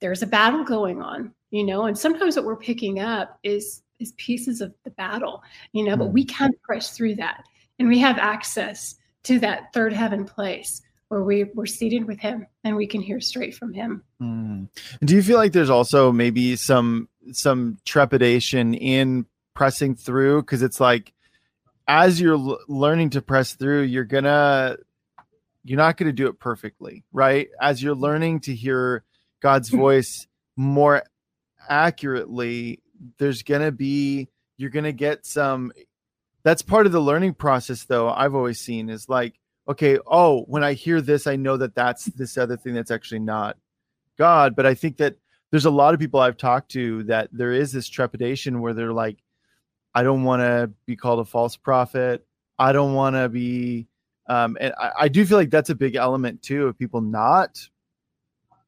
there's 0.00 0.22
a 0.22 0.26
battle 0.26 0.64
going 0.64 1.02
on, 1.02 1.34
you 1.50 1.64
know, 1.64 1.84
and 1.84 1.98
sometimes 1.98 2.36
what 2.36 2.46
we're 2.46 2.56
picking 2.56 3.00
up 3.00 3.38
is 3.42 3.82
is 4.00 4.12
pieces 4.12 4.60
of 4.60 4.74
the 4.84 4.90
battle, 4.90 5.42
you 5.72 5.84
know, 5.84 5.96
but 5.96 6.06
Hmm. 6.08 6.12
we 6.12 6.24
can 6.24 6.52
press 6.62 6.96
through 6.96 7.16
that 7.16 7.44
and 7.78 7.88
we 7.88 7.98
have 7.98 8.18
access 8.18 8.96
to 9.24 9.38
that 9.40 9.72
third 9.72 9.92
heaven 9.92 10.24
place 10.24 10.82
where 11.08 11.22
we, 11.22 11.44
we're 11.54 11.66
seated 11.66 12.06
with 12.06 12.18
him 12.20 12.46
and 12.64 12.76
we 12.76 12.86
can 12.86 13.00
hear 13.02 13.20
straight 13.20 13.54
from 13.54 13.72
him. 13.72 14.02
Mm. 14.22 14.68
Do 15.04 15.14
you 15.14 15.22
feel 15.22 15.36
like 15.38 15.52
there's 15.52 15.70
also 15.70 16.12
maybe 16.12 16.56
some 16.56 17.08
some 17.32 17.78
trepidation 17.84 18.74
in 18.74 19.26
pressing 19.54 19.94
through 19.94 20.42
because 20.42 20.62
it's 20.62 20.80
like 20.80 21.12
as 21.88 22.20
you're 22.20 22.36
l- 22.38 22.58
learning 22.68 23.10
to 23.10 23.20
press 23.22 23.54
through, 23.54 23.82
you're 23.82 24.04
gonna 24.04 24.76
you're 25.64 25.76
not 25.76 25.96
gonna 25.96 26.12
do 26.12 26.28
it 26.28 26.38
perfectly, 26.38 27.04
right? 27.12 27.48
As 27.60 27.82
you're 27.82 27.94
learning 27.96 28.40
to 28.42 28.54
hear 28.54 29.02
God's 29.42 29.68
voice 29.84 30.26
more 30.56 31.02
accurately, 31.68 32.80
there's 33.18 33.42
gonna 33.42 33.72
be 33.72 34.28
you're 34.56 34.70
gonna 34.70 34.92
get 34.92 35.26
some. 35.26 35.72
That's 36.42 36.62
part 36.62 36.86
of 36.86 36.92
the 36.92 37.00
learning 37.00 37.34
process, 37.34 37.84
though. 37.84 38.08
I've 38.08 38.34
always 38.34 38.58
seen 38.58 38.88
is 38.88 39.08
like, 39.08 39.38
okay, 39.68 39.98
oh, 40.06 40.42
when 40.42 40.64
I 40.64 40.72
hear 40.72 41.00
this, 41.00 41.26
I 41.26 41.36
know 41.36 41.56
that 41.58 41.74
that's 41.74 42.06
this 42.06 42.38
other 42.38 42.56
thing 42.56 42.74
that's 42.74 42.90
actually 42.90 43.20
not 43.20 43.56
God. 44.16 44.56
But 44.56 44.66
I 44.66 44.74
think 44.74 44.96
that 44.98 45.16
there's 45.50 45.66
a 45.66 45.70
lot 45.70 45.94
of 45.94 46.00
people 46.00 46.20
I've 46.20 46.36
talked 46.36 46.70
to 46.72 47.02
that 47.04 47.28
there 47.32 47.52
is 47.52 47.72
this 47.72 47.88
trepidation 47.88 48.60
where 48.60 48.72
they're 48.72 48.92
like, 48.92 49.18
I 49.94 50.02
don't 50.02 50.24
want 50.24 50.40
to 50.40 50.70
be 50.86 50.96
called 50.96 51.20
a 51.20 51.24
false 51.24 51.56
prophet. 51.56 52.24
I 52.58 52.72
don't 52.72 52.94
want 52.94 53.16
to 53.16 53.28
be, 53.28 53.88
um, 54.28 54.56
and 54.60 54.72
I, 54.78 54.90
I 55.00 55.08
do 55.08 55.24
feel 55.24 55.38
like 55.38 55.50
that's 55.50 55.70
a 55.70 55.74
big 55.74 55.96
element 55.96 56.42
too 56.42 56.66
of 56.66 56.78
people 56.78 57.00
not 57.00 57.58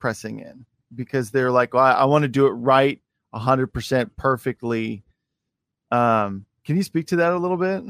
pressing 0.01 0.41
in 0.41 0.65
because 0.95 1.31
they're 1.31 1.51
like, 1.51 1.75
well, 1.75 1.85
I, 1.85 1.93
I 1.93 2.05
want 2.07 2.23
to 2.23 2.29
do 2.29 2.47
it 2.47 2.53
right, 2.53 3.01
hundred 3.33 3.69
percent 3.69 4.17
perfectly. 4.17 5.05
Um, 5.91 6.47
can 6.65 6.77
you 6.77 6.83
speak 6.83 7.09
to 7.09 7.17
that 7.17 7.33
a 7.33 7.39
little 7.39 7.57
bit? 7.57 7.85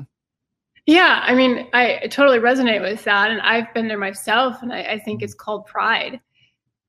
Yeah, 0.86 1.22
I 1.22 1.34
mean, 1.34 1.68
I 1.72 2.08
totally 2.10 2.38
resonate 2.38 2.80
with 2.80 3.04
that. 3.04 3.30
And 3.30 3.40
I've 3.40 3.72
been 3.72 3.86
there 3.86 3.98
myself, 3.98 4.62
and 4.62 4.72
I, 4.72 4.82
I 4.82 4.98
think 4.98 5.22
it's 5.22 5.34
called 5.34 5.66
pride. 5.66 6.20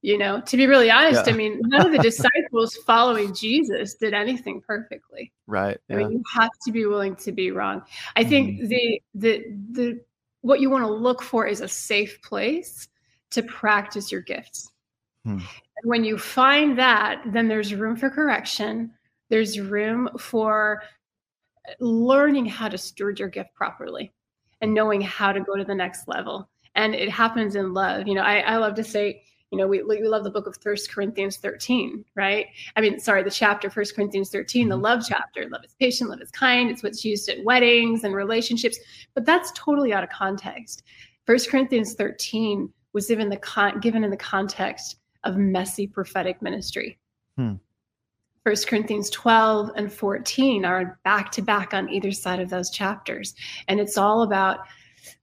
You 0.01 0.17
know, 0.17 0.41
to 0.41 0.57
be 0.57 0.67
really 0.67 0.91
honest, 0.91 1.25
Yeah. 1.25 1.33
I 1.33 1.37
mean, 1.37 1.61
none 1.63 1.85
of 1.85 1.91
the 1.93 1.97
disciples 2.03 2.75
following 2.85 3.33
Jesus 3.33 3.93
did 3.93 4.13
anything 4.13 4.59
perfectly. 4.59 5.31
Right. 5.47 5.77
I 5.89 5.95
mean, 5.95 6.11
you 6.11 6.23
have 6.33 6.49
to 6.65 6.73
be 6.73 6.85
willing 6.85 7.15
to 7.17 7.31
be 7.31 7.51
wrong. 7.51 7.83
I 8.15 8.25
think 8.25 8.67
the 8.67 9.01
the 9.15 9.45
the 9.71 10.01
what 10.41 10.59
you 10.59 10.69
want 10.69 10.83
to 10.83 10.91
look 10.91 11.21
for 11.21 11.47
is 11.47 11.61
a 11.61 11.69
safe 11.69 12.21
place 12.21 12.89
to 13.31 13.43
practice 13.43 14.11
your 14.11 14.21
gifts. 14.21 14.69
Hmm. 15.23 15.39
When 15.84 16.04
you 16.04 16.17
find 16.17 16.78
that, 16.80 17.22
then 17.26 17.48
there's 17.48 17.74
room 17.74 17.96
for 17.96 18.10
correction. 18.10 18.91
There's 19.30 19.60
room 19.60 20.10
for 20.17 20.82
learning 21.80 22.46
how 22.46 22.69
to 22.69 22.78
steward 22.78 23.19
your 23.19 23.30
gift 23.30 23.54
properly 23.54 24.13
and 24.62 24.74
knowing 24.74 25.02
how 25.02 25.32
to 25.32 25.41
go 25.41 25.56
to 25.56 25.63
the 25.65 25.76
next 25.76 26.08
level. 26.08 26.50
And 26.76 26.96
it 26.96 27.10
happens 27.10 27.56
in 27.56 27.74
love. 27.74 28.08
You 28.08 28.15
know, 28.15 28.22
I, 28.22 28.39
I 28.39 28.58
love 28.58 28.76
to 28.76 28.84
say, 28.84 29.24
you 29.52 29.58
know, 29.58 29.67
we, 29.67 29.84
we 29.84 30.02
love 30.08 30.24
the 30.24 30.32
book 30.32 30.48
of 30.48 30.58
First 30.62 30.91
Corinthians 30.91 31.38
13, 31.38 32.04
right? 32.15 32.48
I 32.76 32.82
mean, 32.82 33.00
sorry, 33.00 33.22
the 33.22 33.30
chapter 33.30 33.69
First 33.69 33.96
Corinthians 33.96 34.30
13, 34.32 34.67
the 34.67 34.76
Mhm. 34.76 34.82
love 34.82 35.04
chapter. 35.08 35.48
Love 35.48 35.63
is 35.63 35.76
patient, 35.80 36.10
love 36.10 36.22
is 36.22 36.32
kind. 36.32 36.72
It's 36.72 36.82
what's 36.82 37.06
used 37.06 37.30
at 37.30 37.43
weddings 37.43 38.04
and 38.04 38.15
relationships, 38.15 38.80
but 39.13 39.26
that's 39.26 39.52
totally 39.54 39.93
out 39.93 40.04
of 40.04 40.10
context. 40.10 40.84
First 41.28 41.50
Corinthians 41.50 41.93
13 41.93 42.74
was 42.93 43.08
given 43.08 43.30
the 43.30 43.38
con- 43.38 43.80
given 43.80 44.04
in 44.04 44.10
the 44.10 44.17
context 44.17 44.98
of 45.23 45.38
messy 45.38 45.88
prophetic 45.88 46.41
ministry. 46.41 46.99
Hmm. 47.38 47.53
First 48.43 48.67
Corinthians 48.67 49.09
12 49.09 49.71
and 49.75 49.91
14 49.91 50.65
are 50.65 50.99
back 51.05 51.31
to 51.31 51.41
back 51.41 51.73
on 51.73 51.89
either 51.89 52.12
side 52.12 52.41
of 52.41 52.49
those 52.49 52.69
chapters. 52.69 53.33
And 53.67 53.79
it's 53.79 53.97
all 53.97 54.23
about 54.23 54.59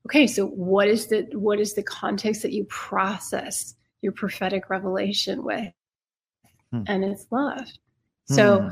okay, 0.07 0.27
so 0.27 0.47
what 0.47 0.89
is 0.89 1.07
the 1.09 1.29
what 1.33 1.61
is 1.61 1.75
the 1.75 1.83
context 1.83 2.43
that 2.43 2.53
you 2.53 2.65
process 2.65 3.75
your 4.01 4.13
prophetic 4.13 4.71
revelation 4.71 5.45
with? 5.45 5.73
Hmm. 6.73 6.83
And 6.87 7.05
it's 7.05 7.27
love. 7.31 7.69
So 8.27 8.61
Hmm. 8.61 8.69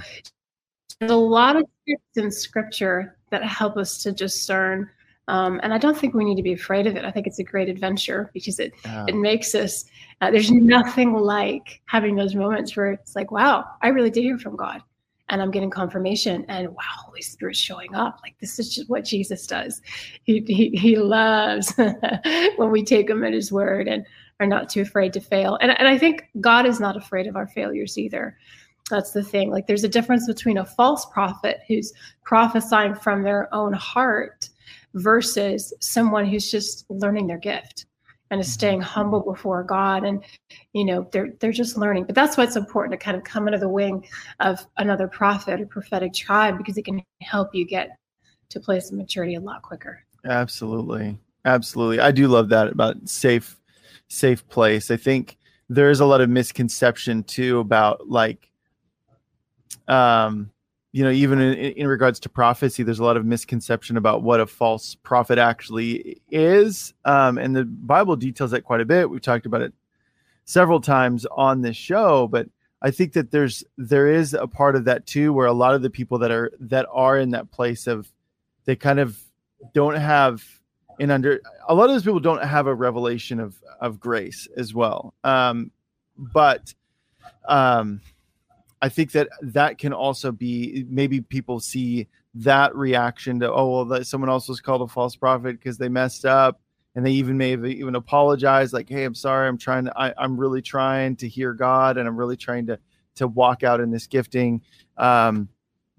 there's 0.99 1.13
a 1.13 1.17
lot 1.17 1.57
of 1.57 1.65
scripts 1.83 2.17
in 2.17 2.31
scripture 2.31 3.19
that 3.31 3.45
help 3.45 3.77
us 3.77 4.03
to 4.03 4.13
discern. 4.13 4.89
Um, 5.29 5.61
and 5.63 5.75
I 5.75 5.79
don't 5.79 5.97
think 5.97 6.15
we 6.15 6.25
need 6.25 6.37
to 6.37 6.43
be 6.43 6.55
afraid 6.55 6.87
of 6.87 6.97
it. 6.97 7.05
I 7.05 7.11
think 7.11 7.27
it's 7.27 7.39
a 7.39 7.45
great 7.45 7.69
adventure 7.69 8.31
because 8.33 8.59
it 8.59 8.73
it 9.07 9.15
makes 9.15 9.55
us 9.55 9.85
uh, 10.21 10.31
there's 10.31 10.51
nothing 10.51 11.13
like 11.13 11.81
having 11.87 12.17
those 12.17 12.35
moments 12.35 12.77
where 12.77 12.93
it's 12.93 13.15
like 13.15 13.31
wow 13.31 13.65
i 13.83 13.89
really 13.89 14.11
did 14.11 14.23
hear 14.23 14.39
from 14.39 14.57
god 14.57 14.83
and 15.29 15.41
i'm 15.41 15.51
getting 15.51 15.71
confirmation 15.71 16.45
and 16.49 16.69
wow 16.71 16.83
holy 17.05 17.23
spirit's 17.23 17.59
showing 17.59 17.95
up. 17.95 18.19
Like 18.23 18.37
this 18.41 18.59
is 18.59 18.75
just 18.75 18.89
what 18.89 19.05
jesus 19.05 19.47
does. 19.47 19.83
He 20.25 20.43
he, 20.47 20.71
he 20.71 20.97
loves 20.97 21.73
when 22.57 22.71
we 22.71 22.85
take 22.85 23.09
him 23.11 23.25
at 23.25 23.33
his 23.33 23.53
word 23.53 23.87
and 23.87 24.05
are 24.41 24.47
not 24.47 24.69
too 24.69 24.83
afraid 24.83 25.13
to 25.13 25.21
fail. 25.21 25.59
And, 25.61 25.79
and 25.79 25.89
i 25.89 25.99
think 25.99 26.29
god 26.41 26.67
is 26.67 26.81
not 26.81 26.97
afraid 26.97 27.27
of 27.27 27.37
our 27.37 27.47
failures 27.47 27.99
either. 27.99 28.37
That's 28.91 29.13
the 29.13 29.23
thing. 29.23 29.51
Like 29.51 29.67
there's 29.67 29.85
a 29.85 29.89
difference 29.89 30.27
between 30.27 30.57
a 30.57 30.65
false 30.65 31.05
prophet 31.05 31.61
who's 31.69 31.93
prophesying 32.25 32.95
from 32.95 33.23
their 33.23 33.53
own 33.55 33.75
heart 33.75 34.49
versus 35.03 35.73
someone 35.81 36.27
who's 36.27 36.51
just 36.51 36.85
learning 36.89 37.27
their 37.27 37.39
gift 37.39 37.87
and 38.31 38.41
is 38.41 38.53
staying 38.53 38.81
humble 38.81 39.21
before 39.21 39.63
God 39.63 40.05
and 40.05 40.23
you 40.73 40.85
know 40.85 41.09
they're 41.13 41.31
they're 41.41 41.53
just 41.53 41.79
learning 41.79 42.05
but 42.05 42.15
that's 42.15 42.37
why 42.37 42.45
it's 42.45 42.57
important 42.57 42.93
to 42.93 43.03
kind 43.03 43.17
of 43.17 43.25
come 43.25 43.47
under 43.47 43.59
the 43.59 43.69
wing 43.69 44.07
of 44.41 44.67
another 44.77 45.09
prophet 45.09 45.61
or 45.61 45.67
prophetic 45.67 46.13
tribe 46.13 46.59
because 46.59 46.77
it 46.77 46.85
can 46.85 47.03
help 47.23 47.55
you 47.55 47.65
get 47.65 47.97
to 48.51 48.61
place 48.61 48.91
of 48.91 48.99
maturity 48.99 49.35
a 49.35 49.41
lot 49.41 49.63
quicker 49.63 50.05
Absolutely. 50.25 51.19
Absolutely. 51.45 52.01
I 52.01 52.11
do 52.11 52.29
love 52.29 52.49
that 52.51 52.69
about 52.69 53.09
safe 53.09 53.59
safe 54.09 54.47
place. 54.49 54.91
I 54.91 54.97
think 54.97 55.39
there 55.69 55.91
is 55.91 56.01
a 56.01 56.07
lot 56.07 56.21
of 56.21 56.31
misconception 56.31 57.23
too 57.25 57.59
about 57.59 58.09
like 58.09 58.51
um 59.87 60.51
you 60.93 61.05
know 61.05 61.11
even 61.11 61.41
in, 61.41 61.55
in 61.55 61.87
regards 61.87 62.21
to 62.21 62.29
prophecy 62.29 62.83
there's 62.83 62.99
a 62.99 63.05
lot 63.05 63.17
of 63.17 63.25
misconception 63.25 63.97
about 63.97 64.23
what 64.23 64.41
a 64.41 64.47
false 64.47 64.95
prophet 64.97 65.39
actually 65.39 66.21
is. 66.31 66.95
Um 67.05 67.39
and 67.39 67.55
the 67.55 67.65
bible 67.65 68.17
details 68.17 68.51
that 68.53 68.63
quite 68.63 68.81
a 68.81 68.87
bit. 68.87 69.11
We've 69.11 69.21
talked 69.21 69.47
about 69.47 69.63
it 69.63 69.73
several 70.45 70.81
times 70.81 71.27
on 71.37 71.61
this 71.61 71.77
show 71.77 72.27
but 72.27 72.49
i 72.81 72.91
think 72.91 73.13
that 73.13 73.31
there's 73.31 73.63
there 73.77 74.07
is 74.09 74.33
a 74.33 74.47
part 74.47 74.77
of 74.77 74.87
that 74.87 75.05
too 75.05 75.31
where 75.31 75.47
a 75.47 75.53
lot 75.53 75.75
of 75.75 75.83
the 75.83 75.91
people 75.91 76.19
that 76.19 76.31
are 76.31 76.51
that 76.59 76.87
are 76.91 77.19
in 77.19 77.31
that 77.33 77.51
place 77.51 77.87
of 77.87 78.11
they 78.65 78.75
kind 78.75 78.99
of 78.99 79.19
don't 79.75 79.97
have 79.97 80.43
an 81.01 81.11
under 81.11 81.41
a 81.69 81.75
lot 81.75 81.85
of 81.85 81.91
those 81.91 82.03
people 82.03 82.21
don't 82.21 82.43
have 82.43 82.67
a 82.67 82.75
revelation 82.75 83.41
of 83.41 83.61
of 83.81 84.01
grace 84.01 84.49
as 84.57 84.75
well. 84.75 85.15
Um 85.25 85.71
but 86.17 86.75
um 87.49 88.01
i 88.83 88.89
think 88.89 89.13
that 89.13 89.29
that 89.43 89.79
can 89.79 89.93
also 89.93 90.33
be 90.33 90.85
maybe 90.89 91.21
people 91.21 91.61
see 91.61 92.09
that 92.35 92.75
reaction 92.75 93.41
to 93.41 93.53
oh 93.53 93.69
well 93.69 93.85
that 93.85 94.07
someone 94.07 94.31
else 94.31 94.49
was 94.49 94.61
called 94.61 94.83
a 94.83 94.89
false 94.89 95.17
prophet 95.17 95.59
because 95.59 95.79
they 95.79 95.89
messed 95.89 96.25
up 96.25 96.61
and 96.95 97.05
they 97.05 97.13
even 97.13 97.37
may 97.37 97.51
have 97.51 97.65
even 97.65 97.95
apologized 97.95 98.73
like 98.73 98.89
hey 98.89 99.05
i'm 99.05 99.15
sorry 99.15 99.49
i'm 99.49 99.59
trying 99.59 99.85
to 99.85 99.99
I, 99.99 100.13
i'm 100.19 100.37
really 100.37 100.63
trying 100.63 101.17
to 101.17 101.29
hear 101.29 101.53
god 101.53 101.97
and 101.97 102.07
i'm 102.09 102.17
really 102.17 102.37
trying 102.37 102.67
to 102.67 102.79
to 103.17 103.27
walk 103.27 103.63
out 103.63 103.81
in 103.81 103.91
this 103.91 104.07
gifting 104.07 104.63
um, 104.97 105.49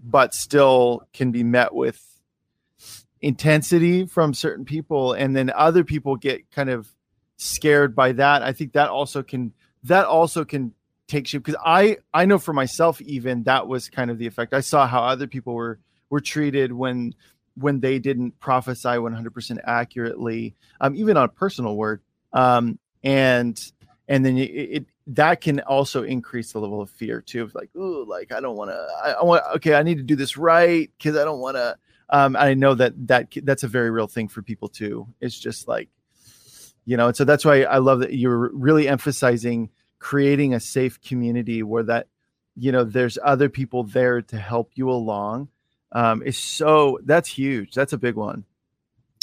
but 0.02 0.34
still 0.34 1.02
can 1.12 1.32
be 1.32 1.44
met 1.44 1.74
with 1.74 2.02
intensity 3.22 4.06
from 4.06 4.34
certain 4.34 4.64
people 4.64 5.14
and 5.14 5.36
then 5.36 5.52
other 5.54 5.84
people 5.84 6.16
get 6.16 6.50
kind 6.52 6.70
of 6.70 6.88
scared 7.40 7.96
by 7.96 8.12
that. 8.14 8.44
I 8.44 8.54
think 8.54 8.74
that 8.74 8.90
also 8.90 9.24
can 9.24 9.54
that 9.84 10.06
also 10.06 10.46
can 10.46 10.74
take 11.10 11.28
shape 11.28 11.44
because 11.44 11.60
i 11.66 11.98
i 12.14 12.26
know 12.26 12.38
for 12.38 12.54
myself 12.54 13.02
even 13.02 13.44
that 13.44 13.68
was 13.68 13.90
kind 13.90 14.10
of 14.12 14.18
the 14.18 14.28
effect 14.28 14.54
i 14.54 14.60
saw 14.60 14.88
how 14.88 15.02
other 15.04 15.28
people 15.28 15.54
were 15.54 15.80
were 16.10 16.22
treated 16.22 16.72
when 16.72 17.14
when 17.56 17.82
they 17.82 18.00
didn't 18.00 18.40
prophesy 18.40 18.88
100% 18.88 19.58
accurately 19.66 20.56
um, 20.80 20.96
even 20.96 21.18
on 21.18 21.26
a 21.26 21.30
personal 21.30 21.76
word 21.76 22.02
um, 22.34 22.80
and 23.04 23.72
and 24.08 24.26
then 24.26 24.38
it, 24.38 24.50
it, 24.50 24.86
that 25.08 25.42
can 25.42 25.60
also 25.62 26.04
increase 26.04 26.54
the 26.54 26.60
level 26.60 26.82
of 26.82 26.90
fear 26.90 27.22
too 27.22 27.44
of 27.44 27.54
like 27.56 27.70
oh 27.76 28.06
like 28.08 28.32
i 28.32 28.40
don't 28.40 28.56
want 28.56 28.72
to 28.72 28.88
I, 29.04 29.12
I 29.12 29.24
want 29.24 29.44
okay 29.56 29.74
i 29.74 29.84
need 29.84 29.98
to 29.98 30.04
do 30.04 30.16
this 30.16 30.38
right 30.38 30.90
because 30.98 31.18
i 31.18 31.26
don't 31.26 31.40
want 31.40 31.58
to 31.58 31.76
um, 32.10 32.36
I 32.36 32.54
know 32.54 32.74
that 32.76 33.08
that 33.08 33.28
that's 33.44 33.64
a 33.64 33.68
very 33.68 33.92
real 33.92 34.08
thing 34.08 34.28
for 34.28 34.42
people 34.42 34.68
too. 34.68 35.08
It's 35.22 35.38
just 35.38 35.68
like, 35.68 35.90
you 36.86 36.98
know, 36.98 37.08
and 37.08 37.16
so 37.16 37.24
that's 37.24 37.46
why 37.46 37.64
I 37.64 37.78
love 37.78 38.00
that 38.00 38.14
you're 38.14 38.50
really 38.52 38.88
emphasizing 38.88 39.70
creating 40.00 40.54
a 40.54 40.60
safe 40.60 41.00
community 41.02 41.64
where 41.64 41.84
that, 41.84 42.08
you 42.56 42.72
know, 42.72 42.84
there's 42.84 43.18
other 43.24 43.50
people 43.50 43.84
there 43.84 44.22
to 44.22 44.38
help 44.38 44.72
you 44.76 44.90
along. 44.90 45.50
Um, 45.92 46.22
is 46.24 46.38
so 46.38 47.00
that's 47.04 47.28
huge. 47.28 47.74
That's 47.74 47.94
a 47.94 47.98
big 47.98 48.16
one. 48.16 48.46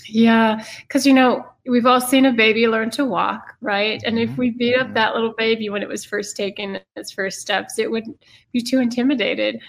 Yeah, 0.08 0.64
because 0.82 1.06
you 1.06 1.12
know 1.12 1.46
we've 1.66 1.86
all 1.86 2.00
seen 2.00 2.26
a 2.26 2.32
baby 2.32 2.68
learn 2.68 2.90
to 2.90 3.04
walk, 3.04 3.54
right? 3.60 4.00
And 4.04 4.18
if 4.18 4.36
we 4.36 4.50
beat 4.50 4.76
up 4.76 4.86
mm-hmm. 4.86 4.94
that 4.94 5.14
little 5.14 5.34
baby 5.36 5.68
when 5.68 5.82
it 5.82 5.88
was 5.88 6.04
first 6.04 6.36
taking 6.36 6.78
its 6.94 7.12
first 7.12 7.40
steps, 7.40 7.78
it 7.78 7.90
would 7.90 8.04
be 8.52 8.60
too 8.60 8.78
intimidated 8.78 9.60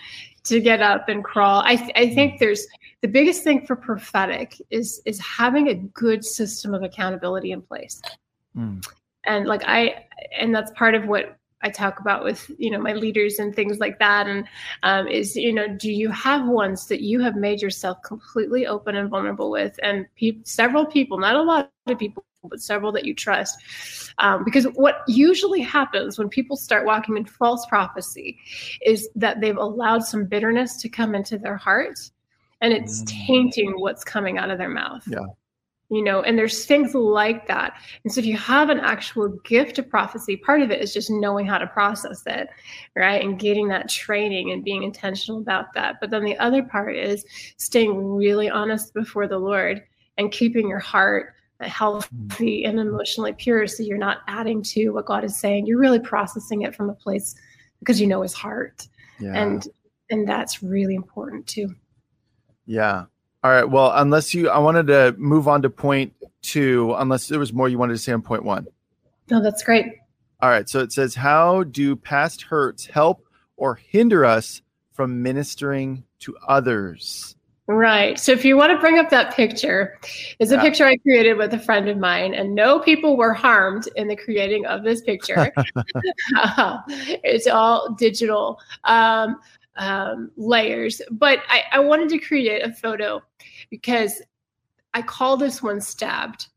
to 0.44 0.60
get 0.60 0.82
up 0.82 1.10
and 1.10 1.24
crawl. 1.24 1.62
I, 1.66 1.76
th- 1.76 1.92
I 1.96 2.14
think 2.14 2.36
mm. 2.36 2.40
there's 2.40 2.66
the 3.02 3.08
biggest 3.08 3.44
thing 3.44 3.66
for 3.66 3.76
prophetic 3.76 4.62
is 4.70 5.02
is 5.06 5.20
having 5.20 5.70
a 5.70 5.76
good 5.76 6.24
system 6.24 6.74
of 6.74 6.84
accountability 6.84 7.52
in 7.52 7.62
place. 7.62 8.02
Mm. 8.56 8.86
And 9.28 9.46
like 9.46 9.64
I 9.66 10.06
and 10.38 10.56
that's 10.56 10.72
part 10.72 10.96
of 10.96 11.06
what 11.06 11.38
I 11.62 11.70
talk 11.70 12.00
about 12.00 12.24
with 12.24 12.50
you 12.58 12.72
know 12.72 12.80
my 12.80 12.94
leaders 12.94 13.40
and 13.40 13.56
things 13.56 13.80
like 13.80 14.00
that 14.00 14.28
and 14.28 14.46
um, 14.84 15.08
is 15.08 15.36
you 15.36 15.54
know 15.54 15.68
do 15.68 15.92
you 15.92 16.10
have 16.12 16.48
ones 16.48 16.88
that 16.88 17.02
you 17.02 17.20
have 17.22 17.36
made 17.36 17.62
yourself 17.62 17.98
completely 18.04 18.68
open 18.68 18.96
and 18.96 19.10
vulnerable 19.10 19.50
with 19.50 19.80
and 19.82 20.06
pe- 20.20 20.44
several 20.44 20.86
people 20.86 21.18
not 21.18 21.36
a 21.36 21.42
lot 21.42 21.72
of 21.88 21.98
people 21.98 22.24
but 22.50 22.62
several 22.62 22.92
that 22.94 23.06
you 23.06 23.14
trust. 23.14 23.60
Um, 24.20 24.44
because 24.44 24.66
what 24.76 25.04
usually 25.08 25.62
happens 25.62 26.18
when 26.18 26.30
people 26.30 26.56
start 26.56 26.86
walking 26.86 27.18
in 27.18 27.26
false 27.26 27.66
prophecy 27.68 28.40
is 28.86 29.10
that 29.16 29.42
they've 29.42 29.58
allowed 29.58 30.04
some 30.04 30.26
bitterness 30.26 30.78
to 30.78 30.90
come 30.90 31.16
into 31.16 31.38
their 31.38 31.58
heart 31.58 32.00
and 32.62 32.74
it's 32.74 33.04
mm. 33.04 33.28
tainting 33.28 33.74
what's 33.80 34.04
coming 34.04 34.38
out 34.38 34.50
of 34.50 34.58
their 34.58 34.70
mouth. 34.70 35.04
Yeah. 35.08 35.26
You 35.90 36.04
know, 36.04 36.22
and 36.22 36.38
there's 36.38 36.66
things 36.66 36.94
like 36.94 37.48
that. 37.48 37.80
And 38.04 38.12
so 38.12 38.20
if 38.20 38.26
you 38.26 38.36
have 38.36 38.70
an 38.70 38.80
actual 38.80 39.30
gift 39.46 39.80
of 39.80 39.90
prophecy, 39.90 40.36
part 40.36 40.62
of 40.62 40.70
it 40.70 40.82
is 40.82 40.94
just 40.94 41.10
knowing 41.10 41.46
how 41.46 41.58
to 41.58 41.68
process 41.68 42.24
it, 42.26 42.50
right? 42.94 43.24
And 43.24 43.40
getting 43.40 43.70
that 43.70 43.88
training 43.88 44.52
and 44.52 44.66
being 44.66 44.84
intentional 44.84 45.40
about 45.40 45.74
that. 45.76 46.02
But 46.02 46.10
then 46.10 46.26
the 46.26 46.38
other 46.40 46.62
part 46.62 46.98
is 46.98 47.24
staying 47.56 48.16
really 48.16 48.50
honest 48.50 48.94
before 48.94 49.28
the 49.28 49.38
Lord 49.38 49.82
and 50.18 50.30
keeping 50.30 50.68
your 50.68 50.80
heart 50.80 51.36
healthy 51.62 52.66
and 52.66 52.80
emotionally 52.80 53.34
pure 53.34 53.66
so 53.66 53.82
you're 53.82 53.98
not 53.98 54.20
adding 54.28 54.62
to 54.62 54.90
what 54.90 55.08
god 55.08 55.24
is 55.24 55.36
saying 55.36 55.66
you're 55.66 55.80
really 55.80 56.00
processing 56.00 56.62
it 56.62 56.76
from 56.76 56.90
a 56.90 56.94
place 56.94 57.34
because 57.80 58.00
you 58.00 58.06
know 58.06 58.22
his 58.22 58.34
heart 58.34 58.88
yeah. 59.20 59.34
and 59.34 59.68
and 60.12 60.28
that's 60.28 60.62
really 60.62 60.94
important 60.94 61.48
too 61.48 61.74
yeah 62.68 63.06
all 63.44 63.52
right 63.52 63.70
well 63.70 63.92
unless 63.96 64.34
you 64.34 64.50
i 64.50 64.58
wanted 64.58 64.88
to 64.88 65.16
move 65.18 65.48
on 65.48 65.62
to 65.62 65.70
point 65.70 66.14
two 66.42 66.94
unless 66.98 67.28
there 67.28 67.40
was 67.40 67.54
more 67.54 67.70
you 67.70 67.78
wanted 67.78 67.94
to 67.94 68.00
say 68.00 68.12
on 68.12 68.22
point 68.22 68.44
one 68.44 68.66
no 69.30 69.42
that's 69.42 69.64
great 69.64 69.86
all 70.42 70.50
right 70.50 70.70
so 70.70 70.80
it 70.80 70.92
says 70.92 71.16
how 71.16 71.64
do 71.64 71.96
past 71.96 72.42
hurts 72.44 72.86
help 72.86 73.26
or 73.56 73.76
hinder 73.76 74.26
us 74.26 74.62
from 74.94 75.22
ministering 75.22 76.04
to 76.20 76.36
others 76.48 77.36
Right. 77.70 78.18
So 78.18 78.32
if 78.32 78.46
you 78.46 78.56
want 78.56 78.72
to 78.72 78.78
bring 78.78 78.98
up 78.98 79.10
that 79.10 79.34
picture, 79.34 80.00
it's 80.40 80.52
yeah. 80.52 80.58
a 80.58 80.62
picture 80.62 80.86
I 80.86 80.96
created 80.96 81.34
with 81.34 81.54
a 81.54 81.60
friend 81.60 81.90
of 81.90 81.98
mine, 81.98 82.34
and 82.34 82.56
no 82.56 82.80
people 82.80 83.18
were 83.18 83.34
harmed 83.34 83.90
in 83.98 84.08
the 84.08 84.16
creating 84.16 84.66
of 84.66 84.84
this 84.84 85.02
picture. 85.02 85.52
it's 86.88 87.46
all 87.46 87.94
digital 88.00 88.58
um, 88.86 89.42
um, 89.78 90.32
layers. 90.36 91.02
But 91.12 91.40
I, 91.48 91.64
I 91.72 91.80
wanted 91.80 92.10
to 92.10 92.20
create 92.20 92.64
a 92.66 92.74
photo 92.74 93.22
because 93.70 94.22
I 94.94 95.02
call 95.02 95.38
this 95.38 95.62
one 95.62 95.82
stabbed. 95.82 96.48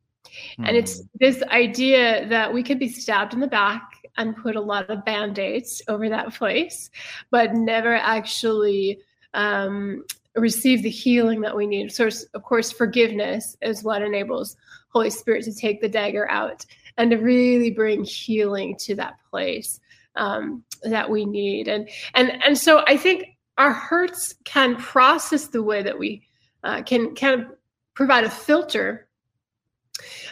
Mm. 0.59 0.69
And 0.69 0.77
it's 0.77 1.01
hmm. 1.01 1.07
this 1.19 1.43
idea 1.45 2.27
that 2.29 2.53
we 2.53 2.63
could 2.63 2.79
be 2.79 2.89
stabbed 2.89 3.35
in 3.35 3.41
the 3.41 3.47
back 3.47 3.83
and 4.17 4.37
put 4.37 4.57
a 4.57 4.61
lot 4.61 4.89
of 4.91 5.05
band 5.05 5.39
aids 5.39 5.83
over 5.89 6.09
that 6.09 6.35
place, 6.35 6.91
but 7.31 7.55
never 7.55 7.95
actually 7.95 9.01
um, 9.35 10.05
receive 10.37 10.83
the 10.83 10.91
healing 10.91 11.41
that 11.41 11.57
we 11.57 11.67
need. 11.67 11.93
So, 11.93 12.09
of 12.35 12.43
course, 12.43 12.71
forgiveness 12.71 13.57
is 13.63 13.83
what 13.83 14.03
enables 14.03 14.57
Holy 14.89 15.11
Spirit 15.11 15.45
to 15.45 15.55
take 15.55 15.81
the 15.81 15.89
dagger 15.89 16.31
out 16.31 16.65
and 16.97 17.11
to 17.11 17.17
really 17.17 17.71
bring 17.71 18.05
healing 18.05 18.77
to 18.79 18.95
that 18.97 19.19
place 19.31 19.81
um, 20.17 20.65
that 20.83 21.09
we 21.11 21.25
need. 21.25 21.69
And 21.69 21.89
and 22.15 22.43
and 22.45 22.57
so 22.57 22.85
I 22.87 22.97
think 22.97 23.25
our 23.59 23.73
hurts 23.73 24.35
can 24.45 24.77
process 24.77 25.49
the 25.49 25.63
way 25.63 25.83
that 25.83 25.99
we 25.99 26.23
uh, 26.65 26.83
can 26.83 27.15
can 27.15 27.51
provide 27.95 28.25
a 28.25 28.31
filter 28.31 29.09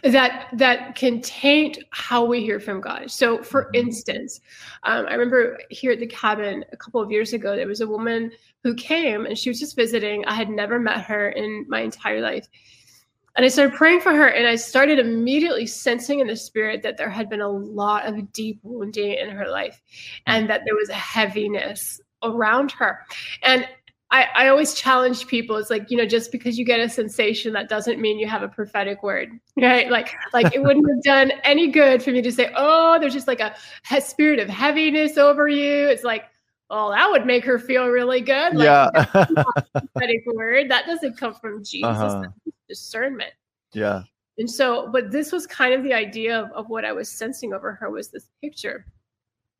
that 0.02 0.48
that 0.52 0.94
can 0.94 1.20
taint 1.20 1.78
how 1.90 2.24
we 2.24 2.40
hear 2.40 2.60
from 2.60 2.80
God. 2.80 3.10
So, 3.10 3.42
for 3.42 3.64
mm-hmm. 3.64 3.86
instance, 3.86 4.40
um, 4.84 5.06
I 5.06 5.12
remember 5.12 5.58
here 5.70 5.92
at 5.92 6.00
the 6.00 6.06
cabin 6.06 6.64
a 6.72 6.76
couple 6.76 7.00
of 7.00 7.10
years 7.10 7.32
ago, 7.32 7.56
there 7.56 7.66
was 7.66 7.80
a 7.80 7.86
woman 7.86 8.30
who 8.62 8.74
came 8.74 9.26
and 9.26 9.36
she 9.36 9.50
was 9.50 9.60
just 9.60 9.76
visiting. 9.76 10.24
I 10.26 10.34
had 10.34 10.48
never 10.48 10.78
met 10.78 11.02
her 11.02 11.30
in 11.30 11.66
my 11.68 11.80
entire 11.80 12.20
life. 12.20 12.46
And 13.38 13.44
I 13.44 13.48
started 13.50 13.76
praying 13.76 14.00
for 14.00 14.12
her, 14.12 14.26
and 14.26 14.48
I 14.48 14.56
started 14.56 14.98
immediately 14.98 15.64
sensing 15.64 16.18
in 16.18 16.26
the 16.26 16.34
spirit 16.34 16.82
that 16.82 16.96
there 16.96 17.08
had 17.08 17.30
been 17.30 17.40
a 17.40 17.48
lot 17.48 18.04
of 18.04 18.32
deep 18.32 18.58
wounding 18.64 19.12
in 19.12 19.30
her 19.30 19.48
life 19.48 19.80
and 20.26 20.50
that 20.50 20.62
there 20.64 20.74
was 20.74 20.88
a 20.88 20.94
heaviness 20.94 22.00
around 22.24 22.72
her. 22.72 22.98
And 23.44 23.68
I, 24.10 24.26
I 24.34 24.48
always 24.48 24.74
challenge 24.74 25.28
people. 25.28 25.56
It's 25.56 25.70
like, 25.70 25.88
you 25.88 25.96
know, 25.96 26.04
just 26.04 26.32
because 26.32 26.58
you 26.58 26.64
get 26.64 26.80
a 26.80 26.88
sensation, 26.88 27.52
that 27.52 27.68
doesn't 27.68 28.00
mean 28.00 28.18
you 28.18 28.26
have 28.26 28.42
a 28.42 28.48
prophetic 28.48 29.04
word, 29.04 29.30
right? 29.56 29.88
Like, 29.98 30.16
like 30.32 30.52
it 30.52 30.60
wouldn't 30.60 30.88
have 30.88 31.04
done 31.04 31.30
any 31.44 31.68
good 31.68 32.02
for 32.02 32.10
me 32.10 32.22
to 32.22 32.32
say, 32.32 32.50
oh, 32.56 32.98
there's 32.98 33.14
just 33.14 33.28
like 33.28 33.38
a, 33.38 33.54
a 33.92 34.00
spirit 34.00 34.40
of 34.40 34.48
heaviness 34.48 35.16
over 35.16 35.46
you. 35.46 35.86
It's 35.86 36.02
like, 36.02 36.24
oh, 36.70 36.90
that 36.90 37.10
would 37.10 37.26
make 37.26 37.44
her 37.44 37.58
feel 37.58 37.88
really 37.88 38.20
good. 38.20 38.54
Like, 38.54 38.64
yeah. 38.64 39.04
prophetic 39.72 40.22
word 40.26 40.70
that 40.70 40.86
doesn't 40.86 41.16
come 41.16 41.34
from 41.34 41.64
Jesus. 41.64 41.88
Uh-huh. 41.88 42.24
Discernment. 42.68 43.32
Yeah. 43.72 44.02
And 44.38 44.50
so, 44.50 44.88
but 44.92 45.10
this 45.10 45.32
was 45.32 45.46
kind 45.46 45.74
of 45.74 45.82
the 45.82 45.92
idea 45.92 46.40
of, 46.40 46.50
of 46.52 46.68
what 46.68 46.84
I 46.84 46.92
was 46.92 47.08
sensing 47.08 47.52
over 47.52 47.72
her 47.72 47.90
was 47.90 48.10
this 48.10 48.28
picture. 48.40 48.86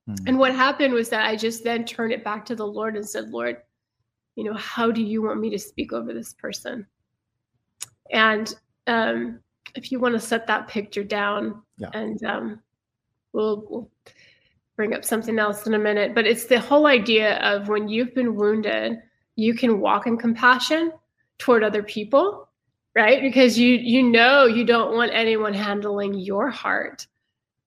Hmm. 0.07 0.14
And 0.27 0.38
what 0.38 0.55
happened 0.55 0.94
was 0.94 1.09
that 1.09 1.27
I 1.27 1.37
just 1.37 1.64
then 1.64 1.85
turned 1.85 2.12
it 2.12 2.23
back 2.23 2.44
to 2.47 2.55
the 2.55 2.66
Lord 2.66 2.97
and 2.97 3.07
said, 3.07 3.31
Lord, 3.31 3.57
you 4.37 4.44
know, 4.44 4.55
how 4.55 4.90
do 4.90 5.03
you 5.03 5.23
want 5.23 5.40
me 5.40 5.51
to 5.51 5.59
speak 5.59 5.92
over 5.92 6.14
this 6.14 6.33
person? 6.33 6.87
And 8.12 8.55
um, 8.87 9.40
if 9.75 9.90
you 9.90 9.99
want 9.99 10.14
to 10.14 10.21
set 10.21 10.47
that 10.47 10.68
picture 10.68 11.05
down, 11.05 11.62
yeah. 11.79 11.90
and 11.92 12.23
um, 12.25 12.61
we'll, 13.33 13.64
we'll 13.68 13.90
bring 14.79 14.95
up 14.95 15.05
something 15.05 15.41
else 15.41 15.67
in 15.67 15.75
a 15.75 15.79
minute. 15.79 16.14
But 16.14 16.25
it's 16.25 16.47
the 16.47 16.61
whole 16.61 16.87
idea 16.87 17.38
of 17.38 17.69
when 17.69 17.88
you've 17.88 18.14
been 18.14 18.37
wounded, 18.37 18.99
you 19.35 19.53
can 19.53 19.81
walk 19.81 20.07
in 20.07 20.17
compassion 20.17 20.93
toward 21.37 21.64
other 21.64 21.83
people, 21.83 22.49
right? 22.95 23.21
Because 23.21 23.59
you 23.59 23.75
you 23.75 24.05
know 24.05 24.47
you 24.47 24.64
don't 24.64 24.95
want 24.95 25.11
anyone 25.12 25.53
handling 25.53 26.14
your 26.14 26.49
heart 26.49 27.09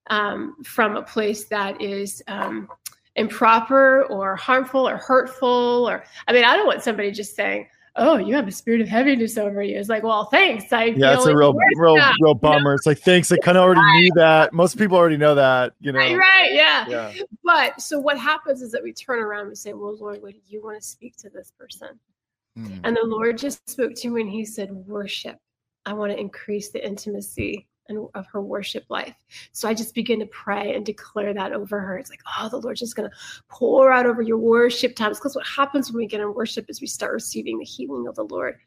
um, 0.09 0.55
from 0.63 0.95
a 0.95 1.03
place 1.03 1.45
that 1.49 1.81
is 1.81 2.23
um, 2.29 2.69
improper 3.17 4.05
or 4.05 4.37
harmful 4.37 4.87
or 4.87 4.95
hurtful 4.95 5.85
or 5.89 6.01
i 6.29 6.31
mean 6.31 6.45
i 6.45 6.55
don't 6.55 6.65
want 6.65 6.81
somebody 6.81 7.11
just 7.11 7.35
saying 7.35 7.67
oh 7.95 8.17
you 8.17 8.33
have 8.35 8.47
a 8.47 8.51
spirit 8.51 8.81
of 8.81 8.87
heaviness 8.87 9.37
over 9.37 9.61
you. 9.61 9.77
It's 9.77 9.89
like 9.89 10.03
well 10.03 10.25
thanks. 10.25 10.71
I 10.71 10.85
yeah 10.85 11.15
it's 11.15 11.25
a 11.25 11.35
real 11.35 11.53
real 11.75 11.97
now, 11.97 12.13
real 12.21 12.33
bummer 12.33 12.57
you 12.57 12.63
know? 12.63 12.71
it's 12.71 12.85
like 12.85 12.99
thanks. 12.99 13.31
I 13.31 13.37
kind 13.37 13.57
of 13.57 13.63
already 13.63 13.81
knew 14.01 14.11
that. 14.15 14.53
Most 14.53 14.77
people 14.77 14.97
already 14.97 15.17
know 15.17 15.35
that 15.35 15.73
you 15.79 15.91
know? 15.91 15.99
Right, 15.99 16.17
right 16.17 16.53
yeah. 16.53 16.87
yeah. 16.87 17.13
But 17.43 17.81
so 17.81 17.99
what 17.99 18.17
happens 18.17 18.61
is 18.61 18.71
that 18.71 18.83
we 18.83 18.93
turn 18.93 19.19
around 19.19 19.47
and 19.47 19.57
say 19.57 19.73
well 19.73 19.95
lord 19.97 20.21
what 20.21 20.33
do 20.33 20.39
you 20.47 20.63
want 20.63 20.81
to 20.81 20.87
speak 20.87 21.15
to 21.17 21.29
this 21.29 21.51
person? 21.57 21.99
Hmm. 22.57 22.79
and 22.83 22.97
the 22.97 23.05
lord 23.05 23.37
just 23.37 23.69
spoke 23.69 23.95
to 23.95 24.09
me 24.09 24.21
and 24.21 24.29
he 24.29 24.45
said 24.45 24.71
worship. 24.71 25.37
I 25.85 25.93
want 25.93 26.11
to 26.11 26.19
increase 26.19 26.69
the 26.69 26.85
intimacy 26.85 27.67
and 27.89 28.07
of 28.13 28.25
her 28.27 28.41
worship 28.41 28.85
life. 28.89 29.15
So 29.51 29.67
I 29.67 29.73
just 29.73 29.93
begin 29.93 30.19
to 30.19 30.25
pray 30.27 30.73
and 30.73 30.85
declare 30.85 31.33
that 31.33 31.53
over 31.53 31.79
her. 31.79 31.97
It's 31.97 32.09
like, 32.09 32.21
oh, 32.37 32.49
the 32.49 32.57
Lord's 32.57 32.79
just 32.79 32.95
going 32.95 33.09
to 33.09 33.15
pour 33.49 33.91
out 33.91 34.05
over 34.05 34.21
your 34.21 34.37
worship 34.37 34.95
times. 34.95 35.19
Because 35.19 35.35
what 35.35 35.45
happens 35.45 35.91
when 35.91 35.97
we 35.97 36.07
get 36.07 36.21
in 36.21 36.33
worship 36.33 36.69
is 36.69 36.81
we 36.81 36.87
start 36.87 37.13
receiving 37.13 37.59
the 37.59 37.65
healing 37.65 38.07
of 38.07 38.15
the 38.15 38.23
Lord. 38.23 38.57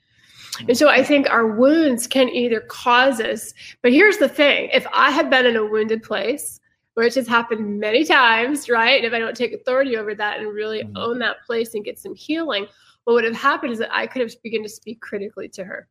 And 0.68 0.76
so 0.76 0.88
I 0.88 1.02
think 1.02 1.28
our 1.30 1.46
wounds 1.46 2.06
can 2.06 2.28
either 2.28 2.60
cause 2.60 3.20
us, 3.20 3.52
but 3.82 3.92
here's 3.92 4.18
the 4.18 4.28
thing 4.28 4.70
if 4.72 4.86
I 4.92 5.10
had 5.10 5.28
been 5.28 5.46
in 5.46 5.56
a 5.56 5.66
wounded 5.66 6.02
place, 6.02 6.60
which 6.94 7.14
has 7.16 7.26
happened 7.26 7.80
many 7.80 8.04
times, 8.04 8.68
right? 8.68 8.96
And 8.96 9.04
if 9.04 9.12
I 9.12 9.18
don't 9.18 9.36
take 9.36 9.52
authority 9.52 9.96
over 9.96 10.14
that 10.14 10.38
and 10.38 10.48
really 10.48 10.84
mm-hmm. 10.84 10.96
own 10.96 11.18
that 11.20 11.42
place 11.44 11.74
and 11.74 11.84
get 11.84 11.98
some 11.98 12.14
healing, 12.14 12.66
what 13.04 13.14
would 13.14 13.24
have 13.24 13.34
happened 13.34 13.72
is 13.72 13.78
that 13.80 13.94
I 13.94 14.06
could 14.06 14.22
have 14.22 14.42
begun 14.42 14.62
to 14.62 14.68
speak 14.68 15.00
critically 15.00 15.48
to 15.50 15.64
her. 15.64 15.88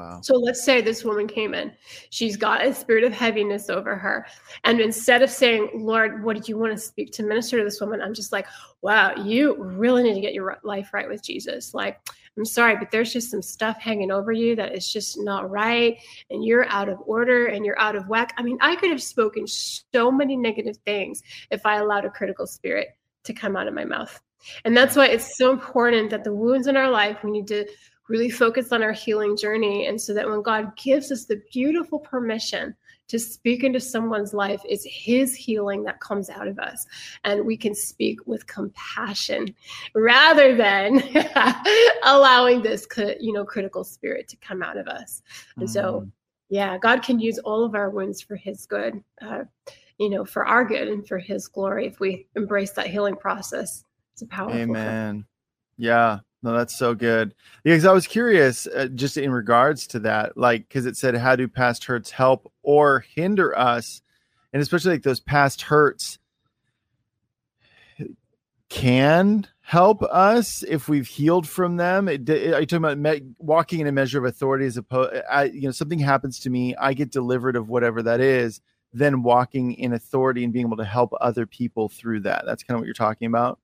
Wow. 0.00 0.20
So 0.22 0.34
let's 0.36 0.64
say 0.64 0.80
this 0.80 1.04
woman 1.04 1.26
came 1.26 1.52
in. 1.52 1.72
She's 2.08 2.36
got 2.36 2.64
a 2.64 2.74
spirit 2.74 3.04
of 3.04 3.12
heaviness 3.12 3.68
over 3.68 3.96
her. 3.96 4.26
And 4.64 4.80
instead 4.80 5.22
of 5.22 5.28
saying, 5.30 5.68
Lord, 5.74 6.24
what 6.24 6.36
did 6.36 6.48
you 6.48 6.56
want 6.56 6.72
to 6.72 6.78
speak 6.78 7.12
to 7.12 7.22
minister 7.22 7.58
to 7.58 7.64
this 7.64 7.82
woman? 7.82 8.00
I'm 8.00 8.14
just 8.14 8.32
like, 8.32 8.46
wow, 8.80 9.14
you 9.14 9.62
really 9.62 10.02
need 10.02 10.14
to 10.14 10.20
get 10.22 10.32
your 10.32 10.56
life 10.62 10.94
right 10.94 11.06
with 11.06 11.22
Jesus. 11.22 11.74
Like, 11.74 12.00
I'm 12.38 12.46
sorry, 12.46 12.76
but 12.76 12.90
there's 12.90 13.12
just 13.12 13.30
some 13.30 13.42
stuff 13.42 13.78
hanging 13.78 14.10
over 14.10 14.32
you 14.32 14.56
that 14.56 14.74
is 14.74 14.90
just 14.90 15.18
not 15.20 15.50
right. 15.50 15.98
And 16.30 16.42
you're 16.42 16.66
out 16.70 16.88
of 16.88 16.98
order 17.04 17.46
and 17.46 17.66
you're 17.66 17.78
out 17.78 17.96
of 17.96 18.08
whack. 18.08 18.32
I 18.38 18.42
mean, 18.42 18.56
I 18.62 18.76
could 18.76 18.90
have 18.90 19.02
spoken 19.02 19.46
so 19.46 20.10
many 20.10 20.34
negative 20.34 20.78
things 20.86 21.22
if 21.50 21.66
I 21.66 21.76
allowed 21.76 22.06
a 22.06 22.10
critical 22.10 22.46
spirit 22.46 22.88
to 23.24 23.34
come 23.34 23.54
out 23.54 23.68
of 23.68 23.74
my 23.74 23.84
mouth. 23.84 24.18
And 24.64 24.74
that's 24.74 24.96
why 24.96 25.08
it's 25.08 25.36
so 25.36 25.50
important 25.52 26.08
that 26.08 26.24
the 26.24 26.32
wounds 26.32 26.66
in 26.66 26.76
our 26.78 26.88
life, 26.88 27.18
we 27.22 27.30
need 27.30 27.48
to 27.48 27.66
really 28.10 28.28
focus 28.28 28.72
on 28.72 28.82
our 28.82 28.92
healing 28.92 29.36
journey. 29.36 29.86
And 29.86 29.98
so 29.98 30.12
that 30.12 30.28
when 30.28 30.42
God 30.42 30.76
gives 30.76 31.12
us 31.12 31.24
the 31.24 31.40
beautiful 31.52 32.00
permission 32.00 32.74
to 33.06 33.18
speak 33.18 33.62
into 33.62 33.78
someone's 33.78 34.34
life, 34.34 34.60
it's 34.64 34.84
His 34.84 35.34
healing 35.34 35.84
that 35.84 36.00
comes 36.00 36.28
out 36.28 36.48
of 36.48 36.58
us. 36.58 36.84
And 37.24 37.46
we 37.46 37.56
can 37.56 37.74
speak 37.74 38.26
with 38.26 38.46
compassion 38.48 39.54
rather 39.94 40.56
than 40.56 41.02
allowing 42.02 42.62
this, 42.62 42.86
you 43.20 43.32
know, 43.32 43.44
critical 43.44 43.84
spirit 43.84 44.28
to 44.28 44.36
come 44.36 44.62
out 44.62 44.76
of 44.76 44.88
us. 44.88 45.22
And 45.56 45.70
so, 45.70 46.08
yeah, 46.48 46.76
God 46.78 47.02
can 47.02 47.20
use 47.20 47.38
all 47.38 47.64
of 47.64 47.76
our 47.76 47.90
wounds 47.90 48.20
for 48.20 48.34
His 48.34 48.66
good. 48.66 49.02
Uh, 49.22 49.44
you 49.98 50.08
know, 50.08 50.24
for 50.24 50.46
our 50.46 50.64
good 50.64 50.88
and 50.88 51.06
for 51.06 51.18
his 51.18 51.46
glory 51.46 51.86
if 51.86 52.00
we 52.00 52.26
embrace 52.34 52.70
that 52.70 52.86
healing 52.86 53.16
process. 53.16 53.84
It's 54.14 54.22
a 54.22 54.26
powerful. 54.26 54.58
Amen. 54.58 55.16
Thing. 55.16 55.24
Yeah. 55.76 56.20
No, 56.42 56.52
that's 56.52 56.78
so 56.78 56.94
good. 56.94 57.34
Because 57.64 57.84
I 57.84 57.92
was 57.92 58.06
curious, 58.06 58.66
uh, 58.66 58.88
just 58.94 59.16
in 59.16 59.30
regards 59.30 59.86
to 59.88 59.98
that, 60.00 60.36
like, 60.38 60.68
because 60.68 60.86
it 60.86 60.96
said, 60.96 61.14
"How 61.16 61.36
do 61.36 61.46
past 61.48 61.84
hurts 61.84 62.10
help 62.10 62.50
or 62.62 63.00
hinder 63.14 63.56
us?" 63.58 64.00
And 64.52 64.62
especially 64.62 64.92
like 64.92 65.02
those 65.02 65.20
past 65.20 65.62
hurts 65.62 66.18
can 68.70 69.46
help 69.60 70.02
us 70.04 70.62
if 70.62 70.88
we've 70.88 71.06
healed 71.06 71.46
from 71.46 71.76
them. 71.76 72.08
It, 72.08 72.28
it, 72.28 72.54
I 72.54 72.60
talking 72.64 72.78
about 72.78 72.98
me, 72.98 73.22
walking 73.38 73.80
in 73.80 73.86
a 73.86 73.92
measure 73.92 74.18
of 74.18 74.24
authority 74.24 74.64
as 74.64 74.76
opposed, 74.76 75.14
I, 75.30 75.44
you 75.44 75.62
know, 75.62 75.70
something 75.72 75.98
happens 75.98 76.38
to 76.40 76.50
me, 76.50 76.74
I 76.76 76.94
get 76.94 77.10
delivered 77.10 77.56
of 77.56 77.68
whatever 77.68 78.02
that 78.02 78.20
is. 78.20 78.60
Then 78.92 79.22
walking 79.22 79.74
in 79.74 79.92
authority 79.92 80.42
and 80.42 80.52
being 80.52 80.66
able 80.66 80.78
to 80.78 80.84
help 80.84 81.12
other 81.20 81.46
people 81.46 81.88
through 81.88 82.20
that. 82.20 82.44
That's 82.46 82.64
kind 82.64 82.74
of 82.76 82.80
what 82.80 82.86
you're 82.86 82.94
talking 82.94 83.28
about. 83.28 83.60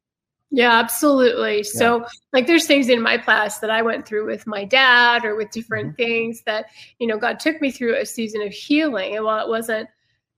Yeah, 0.50 0.72
absolutely. 0.72 1.59
Yeah. 1.59 1.62
So, 1.64 2.06
like, 2.32 2.46
there's 2.46 2.66
things 2.66 2.88
in 2.88 3.02
my 3.02 3.18
past 3.18 3.61
that 3.61 3.70
I 3.70 3.82
went 3.82 4.06
through 4.06 4.26
with 4.26 4.46
my 4.46 4.64
dad 4.64 5.24
or 5.24 5.35
with 5.35 5.50
different 5.50 5.88
mm-hmm. 5.88 6.02
things 6.02 6.42
that, 6.46 6.66
you 6.98 7.06
know, 7.06 7.18
God 7.18 7.40
took 7.40 7.61
me 7.61 7.70
through 7.70 7.96
a 7.96 8.06
season 8.06 8.42
of 8.42 8.52
healing. 8.52 9.16
And 9.16 9.24
while 9.24 9.44
it 9.44 9.48
wasn't, 9.48 9.88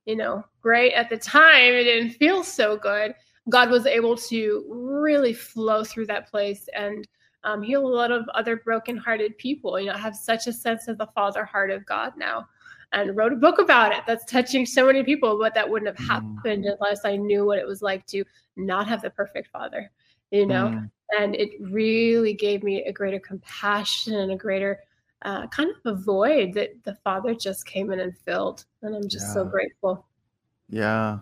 you 0.06 0.16
know, 0.16 0.44
great 0.62 0.94
at 0.94 1.10
the 1.10 1.18
time, 1.18 1.74
it 1.74 1.84
didn't 1.84 2.12
feel 2.12 2.42
so 2.42 2.76
good. 2.76 3.14
God 3.50 3.70
was 3.70 3.86
able 3.86 4.16
to 4.16 4.64
really 4.68 5.32
flow 5.34 5.84
through 5.84 6.06
that 6.06 6.30
place 6.30 6.68
and 6.74 7.06
um, 7.44 7.62
heal 7.62 7.86
a 7.86 7.88
lot 7.88 8.10
of 8.10 8.28
other 8.34 8.56
brokenhearted 8.56 9.36
people. 9.38 9.78
You 9.78 9.86
know, 9.86 9.94
I 9.94 9.98
have 9.98 10.16
such 10.16 10.46
a 10.46 10.52
sense 10.52 10.88
of 10.88 10.98
the 10.98 11.06
Father 11.14 11.44
heart 11.44 11.70
of 11.70 11.86
God 11.86 12.14
now 12.16 12.48
and 12.92 13.16
wrote 13.16 13.32
a 13.32 13.36
book 13.36 13.58
about 13.58 13.92
it 13.92 14.02
that's 14.06 14.24
touching 14.24 14.64
so 14.64 14.86
many 14.86 15.02
people, 15.02 15.38
but 15.38 15.54
that 15.54 15.68
wouldn't 15.68 15.88
have 15.96 16.06
mm. 16.06 16.10
happened 16.10 16.64
unless 16.64 17.04
I 17.04 17.16
knew 17.16 17.44
what 17.44 17.58
it 17.58 17.66
was 17.66 17.82
like 17.82 18.06
to 18.06 18.24
not 18.56 18.88
have 18.88 19.02
the 19.02 19.10
perfect 19.10 19.48
father, 19.48 19.90
you 20.30 20.46
know? 20.46 20.68
Mm. 20.68 20.90
And 21.18 21.34
it 21.34 21.50
really 21.60 22.34
gave 22.34 22.62
me 22.62 22.84
a 22.84 22.92
greater 22.92 23.18
compassion 23.18 24.14
and 24.14 24.32
a 24.32 24.36
greater 24.36 24.80
uh, 25.22 25.46
kind 25.48 25.70
of 25.70 25.76
a 25.84 26.00
void 26.00 26.52
that 26.54 26.70
the 26.84 26.94
father 26.96 27.34
just 27.34 27.66
came 27.66 27.90
in 27.92 28.00
and 28.00 28.16
filled. 28.18 28.64
And 28.82 28.94
I'm 28.94 29.08
just 29.08 29.28
yeah. 29.28 29.34
so 29.34 29.44
grateful. 29.44 30.06
Yeah. 30.68 31.18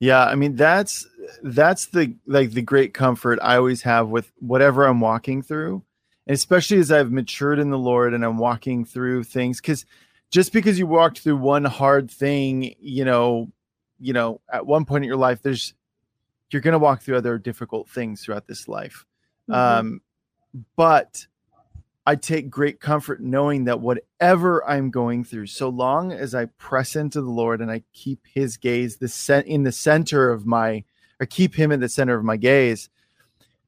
Yeah, 0.00 0.24
I 0.24 0.36
mean 0.36 0.54
that's 0.54 1.06
that's 1.42 1.86
the 1.86 2.14
like 2.24 2.52
the 2.52 2.62
great 2.62 2.94
comfort 2.94 3.40
I 3.42 3.56
always 3.56 3.82
have 3.82 4.08
with 4.08 4.30
whatever 4.38 4.84
I'm 4.84 5.00
walking 5.00 5.42
through. 5.42 5.82
And 6.26 6.34
especially 6.34 6.78
as 6.78 6.92
I've 6.92 7.10
matured 7.10 7.58
in 7.58 7.70
the 7.70 7.78
Lord 7.78 8.14
and 8.14 8.24
I'm 8.24 8.38
walking 8.38 8.84
through 8.84 9.24
things 9.24 9.60
cuz 9.60 9.84
just 10.30 10.52
because 10.52 10.78
you 10.78 10.86
walked 10.86 11.20
through 11.20 11.38
one 11.38 11.64
hard 11.64 12.10
thing, 12.10 12.74
you 12.78 13.04
know, 13.04 13.50
you 13.98 14.12
know, 14.12 14.40
at 14.52 14.66
one 14.66 14.84
point 14.84 15.04
in 15.04 15.08
your 15.08 15.16
life, 15.16 15.42
there's 15.42 15.74
you're 16.50 16.62
going 16.62 16.72
to 16.72 16.78
walk 16.78 17.02
through 17.02 17.16
other 17.16 17.38
difficult 17.38 17.88
things 17.88 18.22
throughout 18.22 18.46
this 18.46 18.68
life. 18.68 19.04
Mm-hmm. 19.48 19.78
Um, 19.78 20.00
but 20.76 21.26
I 22.06 22.16
take 22.16 22.48
great 22.48 22.80
comfort 22.80 23.20
knowing 23.20 23.64
that 23.64 23.80
whatever 23.80 24.66
I'm 24.66 24.90
going 24.90 25.24
through, 25.24 25.48
so 25.48 25.68
long 25.68 26.12
as 26.12 26.34
I 26.34 26.46
press 26.46 26.96
into 26.96 27.20
the 27.20 27.30
Lord 27.30 27.60
and 27.60 27.70
I 27.70 27.82
keep 27.92 28.20
His 28.32 28.56
gaze 28.56 28.96
the 28.96 29.08
cent- 29.08 29.46
in 29.46 29.62
the 29.62 29.72
center 29.72 30.30
of 30.30 30.46
my, 30.46 30.84
or 31.20 31.26
keep 31.26 31.54
Him 31.54 31.70
in 31.70 31.80
the 31.80 31.88
center 31.88 32.16
of 32.16 32.24
my 32.24 32.38
gaze, 32.38 32.88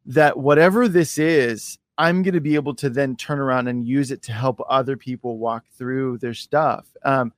that 0.06 0.38
whatever 0.38 0.88
this 0.88 1.18
is, 1.18 1.78
I'm 1.98 2.22
going 2.22 2.32
to 2.32 2.40
be 2.40 2.54
able 2.54 2.74
to 2.76 2.88
then 2.88 3.14
turn 3.14 3.38
around 3.38 3.68
and 3.68 3.86
use 3.86 4.10
it 4.10 4.22
to 4.22 4.32
help 4.32 4.58
other 4.70 4.96
people 4.96 5.36
walk 5.36 5.66
through 5.76 6.16
their 6.16 6.32
stuff. 6.32 6.86
Um, 7.04 7.34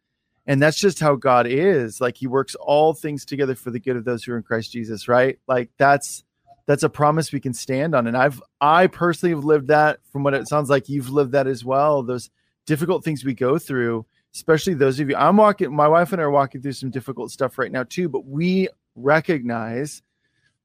and 0.46 0.60
that's 0.60 0.78
just 0.78 1.00
how 1.00 1.14
God 1.14 1.46
is. 1.46 2.00
Like 2.00 2.16
He 2.16 2.26
works 2.26 2.54
all 2.56 2.94
things 2.94 3.24
together 3.24 3.54
for 3.54 3.70
the 3.70 3.80
good 3.80 3.96
of 3.96 4.04
those 4.04 4.24
who 4.24 4.32
are 4.32 4.36
in 4.36 4.42
Christ 4.42 4.72
Jesus, 4.72 5.08
right? 5.08 5.38
Like 5.46 5.70
that's 5.78 6.24
that's 6.66 6.82
a 6.82 6.88
promise 6.88 7.32
we 7.32 7.40
can 7.40 7.54
stand 7.54 7.94
on. 7.94 8.06
And 8.06 8.16
I've 8.16 8.42
I 8.60 8.86
personally 8.86 9.34
have 9.34 9.44
lived 9.44 9.68
that. 9.68 10.00
From 10.10 10.22
what 10.22 10.34
it 10.34 10.48
sounds 10.48 10.70
like, 10.70 10.88
you've 10.88 11.10
lived 11.10 11.32
that 11.32 11.46
as 11.46 11.64
well. 11.64 12.02
Those 12.02 12.30
difficult 12.66 13.04
things 13.04 13.24
we 13.24 13.34
go 13.34 13.58
through, 13.58 14.06
especially 14.34 14.74
those 14.74 15.00
of 15.00 15.08
you. 15.08 15.16
I'm 15.16 15.36
walking. 15.36 15.74
My 15.74 15.88
wife 15.88 16.12
and 16.12 16.20
I 16.20 16.24
are 16.24 16.30
walking 16.30 16.62
through 16.62 16.72
some 16.72 16.90
difficult 16.90 17.30
stuff 17.30 17.58
right 17.58 17.72
now 17.72 17.84
too. 17.84 18.08
But 18.08 18.26
we 18.26 18.68
recognize 18.94 20.02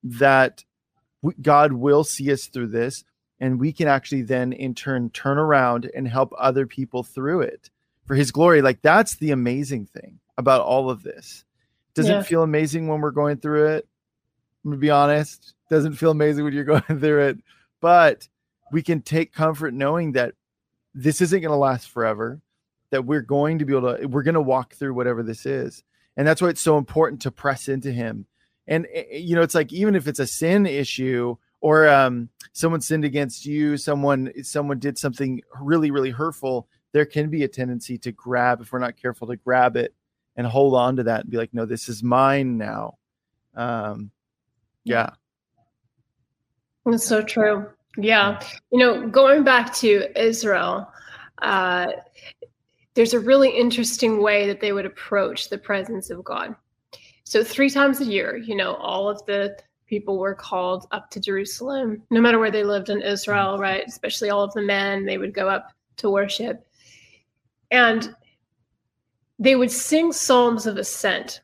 that 0.04 0.64
God 1.42 1.74
will 1.74 2.04
see 2.04 2.32
us 2.32 2.46
through 2.46 2.68
this 2.68 3.04
and 3.40 3.60
we 3.60 3.72
can 3.72 3.88
actually 3.88 4.22
then 4.24 4.54
in 4.54 4.74
turn 4.74 5.10
turn 5.12 5.38
around 5.38 5.90
and 5.96 6.08
help 6.08 6.34
other 6.38 6.66
people 6.66 7.04
through 7.04 7.42
it 7.42 7.70
for 8.08 8.16
his 8.16 8.32
glory 8.32 8.62
like 8.62 8.82
that's 8.82 9.18
the 9.18 9.32
amazing 9.32 9.86
thing 9.86 10.20
about 10.38 10.62
all 10.62 10.90
of 10.90 11.04
this. 11.04 11.44
Doesn't 11.94 12.12
yeah. 12.12 12.24
feel 12.24 12.44
amazing 12.44 12.88
when 12.88 13.02
we're 13.02 13.12
going 13.12 13.38
through 13.38 13.68
it 13.68 13.88
i'm 14.68 14.72
gonna 14.72 14.82
be 14.82 14.90
honest. 14.90 15.54
Doesn't 15.70 15.94
feel 15.94 16.12
amazing 16.12 16.44
when 16.44 16.54
you're 16.54 16.64
going 16.66 16.82
through 16.82 17.28
it. 17.28 17.38
But 17.80 18.28
we 18.72 18.82
can 18.82 19.02
take 19.02 19.34
comfort 19.34 19.74
knowing 19.74 20.14
that 20.14 20.34
this 20.94 21.22
isn't 21.22 21.42
going 21.42 21.52
to 21.52 21.58
last 21.58 21.90
forever 21.90 22.42
that 22.90 23.06
we're 23.06 23.22
going 23.22 23.60
to 23.60 23.66
be 23.66 23.76
able 23.76 23.96
to 23.96 24.08
we're 24.08 24.24
going 24.24 24.36
to 24.36 24.42
walk 24.42 24.74
through 24.74 24.94
whatever 24.94 25.24
this 25.24 25.46
is. 25.46 25.84
And 26.18 26.28
that's 26.28 26.42
why 26.42 26.50
it's 26.50 26.62
so 26.62 26.78
important 26.78 27.22
to 27.22 27.32
press 27.32 27.68
into 27.68 27.92
him. 27.92 28.26
And 28.68 28.88
eh, 28.94 29.04
eh, 29.12 29.18
you 29.18 29.36
know 29.36 29.42
it's 29.42 29.56
like 29.56 29.72
even 29.72 29.96
if 29.96 30.08
it's 30.08 30.20
a 30.20 30.28
sin 30.28 30.66
issue 30.66 31.38
or 31.62 31.88
um, 31.88 32.30
someone 32.54 32.82
sinned 32.82 33.06
against 33.06 33.46
you, 33.46 33.78
someone 33.78 34.32
someone 34.44 34.80
did 34.80 34.98
something 34.98 35.42
really 35.62 35.92
really 35.92 36.10
hurtful, 36.12 36.68
there 36.94 37.06
can 37.06 37.30
be 37.30 37.44
a 37.44 37.48
tendency 37.48 37.98
to 38.00 38.12
grab 38.12 38.62
if 38.62 38.72
we're 38.72 38.80
not 38.80 38.98
careful 38.98 39.28
to 39.28 39.36
grab 39.36 39.76
it 39.76 39.94
and 40.36 40.46
hold 40.48 40.76
on 40.76 40.96
to 40.98 41.04
that 41.04 41.22
and 41.22 41.30
be 41.30 41.38
like, 41.38 41.54
no, 41.54 41.66
this 41.66 41.90
is 41.90 42.04
mine 42.04 42.58
now. 42.58 42.98
Um, 43.56 44.12
yeah, 44.84 45.10
that's 46.86 47.06
so 47.06 47.22
true. 47.22 47.68
Yeah, 47.98 48.40
you 48.72 48.80
know, 48.80 49.08
going 49.08 49.44
back 49.44 49.74
to 49.76 50.12
Israel. 50.20 50.92
Uh, 51.42 51.88
there's 52.98 53.14
a 53.14 53.20
really 53.20 53.50
interesting 53.50 54.24
way 54.24 54.48
that 54.48 54.60
they 54.60 54.72
would 54.72 54.88
approach 54.88 55.50
the 55.50 55.58
presence 55.58 56.10
of 56.10 56.24
God. 56.24 56.56
So 57.26 57.44
three 57.44 57.70
times 57.70 58.02
a 58.02 58.06
year, 58.06 58.38
you 58.38 58.56
know, 58.56 58.74
all 58.76 59.08
of 59.08 59.24
the 59.28 59.56
people 59.86 60.18
were 60.18 60.34
called 60.34 60.88
up 60.92 61.10
to 61.12 61.20
Jerusalem, 61.20 62.02
no 62.10 62.22
matter 62.22 62.40
where 62.40 62.52
they 62.52 62.64
lived 62.64 62.90
in 62.90 63.02
Israel, 63.02 63.54
mm-hmm. 63.54 63.62
right? 63.62 63.84
Especially 63.88 64.30
all 64.30 64.44
of 64.44 64.54
the 64.54 64.62
men, 64.62 65.06
they 65.06 65.18
would 65.18 65.34
go 65.34 65.48
up 65.48 65.74
to 65.98 66.10
worship. 66.10 66.67
And 67.72 68.16
they 69.40 69.56
would 69.56 69.72
sing 69.72 70.12
psalms 70.12 70.66
of 70.66 70.78
ascent, 70.78 71.42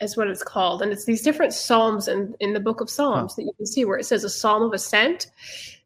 is 0.00 0.16
what 0.16 0.28
it's 0.28 0.42
called. 0.42 0.82
And 0.82 0.92
it's 0.92 1.04
these 1.04 1.22
different 1.22 1.52
psalms 1.52 2.08
in, 2.08 2.34
in 2.40 2.52
the 2.52 2.60
book 2.60 2.80
of 2.80 2.90
Psalms 2.90 3.36
that 3.36 3.44
you 3.44 3.52
can 3.56 3.66
see 3.66 3.84
where 3.84 3.98
it 3.98 4.04
says 4.04 4.24
a 4.24 4.30
psalm 4.30 4.62
of 4.62 4.72
ascent. 4.72 5.28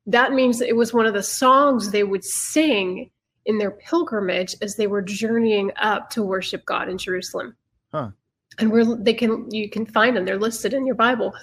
That 0.06 0.32
means 0.32 0.60
it 0.60 0.76
was 0.76 0.94
one 0.94 1.06
of 1.06 1.14
the 1.14 1.22
songs 1.22 1.90
they 1.90 2.04
would 2.04 2.24
sing 2.24 3.10
in 3.44 3.58
their 3.58 3.70
pilgrimage 3.70 4.56
as 4.62 4.76
they 4.76 4.86
were 4.86 5.02
journeying 5.02 5.70
up 5.76 6.10
to 6.10 6.22
worship 6.22 6.64
God 6.64 6.88
in 6.88 6.98
Jerusalem. 6.98 7.56
Huh. 7.92 8.10
And 8.58 8.70
we're 8.70 8.96
they 8.96 9.14
can 9.14 9.50
you 9.50 9.68
can 9.68 9.84
find 9.84 10.16
them. 10.16 10.24
They're 10.24 10.38
listed 10.38 10.72
in 10.72 10.86
your 10.86 10.94
Bible. 10.94 11.34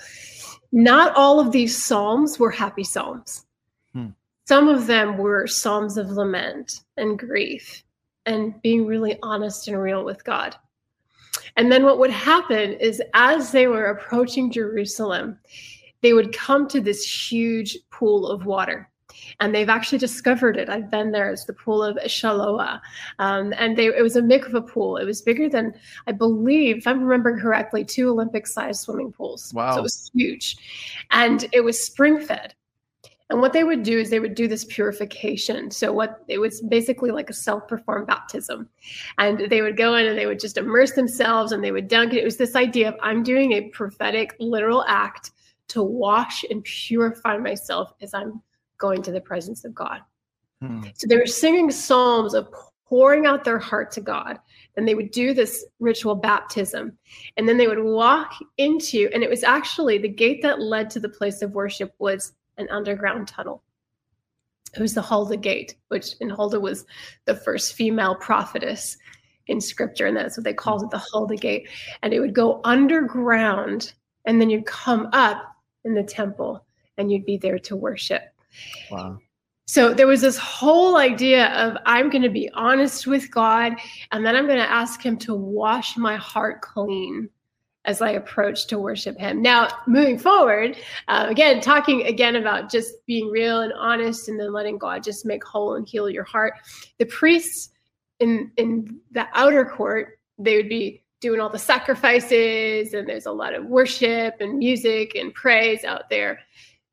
Not 0.71 1.15
all 1.15 1.39
of 1.39 1.51
these 1.51 1.81
psalms 1.81 2.39
were 2.39 2.49
happy 2.49 2.83
psalms. 2.83 3.45
Hmm. 3.93 4.09
Some 4.45 4.67
of 4.67 4.87
them 4.87 5.17
were 5.17 5.45
psalms 5.45 5.97
of 5.97 6.09
lament 6.09 6.81
and 6.97 7.19
grief 7.19 7.83
and 8.25 8.61
being 8.61 8.85
really 8.85 9.17
honest 9.21 9.67
and 9.67 9.81
real 9.81 10.03
with 10.03 10.23
God. 10.23 10.55
And 11.55 11.71
then 11.71 11.83
what 11.83 11.99
would 11.99 12.11
happen 12.11 12.73
is 12.73 13.01
as 13.13 13.51
they 13.51 13.67
were 13.67 13.85
approaching 13.85 14.51
Jerusalem, 14.51 15.37
they 16.01 16.13
would 16.13 16.35
come 16.35 16.67
to 16.67 16.81
this 16.81 17.03
huge 17.03 17.77
pool 17.91 18.27
of 18.27 18.45
water. 18.45 18.89
And 19.39 19.53
they've 19.53 19.69
actually 19.69 19.99
discovered 19.99 20.57
it. 20.57 20.69
I've 20.69 20.91
been 20.91 21.11
there. 21.11 21.29
It's 21.29 21.45
the 21.45 21.53
pool 21.53 21.83
of 21.83 21.97
Shiloah. 21.97 22.81
Um, 23.19 23.53
and 23.57 23.77
they, 23.77 23.87
it 23.87 24.01
was 24.01 24.15
a 24.15 24.21
mikvah 24.21 24.67
pool. 24.67 24.97
It 24.97 25.05
was 25.05 25.21
bigger 25.21 25.49
than, 25.49 25.73
I 26.07 26.11
believe, 26.11 26.77
if 26.77 26.87
I'm 26.87 27.03
remembering 27.03 27.39
correctly, 27.39 27.85
two 27.85 28.09
Olympic 28.09 28.47
sized 28.47 28.81
swimming 28.81 29.11
pools. 29.11 29.53
Wow. 29.53 29.73
So 29.73 29.79
it 29.79 29.83
was 29.83 30.11
huge. 30.13 30.57
And 31.11 31.47
it 31.51 31.61
was 31.61 31.83
spring 31.83 32.19
fed. 32.19 32.53
And 33.29 33.41
what 33.41 33.53
they 33.53 33.63
would 33.63 33.83
do 33.83 33.97
is 33.99 34.09
they 34.09 34.19
would 34.19 34.35
do 34.35 34.47
this 34.47 34.65
purification. 34.65 35.71
So 35.71 35.91
what 35.93 36.23
it 36.27 36.39
was 36.39 36.61
basically 36.61 37.11
like 37.11 37.29
a 37.29 37.33
self-performed 37.33 38.05
baptism. 38.05 38.69
And 39.17 39.49
they 39.49 39.61
would 39.61 39.77
go 39.77 39.95
in 39.95 40.05
and 40.05 40.17
they 40.17 40.25
would 40.25 40.39
just 40.39 40.57
immerse 40.57 40.91
themselves 40.91 41.51
and 41.51 41.63
they 41.63 41.71
would 41.71 41.87
dunk 41.87 42.13
it. 42.13 42.17
It 42.17 42.25
was 42.25 42.37
this 42.37 42.55
idea 42.55 42.89
of 42.89 42.95
I'm 43.01 43.23
doing 43.23 43.53
a 43.53 43.69
prophetic 43.69 44.35
literal 44.39 44.83
act 44.87 45.31
to 45.69 45.81
wash 45.81 46.43
and 46.49 46.63
purify 46.63 47.37
myself 47.37 47.93
as 48.01 48.13
I'm 48.13 48.41
going 48.77 49.01
to 49.03 49.11
the 49.11 49.21
presence 49.21 49.63
of 49.63 49.73
God. 49.73 50.01
Hmm. 50.61 50.83
So 50.93 51.07
they 51.07 51.17
were 51.17 51.25
singing 51.25 51.71
psalms 51.71 52.33
of 52.33 52.49
pouring 52.85 53.25
out 53.25 53.43
their 53.43 53.57
heart 53.57 53.89
to 53.93 54.01
God. 54.01 54.37
Then 54.75 54.85
they 54.85 54.93
would 54.93 55.11
do 55.11 55.33
this 55.33 55.65
ritual 55.79 56.15
baptism. 56.15 56.95
And 57.37 57.47
then 57.47 57.57
they 57.57 57.67
would 57.67 57.83
walk 57.83 58.33
into, 58.57 59.09
and 59.13 59.23
it 59.23 59.29
was 59.29 59.43
actually 59.43 59.97
the 59.97 60.09
gate 60.09 60.41
that 60.41 60.61
led 60.61 60.89
to 60.91 60.99
the 60.99 61.09
place 61.09 61.41
of 61.41 61.51
worship 61.51 61.93
was 61.97 62.33
an 62.57 62.67
underground 62.69 63.27
tunnel. 63.27 63.63
It 64.75 64.81
was 64.81 64.93
the 64.93 65.01
Huldah 65.01 65.37
Gate, 65.37 65.75
which 65.89 66.15
in 66.19 66.29
Huldah 66.29 66.59
was 66.59 66.85
the 67.25 67.35
first 67.35 67.73
female 67.73 68.15
prophetess 68.15 68.97
in 69.47 69.61
scripture, 69.61 70.07
and 70.07 70.17
that's 70.17 70.37
what 70.37 70.43
they 70.43 70.53
called 70.53 70.83
it, 70.83 70.89
the 70.89 71.03
Huldah 71.11 71.37
Gate. 71.37 71.67
And 72.01 72.13
it 72.13 72.19
would 72.19 72.33
go 72.33 72.59
underground, 72.63 73.93
and 74.25 74.41
then 74.41 74.49
you'd 74.49 74.65
come 74.65 75.09
up 75.13 75.43
in 75.83 75.93
the 75.93 76.03
temple, 76.03 76.65
and 76.97 77.11
you'd 77.11 77.25
be 77.25 77.37
there 77.37 77.59
to 77.59 77.75
worship. 77.75 78.23
Wow. 78.89 79.19
So 79.65 79.93
there 79.93 80.07
was 80.07 80.21
this 80.21 80.37
whole 80.37 80.97
idea 80.97 81.47
of 81.53 81.77
I'm 81.85 82.09
going 82.09 82.23
to 82.23 82.29
be 82.29 82.49
honest 82.53 83.07
with 83.07 83.31
God, 83.31 83.73
and 84.11 84.25
then 84.25 84.35
I'm 84.35 84.45
going 84.47 84.59
to 84.59 84.71
ask 84.71 85.01
Him 85.01 85.17
to 85.19 85.35
wash 85.35 85.97
my 85.97 86.15
heart 86.15 86.61
clean 86.61 87.29
as 87.85 88.01
I 88.01 88.11
approach 88.11 88.67
to 88.67 88.79
worship 88.79 89.17
Him. 89.17 89.41
Now, 89.41 89.67
moving 89.87 90.17
forward, 90.17 90.77
uh, 91.07 91.25
again, 91.29 91.61
talking 91.61 92.03
again 92.03 92.35
about 92.35 92.71
just 92.71 93.05
being 93.05 93.29
real 93.29 93.61
and 93.61 93.73
honest, 93.73 94.29
and 94.29 94.39
then 94.39 94.53
letting 94.53 94.77
God 94.77 95.03
just 95.03 95.25
make 95.25 95.43
whole 95.43 95.75
and 95.75 95.87
heal 95.87 96.09
your 96.09 96.23
heart. 96.23 96.53
The 96.97 97.05
priests 97.05 97.69
in 98.19 98.51
in 98.57 98.99
the 99.11 99.27
outer 99.33 99.65
court, 99.65 100.19
they 100.37 100.55
would 100.55 100.69
be 100.69 101.03
doing 101.19 101.39
all 101.39 101.49
the 101.49 101.59
sacrifices, 101.59 102.93
and 102.93 103.07
there's 103.07 103.25
a 103.25 103.31
lot 103.31 103.53
of 103.53 103.65
worship 103.65 104.35
and 104.39 104.59
music 104.59 105.15
and 105.15 105.33
praise 105.33 105.83
out 105.83 106.09
there. 106.09 106.39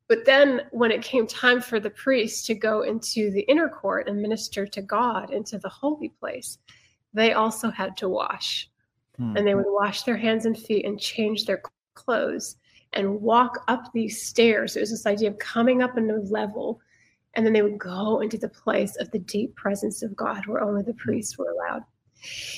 But 0.07 0.25
then 0.25 0.63
when 0.71 0.91
it 0.91 1.01
came 1.01 1.25
time 1.25 1.61
for 1.61 1.79
the 1.79 1.89
priests 1.89 2.45
to 2.47 2.53
go 2.53 2.81
into 2.81 3.31
the 3.31 3.41
inner 3.43 3.69
court 3.69 4.09
and 4.09 4.21
minister 4.21 4.65
to 4.67 4.81
God 4.81 5.31
into 5.31 5.57
the 5.57 5.69
holy 5.69 6.09
place, 6.09 6.57
they 7.13 7.31
also 7.33 7.69
had 7.69 7.95
to 7.97 8.09
wash. 8.09 8.70
Hmm. 9.21 9.37
And 9.37 9.47
they 9.47 9.53
would 9.53 9.67
wash 9.67 10.01
their 10.01 10.17
hands 10.17 10.45
and 10.45 10.57
feet 10.57 10.83
and 10.83 10.99
change 10.99 11.45
their 11.45 11.61
clothes 11.93 12.57
and 12.93 13.21
walk 13.21 13.63
up 13.67 13.83
these 13.93 14.25
stairs. 14.25 14.75
It 14.75 14.79
was 14.79 14.89
this 14.89 15.05
idea 15.05 15.29
of 15.29 15.37
coming 15.37 15.83
up 15.83 15.95
a 15.95 16.01
new 16.01 16.23
level. 16.29 16.81
And 17.35 17.45
then 17.45 17.53
they 17.53 17.61
would 17.61 17.77
go 17.77 18.19
into 18.19 18.37
the 18.37 18.49
place 18.49 18.97
of 18.97 19.11
the 19.11 19.19
deep 19.19 19.55
presence 19.55 20.01
of 20.01 20.15
God 20.15 20.47
where 20.47 20.61
only 20.61 20.81
the 20.81 20.95
priests 20.95 21.37
were 21.37 21.51
allowed. 21.51 21.83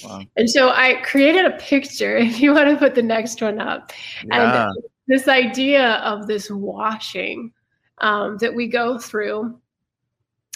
Wow. 0.06 0.22
And 0.38 0.50
so 0.50 0.70
I 0.70 1.02
created 1.04 1.46
a 1.46 1.58
picture, 1.58 2.16
if 2.30 2.40
you 2.40 2.54
want 2.54 2.70
to 2.70 2.78
put 2.78 2.96
the 2.96 3.04
next 3.04 3.42
one 3.42 3.60
up. 3.60 3.92
Yeah. 4.26 4.68
And 4.70 4.84
this 5.08 5.28
idea 5.28 5.96
of 5.96 6.28
this 6.28 6.50
washing 6.50 7.52
um, 7.98 8.38
that 8.38 8.56
we 8.56 8.68
go 8.68 8.98
through. 8.98 9.60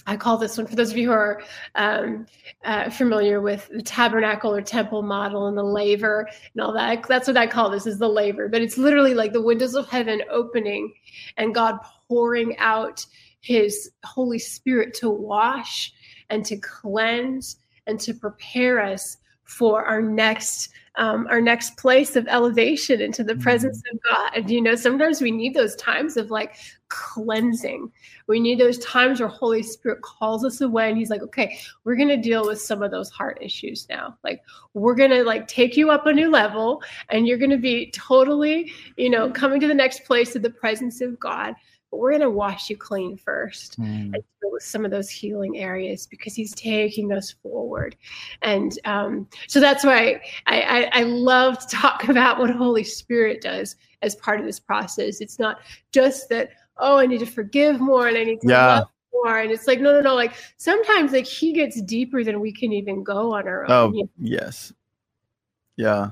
I 0.07 0.15
call 0.15 0.37
this 0.37 0.57
one, 0.57 0.65
for 0.65 0.75
those 0.75 0.91
of 0.91 0.97
you 0.97 1.07
who 1.07 1.13
are 1.13 1.41
um, 1.75 2.25
uh, 2.63 2.89
familiar 2.89 3.41
with 3.41 3.69
the 3.69 3.81
tabernacle 3.81 4.53
or 4.53 4.61
temple 4.61 5.01
model 5.01 5.47
and 5.47 5.57
the 5.57 5.63
laver 5.63 6.29
and 6.53 6.63
all 6.63 6.73
that, 6.73 7.05
that's 7.07 7.27
what 7.27 7.35
I 7.35 7.45
call 7.45 7.69
this 7.69 7.85
is 7.85 7.99
the 7.99 8.07
laver. 8.07 8.47
But 8.47 8.61
it's 8.61 8.77
literally 8.77 9.13
like 9.13 9.33
the 9.33 9.41
windows 9.41 9.75
of 9.75 9.89
heaven 9.89 10.23
opening 10.31 10.93
and 11.35 11.53
God 11.53 11.77
pouring 12.07 12.57
out 12.57 13.05
his 13.41 13.91
Holy 14.05 14.39
Spirit 14.39 14.93
to 14.95 15.09
wash 15.09 15.93
and 16.29 16.45
to 16.45 16.55
cleanse 16.57 17.57
and 17.85 17.99
to 17.99 18.13
prepare 18.13 18.81
us 18.81 19.17
for 19.43 19.85
our 19.85 20.01
next 20.01 20.69
um, 20.95 21.27
our 21.29 21.39
next 21.39 21.77
place 21.77 22.15
of 22.15 22.27
elevation 22.27 23.01
into 23.01 23.23
the 23.23 23.35
presence 23.35 23.83
of 23.91 23.99
God. 24.01 24.49
You 24.49 24.61
know, 24.61 24.73
sometimes 24.73 25.21
we 25.21 25.29
need 25.29 25.53
those 25.53 25.75
times 25.75 26.17
of 26.17 26.31
like 26.31 26.55
cleansing. 26.89 27.91
We 28.27 28.39
need 28.39 28.59
those 28.59 28.77
times 28.79 29.19
where 29.19 29.29
Holy 29.29 29.63
Spirit 29.63 30.01
calls 30.01 30.43
us 30.45 30.61
away 30.61 30.89
and 30.89 30.97
He's 30.97 31.09
like, 31.09 31.21
okay, 31.21 31.57
we're 31.83 31.95
going 31.95 32.07
to 32.09 32.17
deal 32.17 32.45
with 32.45 32.61
some 32.61 32.81
of 32.83 32.91
those 32.91 33.09
heart 33.09 33.37
issues 33.41 33.87
now. 33.89 34.17
Like, 34.23 34.41
we're 34.73 34.95
going 34.95 35.11
to 35.11 35.23
like 35.23 35.47
take 35.47 35.77
you 35.77 35.91
up 35.91 36.05
a 36.05 36.13
new 36.13 36.29
level 36.29 36.81
and 37.09 37.27
you're 37.27 37.37
going 37.37 37.51
to 37.51 37.57
be 37.57 37.91
totally, 37.91 38.71
you 38.97 39.09
know, 39.09 39.29
coming 39.31 39.59
to 39.59 39.67
the 39.67 39.73
next 39.73 40.05
place 40.05 40.35
of 40.35 40.41
the 40.41 40.49
presence 40.49 41.01
of 41.01 41.19
God. 41.19 41.53
But 41.89 41.99
we're 41.99 42.11
going 42.11 42.21
to 42.21 42.29
wash 42.29 42.69
you 42.69 42.75
clean 42.75 43.15
first 43.15 43.75
Hmm. 43.75 43.85
and 43.85 44.11
deal 44.13 44.51
with 44.51 44.63
some 44.63 44.83
of 44.83 44.91
those 44.91 45.09
healing 45.09 45.57
areas 45.57 46.05
because 46.05 46.35
he's 46.35 46.53
taking 46.53 47.13
us 47.13 47.31
forward. 47.31 47.95
And 48.41 48.77
um, 48.83 49.27
so 49.47 49.61
that's 49.61 49.85
why 49.85 50.21
I, 50.47 50.61
I, 50.61 50.89
I 50.99 51.03
love 51.03 51.59
to 51.59 51.67
talk 51.67 52.03
about 52.09 52.39
what 52.39 52.49
Holy 52.49 52.83
Spirit 52.83 53.41
does 53.41 53.77
as 54.01 54.15
part 54.17 54.39
of 54.39 54.45
this 54.45 54.59
process. 54.59 55.21
It's 55.21 55.39
not 55.39 55.59
just 55.93 56.27
that, 56.29 56.49
oh, 56.79 56.97
I 56.97 57.05
need 57.05 57.19
to 57.19 57.25
forgive 57.25 57.79
more 57.79 58.07
and 58.07 58.17
I 58.17 58.23
need 58.23 58.41
to 58.41 58.47
Yeah. 58.47 58.79
love 58.79 58.87
more. 59.13 59.39
And 59.39 59.51
it's 59.51 59.67
like, 59.67 59.79
no, 59.79 59.91
no, 59.93 60.01
no. 60.01 60.15
Like 60.15 60.33
sometimes 60.57 61.11
like 61.11 61.25
he 61.25 61.53
gets 61.53 61.81
deeper 61.81 62.23
than 62.23 62.39
we 62.39 62.51
can 62.51 62.71
even 62.73 63.03
go 63.03 63.33
on 63.33 63.47
our 63.47 63.63
own. 63.63 63.71
Oh 63.71 63.91
you 63.93 64.03
know? 64.03 64.09
yes, 64.19 64.71
yeah, 65.75 66.11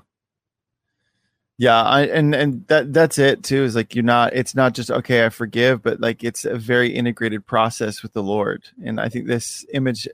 yeah. 1.58 1.82
I 1.84 2.02
and 2.08 2.34
and 2.36 2.68
that 2.68 2.94
that's 2.94 3.18
it 3.20 3.44
too. 3.44 3.64
Is 3.64 3.76
like 3.76 3.96
you're 3.96 4.04
not. 4.04 4.34
It's 4.34 4.56
not 4.56 4.74
just 4.74 4.92
okay. 4.92 5.26
I 5.26 5.30
forgive, 5.30 5.82
but 5.84 6.00
like 6.00 6.24
it's 6.24 6.46
a 6.46 6.58
very 6.58 6.94
integrated 6.94 7.46
process 7.46 8.02
with 8.04 8.14
the 8.14 8.24
Lord. 8.24 8.64
And 8.84 9.00
I 9.00 9.10
think 9.10 9.28
this 9.28 9.66
image 9.74 10.08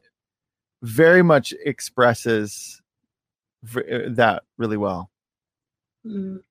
very 0.83 1.21
much 1.23 1.53
expresses 1.63 2.81
v- 3.63 4.07
that 4.09 4.43
really 4.57 4.77
well. 4.77 5.09
Mm. 6.05 6.41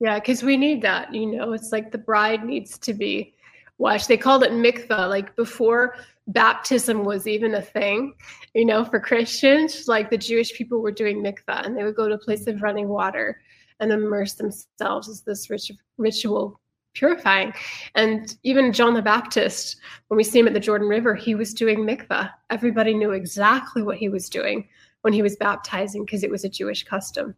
Yeah, 0.00 0.18
because 0.18 0.42
we 0.42 0.56
need 0.56 0.82
that. 0.82 1.12
You 1.12 1.26
know, 1.26 1.52
it's 1.52 1.72
like 1.72 1.90
the 1.90 1.98
bride 1.98 2.44
needs 2.44 2.78
to 2.78 2.94
be 2.94 3.34
washed. 3.78 4.08
They 4.08 4.16
called 4.16 4.42
it 4.44 4.52
mikvah, 4.52 5.08
like 5.08 5.34
before 5.36 5.96
baptism 6.28 7.04
was 7.04 7.26
even 7.26 7.54
a 7.54 7.62
thing, 7.62 8.14
you 8.54 8.64
know, 8.64 8.84
for 8.84 9.00
Christians, 9.00 9.88
like 9.88 10.10
the 10.10 10.18
Jewish 10.18 10.52
people 10.52 10.80
were 10.80 10.92
doing 10.92 11.22
mikvah 11.22 11.64
and 11.64 11.76
they 11.76 11.84
would 11.84 11.96
go 11.96 12.08
to 12.08 12.14
a 12.14 12.18
place 12.18 12.46
of 12.46 12.62
running 12.62 12.88
water 12.88 13.40
and 13.80 13.90
immerse 13.90 14.34
themselves 14.34 15.08
as 15.08 15.22
this 15.22 15.48
rit- 15.48 15.70
ritual 15.96 16.60
purifying. 16.94 17.52
And 17.94 18.36
even 18.42 18.72
John 18.72 18.94
the 18.94 19.02
Baptist, 19.02 19.76
when 20.08 20.16
we 20.16 20.24
see 20.24 20.38
him 20.38 20.48
at 20.48 20.54
the 20.54 20.60
Jordan 20.60 20.88
River, 20.88 21.14
he 21.14 21.34
was 21.34 21.54
doing 21.54 21.78
mikvah. 21.78 22.30
Everybody 22.50 22.92
knew 22.94 23.12
exactly 23.12 23.82
what 23.82 23.96
he 23.98 24.08
was 24.08 24.28
doing 24.28 24.68
when 25.08 25.14
he 25.14 25.22
was 25.22 25.36
baptizing 25.36 26.04
because 26.04 26.22
it 26.22 26.28
was 26.30 26.44
a 26.44 26.50
Jewish 26.50 26.84
custom. 26.84 27.34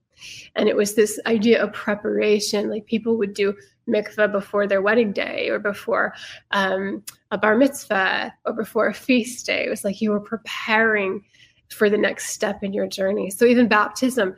And 0.57 0.69
it 0.69 0.75
was 0.75 0.97
this 0.97 1.21
idea 1.27 1.63
of 1.63 1.73
preparation. 1.73 2.69
Like 2.69 2.85
people 2.87 3.17
would 3.17 3.33
do 3.33 3.55
mikvah 3.89 4.33
before 4.33 4.67
their 4.67 4.83
wedding 4.83 5.13
day 5.13 5.49
or 5.51 5.61
before 5.61 6.13
um, 6.51 7.05
a 7.31 7.39
bar 7.39 7.57
mitzvah 7.57 8.35
or 8.45 8.53
before 8.55 8.89
a 8.89 8.93
feast 8.93 9.47
day. 9.47 9.65
It 9.65 9.71
was 9.71 9.85
like 9.85 10.01
you 10.01 10.11
were 10.11 10.19
preparing 10.19 11.23
for 11.69 11.89
the 11.89 11.97
next 11.97 12.31
step 12.31 12.65
in 12.65 12.73
your 12.73 12.89
journey. 12.89 13.31
So 13.31 13.45
even 13.45 13.69
baptism, 13.69 14.35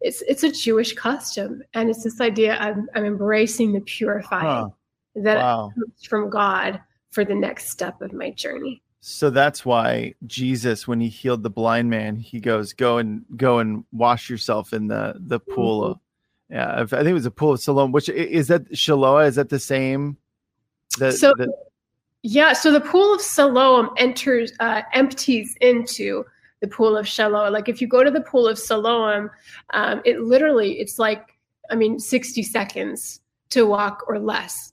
it's 0.00 0.20
it's 0.22 0.42
a 0.42 0.50
Jewish 0.50 0.92
custom, 0.94 1.62
and 1.74 1.88
it's 1.88 2.02
this 2.02 2.20
idea 2.20 2.56
I'm 2.58 2.88
I'm 2.96 3.04
embracing 3.04 3.74
the 3.74 3.80
purifying 3.82 4.44
Huh. 4.48 4.68
that 5.22 5.36
Wow. 5.36 5.72
comes 5.72 6.04
from 6.04 6.30
God 6.30 6.80
for 7.12 7.24
the 7.24 7.36
next 7.36 7.68
step 7.70 8.02
of 8.02 8.12
my 8.12 8.30
journey. 8.30 8.82
So 9.04 9.30
that's 9.30 9.64
why 9.66 10.14
Jesus, 10.28 10.86
when 10.86 11.00
he 11.00 11.08
healed 11.08 11.42
the 11.42 11.50
blind 11.50 11.90
man, 11.90 12.14
he 12.16 12.38
goes, 12.38 12.72
"Go 12.72 12.98
and 12.98 13.24
go 13.36 13.58
and 13.58 13.84
wash 13.90 14.30
yourself 14.30 14.72
in 14.72 14.86
the 14.86 15.16
the 15.18 15.40
pool 15.40 15.84
of." 15.84 15.98
Yeah, 16.48 16.72
I 16.80 16.84
think 16.86 17.06
it 17.08 17.12
was 17.12 17.26
a 17.26 17.30
pool 17.32 17.50
of 17.52 17.60
Siloam. 17.60 17.90
Which 17.90 18.08
is 18.08 18.46
that 18.46 18.70
Shiloah? 18.72 19.26
Is 19.26 19.34
that 19.34 19.48
the 19.48 19.58
same? 19.58 20.16
The, 20.98 21.10
So- 21.10 21.32
the- 21.36 21.52
Yeah, 22.22 22.52
so 22.52 22.70
the 22.70 22.80
pool 22.80 23.12
of 23.12 23.20
Siloam 23.20 23.90
enters, 23.96 24.52
uh, 24.60 24.82
empties 24.92 25.56
into 25.60 26.24
the 26.60 26.68
pool 26.68 26.96
of 26.96 27.08
Shiloh. 27.08 27.50
Like 27.50 27.68
if 27.68 27.80
you 27.80 27.88
go 27.88 28.04
to 28.04 28.10
the 28.12 28.20
pool 28.20 28.46
of 28.46 28.56
Siloam, 28.56 29.30
um, 29.74 30.00
it 30.04 30.20
literally 30.20 30.78
it's 30.78 31.00
like 31.00 31.36
I 31.70 31.74
mean 31.74 31.98
sixty 31.98 32.44
seconds 32.44 33.20
to 33.50 33.66
walk 33.66 34.04
or 34.06 34.20
less 34.20 34.72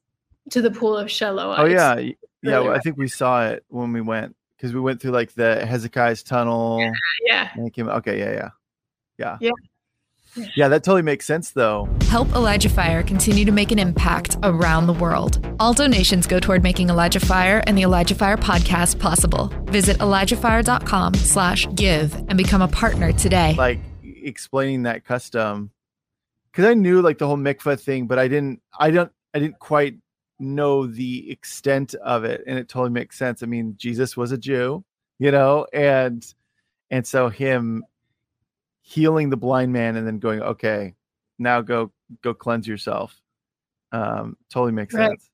to 0.52 0.62
the 0.62 0.70
pool 0.70 0.96
of 0.96 1.10
Shiloh. 1.10 1.56
Oh 1.58 1.66
yeah, 1.66 2.12
yeah. 2.42 2.60
well, 2.60 2.72
I 2.72 2.80
think 2.80 2.98
we 2.98 3.08
saw 3.08 3.48
it 3.48 3.66
when 3.70 3.94
we 3.94 4.02
went 4.02 4.36
because 4.58 4.74
we 4.74 4.80
went 4.80 5.02
through 5.02 5.12
like 5.12 5.34
the 5.34 5.66
Hezekiah's 5.66 6.24
tunnel. 6.24 6.80
yeah. 7.26 7.50
And 7.54 7.68
it 7.68 7.74
came. 7.74 7.88
Okay, 7.90 8.20
yeah, 8.20 8.32
yeah, 8.32 8.50
yeah, 9.18 9.38
Yeah. 9.40 9.52
Yeah, 10.56 10.68
that 10.68 10.84
totally 10.84 11.02
makes 11.02 11.26
sense 11.26 11.52
though. 11.52 11.90
Help 12.04 12.30
Elijah 12.30 12.70
Fire 12.70 13.02
continue 13.02 13.46
to 13.46 13.52
make 13.52 13.72
an 13.72 13.80
impact 13.80 14.38
around 14.44 14.86
the 14.86 14.94
world. 14.94 15.46
All 15.60 15.74
donations 15.74 16.28
go 16.28 16.40
toward 16.40 16.62
making 16.62 16.90
Elijah 16.90 17.20
Fire 17.20 17.64
and 17.66 17.78
the 17.78 17.82
Elijah 17.82 18.16
Fire 18.16 18.38
podcast 18.38 19.00
possible. 19.00 19.52
Visit 19.66 19.98
ElijahFire.com 19.98 21.16
slash 21.16 21.68
give 21.74 22.14
and 22.14 22.38
become 22.38 22.62
a 22.62 22.68
partner 22.68 23.12
today. 23.12 23.56
Like 23.58 23.80
explaining 24.04 24.84
that 24.84 25.04
custom 25.04 25.72
because 26.52 26.66
I 26.66 26.74
knew 26.74 27.02
like 27.02 27.18
the 27.18 27.28
whole 27.28 27.38
mikvah 27.38 27.80
thing, 27.80 28.08
but 28.08 28.20
I 28.20 28.28
didn't. 28.28 28.62
I 28.80 28.92
don't. 28.92 29.12
I 29.34 29.40
didn't 29.40 29.60
quite 29.60 29.96
know 30.40 30.88
the 30.88 31.30
extent 31.30 31.94
of 31.96 32.24
it, 32.24 32.44
and 32.48 32.58
it 32.58 32.70
totally 32.70 32.92
makes 32.92 33.18
sense. 33.18 33.44
I 33.44 33.46
mean, 33.46 33.76
Jesus 33.78 34.16
was 34.16 34.32
a 34.32 34.38
Jew, 34.38 34.84
you 35.20 35.32
know, 35.32 35.68
and 35.74 36.26
and 36.92 37.06
so 37.06 37.30
him 37.30 37.84
healing 38.82 39.30
the 39.30 39.38
blind 39.38 39.72
man 39.72 39.96
and 39.96 40.08
then 40.08 40.20
going, 40.20 40.42
okay, 40.42 40.96
now 41.38 41.62
go 41.62 41.92
go 42.22 42.34
cleanse 42.34 42.68
yourself. 42.68 43.22
Um, 43.92 44.38
totally 44.50 44.72
makes 44.72 44.94
Right. 44.94 45.10
sense. 45.10 45.30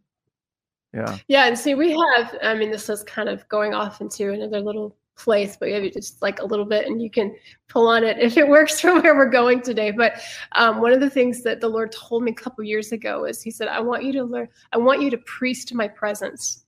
Yeah. 0.94 1.18
Yeah, 1.28 1.46
and 1.48 1.58
see, 1.60 1.76
we 1.76 1.92
have. 1.92 2.38
I 2.42 2.54
mean, 2.56 2.72
this 2.72 2.90
is 2.90 3.04
kind 3.04 3.28
of 3.28 3.48
going 3.50 3.74
off 3.74 4.02
into 4.02 4.32
another 4.32 4.62
little 4.62 4.96
place, 5.16 5.58
but 5.58 5.70
maybe 5.70 5.90
just 5.90 6.22
like 6.22 6.40
a 6.40 6.46
little 6.46 6.66
bit, 6.66 6.88
and 6.88 7.02
you 7.02 7.10
can 7.10 7.36
pull 7.68 7.88
on 7.88 8.04
it 8.04 8.20
if 8.20 8.38
it 8.38 8.48
works 8.48 8.80
for 8.82 9.00
where 9.02 9.16
we're 9.16 9.30
going 9.30 9.62
today. 9.62 9.92
But 9.92 10.22
um, 10.54 10.82
one 10.82 10.94
of 10.94 11.00
the 11.00 11.10
things 11.10 11.44
that 11.44 11.62
the 11.62 11.70
Lord 11.70 11.92
told 11.92 12.24
me 12.24 12.32
a 12.32 12.36
couple 12.36 12.64
years 12.64 12.92
ago 12.92 13.26
is, 13.26 13.42
He 13.42 13.52
said, 13.52 13.68
"I 13.68 13.80
want 13.80 14.04
you 14.04 14.12
to 14.14 14.24
learn. 14.24 14.48
I 14.74 14.78
want 14.78 15.02
you 15.02 15.10
to 15.12 15.18
priest 15.20 15.74
my 15.74 15.88
presence." 15.88 16.66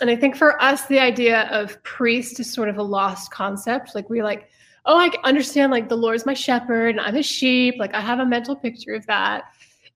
And 0.00 0.10
I 0.10 0.16
think 0.16 0.36
for 0.36 0.60
us, 0.60 0.86
the 0.86 0.98
idea 0.98 1.48
of 1.50 1.82
priest 1.82 2.40
is 2.40 2.52
sort 2.52 2.68
of 2.68 2.76
a 2.76 2.82
lost 2.82 3.30
concept. 3.30 3.94
Like 3.94 4.10
we 4.10 4.22
like, 4.22 4.48
oh, 4.84 4.98
I 4.98 5.10
understand. 5.24 5.72
Like 5.72 5.88
the 5.88 5.96
Lord's 5.96 6.26
my 6.26 6.34
shepherd, 6.34 6.90
and 6.90 7.00
I'm 7.00 7.14
his 7.14 7.26
sheep. 7.26 7.76
Like 7.78 7.94
I 7.94 8.00
have 8.00 8.18
a 8.18 8.26
mental 8.26 8.56
picture 8.56 8.94
of 8.94 9.06
that, 9.06 9.44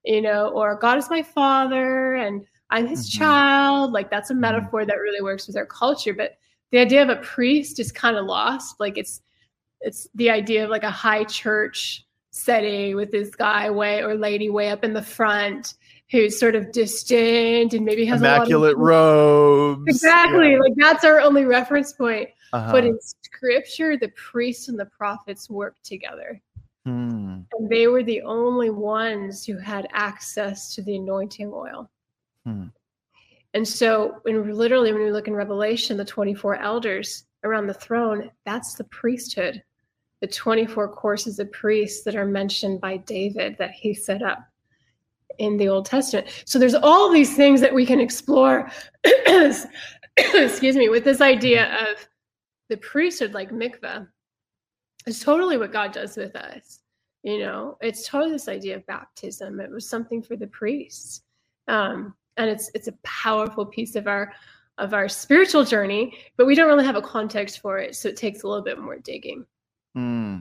you 0.03 0.21
know. 0.21 0.47
Or 0.49 0.75
God 0.75 0.97
is 0.97 1.09
my 1.09 1.21
father, 1.21 2.15
and 2.15 2.45
I'm 2.69 2.87
his 2.87 3.09
Mhm. 3.09 3.19
child. 3.19 3.91
Like 3.91 4.09
that's 4.09 4.31
a 4.31 4.33
Mhm. 4.33 4.39
metaphor 4.39 4.85
that 4.85 4.95
really 4.95 5.21
works 5.21 5.45
with 5.45 5.57
our 5.57 5.65
culture. 5.65 6.13
But 6.13 6.37
the 6.71 6.79
idea 6.79 7.01
of 7.01 7.09
a 7.09 7.17
priest 7.17 7.79
is 7.79 7.91
kind 7.91 8.17
of 8.17 8.25
lost. 8.25 8.79
Like 8.79 8.97
it's 8.97 9.21
it's 9.81 10.07
the 10.15 10.29
idea 10.29 10.63
of 10.63 10.69
like 10.69 10.83
a 10.83 10.91
high 10.91 11.23
church 11.23 12.05
setting 12.31 12.95
with 12.95 13.11
this 13.11 13.29
guy 13.35 13.69
way 13.69 14.01
or 14.01 14.15
lady 14.15 14.49
way 14.49 14.69
up 14.69 14.83
in 14.83 14.93
the 14.93 15.01
front 15.01 15.73
who's 16.11 16.39
sort 16.39 16.55
of 16.55 16.71
distant 16.71 17.73
and 17.73 17.85
maybe 17.85 18.05
has 18.05 18.19
Immaculate 18.21 18.75
a 18.75 18.77
lot 18.77 18.81
of 18.83 18.87
robes. 18.87 19.83
exactly 19.87 20.51
Yeah. 20.51 20.59
like 20.59 20.73
that's 20.77 21.03
our 21.03 21.19
only 21.19 21.45
reference 21.45 21.93
point. 21.93 22.29
Uh-huh. 22.53 22.71
But 22.71 22.83
in 22.85 22.99
scripture, 23.01 23.97
the 23.97 24.09
priests 24.09 24.67
and 24.67 24.77
the 24.79 24.85
prophets 24.85 25.49
worked 25.49 25.83
together. 25.85 26.41
Hmm. 26.85 27.41
And 27.53 27.69
they 27.69 27.87
were 27.87 28.03
the 28.03 28.21
only 28.23 28.69
ones 28.71 29.45
who 29.45 29.57
had 29.57 29.87
access 29.93 30.73
to 30.75 30.81
the 30.81 30.97
anointing 30.97 31.51
oil. 31.53 31.89
Hmm. 32.45 32.65
And 33.53 33.67
so, 33.67 34.19
when 34.23 34.53
literally, 34.53 34.93
when 34.93 35.03
we 35.03 35.11
look 35.11 35.27
in 35.27 35.35
Revelation, 35.35 35.97
the 35.97 36.05
24 36.05 36.55
elders 36.61 37.25
around 37.43 37.67
the 37.67 37.73
throne, 37.73 38.31
that's 38.45 38.75
the 38.75 38.85
priesthood, 38.85 39.61
the 40.21 40.27
24 40.27 40.87
courses 40.89 41.39
of 41.39 41.51
priests 41.51 42.03
that 42.03 42.15
are 42.15 42.25
mentioned 42.25 42.79
by 42.79 42.97
David 42.97 43.57
that 43.57 43.71
he 43.71 43.93
set 43.93 44.21
up 44.21 44.39
in 45.37 45.57
the 45.57 45.67
Old 45.67 45.85
Testament. 45.85 46.27
So, 46.45 46.59
there's 46.59 46.75
all 46.75 47.11
these 47.11 47.35
things 47.35 47.59
that 47.59 47.73
we 47.73 47.85
can 47.85 47.99
explore, 47.99 48.71
excuse 50.17 50.75
me, 50.77 50.87
with 50.87 51.03
this 51.03 51.19
idea 51.19 51.77
of 51.89 52.07
the 52.69 52.77
priesthood, 52.77 53.33
like 53.33 53.51
mikveh, 53.51 54.07
is 55.05 55.19
totally 55.19 55.57
what 55.57 55.73
God 55.73 55.91
does 55.91 56.15
with 56.15 56.35
us. 56.37 56.79
You 57.23 57.39
know, 57.39 57.77
it's 57.81 58.07
totally 58.07 58.31
this 58.31 58.47
idea 58.47 58.77
of 58.77 58.85
baptism. 58.85 59.59
It 59.59 59.69
was 59.69 59.87
something 59.87 60.23
for 60.23 60.35
the 60.35 60.47
priests. 60.47 61.21
Um, 61.67 62.15
and 62.41 62.49
it's 62.49 62.69
it's 62.73 62.87
a 62.87 62.93
powerful 63.03 63.65
piece 63.65 63.95
of 63.95 64.07
our 64.07 64.33
of 64.77 64.93
our 64.93 65.07
spiritual 65.07 65.63
journey, 65.63 66.17
but 66.37 66.47
we 66.47 66.55
don't 66.55 66.67
really 66.67 66.85
have 66.85 66.95
a 66.95 67.01
context 67.01 67.59
for 67.59 67.77
it, 67.77 67.95
so 67.95 68.09
it 68.09 68.17
takes 68.17 68.43
a 68.43 68.47
little 68.47 68.63
bit 68.63 68.79
more 68.79 68.97
digging. 68.97 69.45
Hmm. 69.93 70.39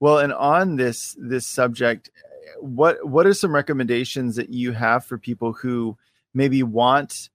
Well, 0.00 0.18
and 0.18 0.32
on 0.32 0.76
this 0.76 1.16
this 1.18 1.46
subject, 1.46 2.10
what 2.58 3.06
what 3.06 3.26
are 3.26 3.34
some 3.34 3.54
recommendations 3.54 4.36
that 4.36 4.50
you 4.52 4.72
have 4.72 5.04
for 5.04 5.18
people 5.18 5.52
who 5.52 5.96
maybe 6.34 6.62
want 6.62 7.30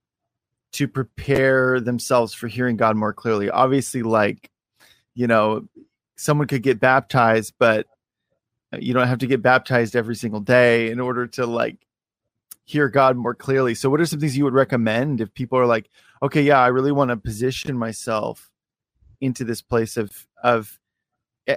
to 0.72 0.86
prepare 0.88 1.80
themselves 1.80 2.34
for 2.34 2.48
hearing 2.48 2.76
God 2.76 2.96
more 2.96 3.12
clearly? 3.12 3.48
Obviously, 3.48 4.02
like 4.02 4.50
you 5.14 5.26
know, 5.26 5.66
someone 6.16 6.48
could 6.48 6.62
get 6.62 6.80
baptized, 6.80 7.54
but 7.58 7.86
you 8.72 8.92
don't 8.92 9.06
have 9.06 9.18
to 9.18 9.26
get 9.26 9.42
baptized 9.42 9.96
every 9.96 10.16
single 10.16 10.40
day 10.40 10.90
in 10.90 11.00
order 11.00 11.26
to 11.28 11.46
like 11.46 11.85
hear 12.66 12.88
God 12.88 13.16
more 13.16 13.34
clearly. 13.34 13.74
So, 13.74 13.88
what 13.88 14.00
are 14.00 14.06
some 14.06 14.20
things 14.20 14.36
you 14.36 14.44
would 14.44 14.52
recommend 14.52 15.20
if 15.20 15.32
people 15.32 15.58
are 15.58 15.66
like, 15.66 15.88
okay, 16.22 16.42
yeah, 16.42 16.60
I 16.60 16.68
really 16.68 16.92
want 16.92 17.10
to 17.10 17.16
position 17.16 17.78
myself 17.78 18.50
into 19.20 19.44
this 19.44 19.62
place 19.62 19.96
of 19.96 20.26
of 20.42 20.78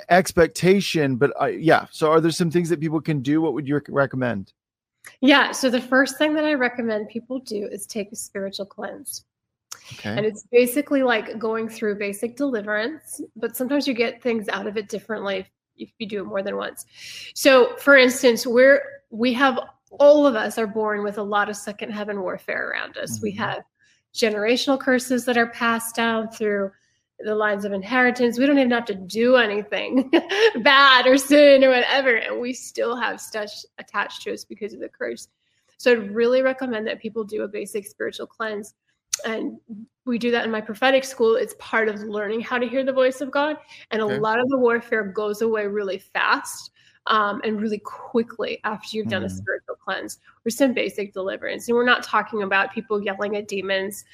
expectation, 0.10 1.18
but 1.18 1.34
uh, 1.42 1.48
yeah. 1.48 1.88
So, 1.92 2.10
are 2.12 2.22
there 2.22 2.32
some 2.32 2.52
things 2.52 2.70
that 2.70 2.80
people 2.80 3.02
can 3.02 3.22
do? 3.22 3.42
What 3.42 3.54
would 3.54 3.68
you 3.68 3.82
recommend? 3.90 4.54
Yeah. 5.22 5.52
So 5.52 5.70
the 5.70 5.82
first 5.82 6.18
thing 6.18 6.34
that 6.36 6.46
I 6.46 6.54
recommend 6.54 7.10
people 7.10 7.40
do 7.40 7.68
is 7.72 7.86
take 7.86 8.12
a 8.12 8.16
spiritual 8.16 8.66
cleanse. 8.66 9.26
And 10.04 10.26
it's 10.26 10.44
basically 10.52 11.02
like 11.02 11.40
going 11.40 11.68
through 11.68 11.96
basic 11.96 12.36
deliverance, 12.36 13.22
but 13.36 13.56
sometimes 13.56 13.88
you 13.88 13.94
get 13.96 14.22
things 14.22 14.48
out 14.50 14.68
of 14.68 14.78
it 14.78 14.88
differently 14.88 15.48
if 15.78 15.90
you 15.98 16.08
do 16.08 16.22
it 16.22 16.26
more 16.26 16.44
than 16.44 16.58
once. 16.58 16.86
So, 17.34 17.76
for 17.78 17.98
instance, 17.98 18.46
we're 18.46 18.82
we 19.10 19.34
have 19.34 19.60
all 19.92 20.28
of 20.28 20.36
us 20.36 20.58
are 20.58 20.68
born 20.68 21.04
with 21.04 21.18
a 21.18 21.24
lot 21.24 21.50
of 21.50 21.56
second 21.56 21.92
heaven 21.92 22.22
warfare 22.22 22.70
around 22.70 22.98
us. 22.98 23.20
We 23.22 23.34
Mhm. 23.34 23.38
have 23.38 23.64
generational 24.14 24.80
curses 24.80 25.26
that 25.26 25.38
are 25.38 25.48
passed 25.48 25.96
down 25.96 26.30
through 26.30 26.72
the 27.20 27.36
lines 27.36 27.66
of 27.66 27.74
inheritance. 27.74 28.38
We 28.40 28.46
don't 28.46 28.58
even 28.58 28.72
have 28.72 28.86
to 28.86 28.96
do 28.96 29.36
anything 29.36 30.10
bad 30.64 31.06
or 31.06 31.18
sin 31.18 31.64
or 31.64 31.70
whatever, 31.70 32.16
and 32.16 32.40
we 32.40 32.54
still 32.54 32.96
have 32.96 33.20
stuff 33.20 33.50
attached 33.78 34.22
to 34.24 34.34
us 34.34 34.46
because 34.46 34.74
of 34.74 34.80
the 34.80 34.90
curse. 34.90 35.28
So 35.78 35.92
I'd 35.92 36.12
really 36.14 36.42
recommend 36.42 36.88
that 36.88 37.00
people 37.02 37.24
do 37.24 37.44
a 37.44 37.48
basic 37.48 37.88
spiritual 37.88 38.28
cleanse. 38.28 38.74
And 39.26 39.60
we 40.06 40.18
do 40.18 40.32
that 40.32 40.46
in 40.46 40.52
my 40.52 40.62
prophetic 40.62 41.04
school. 41.04 41.36
It's 41.36 41.56
part 41.60 41.90
of 41.90 42.02
learning 42.04 42.42
how 42.42 42.58
to 42.58 42.68
hear 42.68 42.86
the 42.86 42.94
voice 42.94 43.20
of 43.22 43.32
God. 43.32 43.58
And 43.92 44.02
Okay. 44.02 44.16
a 44.16 44.20
lot 44.20 44.40
of 44.40 44.48
the 44.50 44.58
warfare 44.58 45.04
goes 45.04 45.42
away 45.42 45.68
really 45.68 45.98
fast 46.00 46.72
um, 47.10 47.42
and 47.44 47.62
really 47.62 47.80
quickly 47.80 48.60
after 48.64 48.96
you've 48.96 49.08
done 49.08 49.24
a 49.24 49.28
Mhm. 49.28 49.38
spiritual 49.38 49.76
cleanse 49.76 50.20
or 50.46 50.50
some 50.50 50.74
basic 50.74 51.12
deliverance. 51.14 51.68
And 51.68 51.76
we're 51.76 51.86
not 51.86 52.04
talking 52.04 52.44
about 52.44 52.72
people 52.72 53.02
yelling 53.04 53.36
at 53.36 53.48
demons 53.48 54.06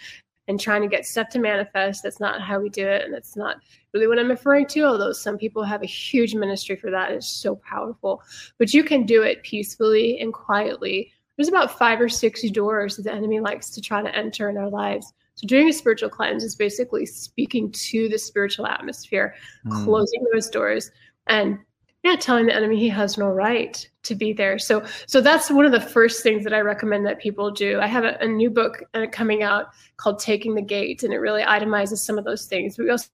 and 0.47 0.59
trying 0.59 0.81
to 0.81 0.87
get 0.87 1.05
stuff 1.05 1.29
to 1.29 1.39
manifest. 1.39 2.03
That's 2.03 2.19
not 2.19 2.39
how 2.39 2.59
we 2.59 2.69
do 2.69 2.87
it. 2.87 3.03
And 3.03 3.13
that's 3.13 3.35
not 3.35 3.57
really 3.93 4.07
what 4.07 4.19
I'm 4.19 4.29
referring 4.29 4.67
to, 4.67 4.81
although 4.83 5.11
some 5.11 5.37
people 5.37 5.63
have 5.63 5.81
a 5.83 5.87
huge 5.87 6.35
ministry 6.35 6.75
for 6.75 6.91
that. 6.91 7.11
It's 7.11 7.27
so 7.27 7.55
powerful. 7.57 8.21
But 8.57 8.73
you 8.73 8.83
can 8.83 9.05
do 9.05 9.23
it 9.23 9.43
peacefully 9.43 10.19
and 10.19 10.33
quietly. 10.33 11.11
There's 11.35 11.49
about 11.49 11.77
five 11.77 11.99
or 11.99 12.07
six 12.09 12.43
doors 12.51 12.95
that 12.95 13.03
the 13.03 13.11
enemy 13.11 13.39
likes 13.39 13.69
to 13.71 13.81
try 13.81 14.01
to 14.01 14.15
enter 14.15 14.49
in 14.49 14.57
our 14.57 14.69
lives. 14.69 15.13
So 15.33 15.47
doing 15.47 15.67
a 15.67 15.73
spiritual 15.73 16.09
cleanse 16.09 16.45
is 16.45 16.55
basically 16.55 17.05
speaking 17.05 17.71
to 17.71 18.07
the 18.07 18.17
spiritual 18.17 18.67
atmosphere, 18.67 19.35
Hmm. 19.63 19.83
closing 19.83 20.25
those 20.31 20.49
doors, 20.49 20.91
and 21.27 21.59
yeah, 22.05 22.15
telling 22.15 22.45
the 22.45 22.55
enemy 22.55 22.77
he 22.77 22.87
has 22.89 23.17
no 23.17 23.27
right 23.27 23.89
to 24.03 24.13
be 24.13 24.31
there. 24.31 24.59
So 24.59 24.85
so 25.07 25.21
that's 25.21 25.49
one 25.49 25.65
of 25.65 25.71
the 25.71 25.81
first 25.81 26.21
things 26.21 26.43
that 26.43 26.53
I 26.53 26.59
recommend 26.61 27.03
that 27.07 27.19
people 27.19 27.49
do. 27.49 27.79
I 27.79 27.87
have 27.87 28.03
a, 28.03 28.15
a 28.21 28.27
new 28.27 28.51
book 28.51 28.83
uh, 28.93 29.07
coming 29.11 29.41
out 29.41 29.69
called 29.97 30.19
Taking 30.19 30.53
the 30.53 30.61
Gate, 30.61 31.01
and 31.01 31.11
it 31.11 31.17
really 31.17 31.41
itemizes 31.41 31.97
some 31.97 32.19
of 32.19 32.23
those 32.23 32.45
things. 32.45 32.77
We 32.77 32.91
also 32.91 33.07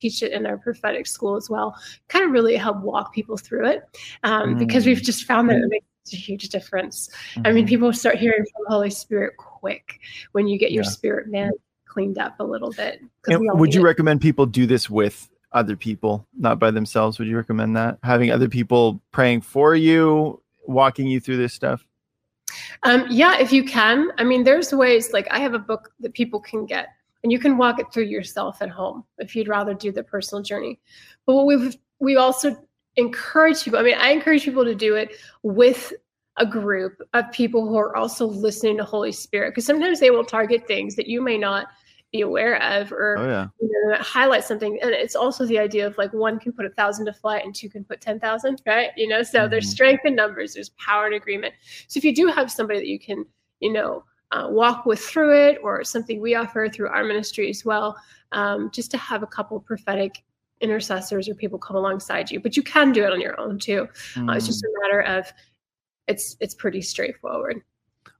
teach 0.00 0.22
it 0.22 0.32
in 0.32 0.44
our 0.44 0.58
prophetic 0.58 1.06
school 1.06 1.34
as 1.36 1.48
well, 1.48 1.74
kind 2.08 2.26
of 2.26 2.30
really 2.30 2.56
help 2.56 2.78
walk 2.82 3.14
people 3.14 3.38
through 3.38 3.66
it 3.66 3.82
um, 4.22 4.58
because 4.58 4.84
Mm. 4.84 4.88
we've 4.88 5.02
just 5.02 5.24
found 5.24 5.48
that 5.48 5.56
it 5.56 5.68
makes 5.68 5.86
a 6.12 6.16
huge 6.16 6.50
difference. 6.50 7.08
I 7.44 7.52
mean, 7.52 7.64
Mhm. 7.64 7.68
people 7.68 7.92
start 7.94 8.16
hearing 8.18 8.44
from 8.52 8.64
the 8.66 8.70
Holy 8.70 8.90
Spirit 8.90 9.36
quick 9.38 9.98
when 10.32 10.46
you 10.46 10.58
get 10.58 10.72
your 10.72 10.84
Yeah. 10.84 10.90
spirit 10.90 11.28
man 11.28 11.52
cleaned 11.86 12.18
up 12.18 12.38
a 12.38 12.44
little 12.44 12.70
bit. 12.70 13.00
'cause 13.22 13.32
And 13.34 13.40
we 13.40 13.48
all 13.48 13.56
would 13.56 13.74
you 13.74 13.80
it. 13.80 13.84
recommend 13.84 14.20
people 14.20 14.44
do 14.46 14.66
this 14.66 14.88
with 14.90 15.28
other 15.52 15.76
people, 15.76 16.26
not 16.38 16.58
by 16.58 16.70
themselves? 16.70 17.18
Would 17.18 17.28
you 17.28 17.36
recommend 17.36 17.76
that 17.76 17.98
having 18.02 18.30
other 18.30 18.48
people 18.48 19.00
praying 19.12 19.42
for 19.42 19.74
you, 19.74 20.42
walking 20.66 21.06
you 21.06 21.20
through 21.20 21.38
this 21.38 21.54
stuff? 21.54 21.86
Um, 22.82 23.06
yeah, 23.10 23.38
if 23.38 23.52
you 23.52 23.64
can. 23.64 24.10
I 24.18 24.24
mean, 24.24 24.44
there's 24.44 24.72
ways. 24.72 25.12
Like 25.12 25.28
I 25.30 25.38
have 25.38 25.54
a 25.54 25.58
book 25.58 25.92
that 26.00 26.14
people 26.14 26.40
can 26.40 26.66
get, 26.66 26.88
and 27.22 27.32
you 27.32 27.38
can 27.38 27.58
walk 27.58 27.78
it 27.78 27.86
through 27.92 28.04
yourself 28.04 28.62
at 28.62 28.70
home 28.70 29.04
if 29.18 29.34
you'd 29.34 29.48
rather 29.48 29.74
do 29.74 29.92
the 29.92 30.02
personal 30.02 30.42
journey. 30.42 30.78
But 31.26 31.34
what 31.34 31.46
we've 31.46 31.76
we 32.00 32.16
also 32.16 32.56
encourage 32.96 33.64
people. 33.64 33.78
I 33.78 33.82
mean, 33.82 33.96
I 33.98 34.10
encourage 34.10 34.44
people 34.44 34.64
to 34.64 34.74
do 34.74 34.94
it 34.94 35.12
with 35.42 35.92
a 36.36 36.46
group 36.46 37.00
of 37.14 37.30
people 37.32 37.66
who 37.66 37.76
are 37.76 37.96
also 37.96 38.26
listening 38.26 38.76
to 38.76 38.84
Holy 38.84 39.12
Spirit 39.12 39.50
because 39.50 39.66
sometimes 39.66 39.98
they 40.00 40.10
will 40.10 40.24
target 40.24 40.66
things 40.66 40.94
that 40.96 41.08
you 41.08 41.20
may 41.20 41.36
not 41.36 41.68
be 42.12 42.22
aware 42.22 42.62
of 42.62 42.92
or 42.92 43.16
Oh 43.18 43.26
yeah. 43.26 43.46
you 43.60 43.68
know, 43.90 43.96
highlight 43.98 44.44
something. 44.44 44.78
And 44.82 44.90
it's 44.92 45.14
also 45.16 45.44
the 45.44 45.58
idea 45.58 45.86
of 45.86 45.96
like 45.98 46.12
one 46.12 46.38
can 46.38 46.52
put 46.52 46.64
a 46.64 46.70
thousand 46.70 47.06
to 47.06 47.12
flight 47.12 47.44
and 47.44 47.54
two 47.54 47.68
can 47.68 47.84
put 47.84 48.00
10,000, 48.00 48.62
right? 48.66 48.90
You 48.96 49.08
know, 49.08 49.22
so 49.22 49.46
there's 49.48 49.66
Mhm. 49.66 49.70
strength 49.72 50.04
in 50.06 50.14
numbers, 50.14 50.54
there's 50.54 50.70
power 50.70 51.06
in 51.06 51.14
agreement. 51.14 51.54
So 51.88 51.98
if 51.98 52.04
you 52.04 52.14
do 52.14 52.28
have 52.28 52.50
somebody 52.50 52.78
that 52.78 52.86
you 52.88 52.98
can, 52.98 53.26
you 53.60 53.72
know, 53.72 54.04
uh, 54.30 54.46
walk 54.50 54.86
with 54.86 55.00
through 55.00 55.34
it 55.48 55.58
or 55.62 55.82
something 55.84 56.20
we 56.20 56.34
offer 56.34 56.68
through 56.68 56.88
our 56.88 57.04
ministry 57.04 57.48
as 57.50 57.64
well, 57.64 57.96
um, 58.32 58.70
just 58.72 58.90
to 58.92 58.98
have 58.98 59.22
a 59.22 59.26
couple 59.26 59.58
prophetic 59.60 60.22
intercessors 60.60 61.28
or 61.28 61.34
people 61.34 61.58
come 61.58 61.76
alongside 61.76 62.30
you, 62.30 62.40
but 62.40 62.56
you 62.56 62.62
can 62.62 62.92
do 62.92 63.04
it 63.04 63.12
on 63.12 63.20
your 63.20 63.38
own 63.40 63.58
too. 63.58 63.88
Uh, 64.16 64.32
it's 64.32 64.46
just 64.46 64.62
Mm. 64.64 64.68
a 64.68 64.80
matter 64.82 65.00
of 65.02 65.32
it's 66.08 66.36
it's 66.40 66.54
pretty 66.54 66.80
straightforward. 66.80 67.62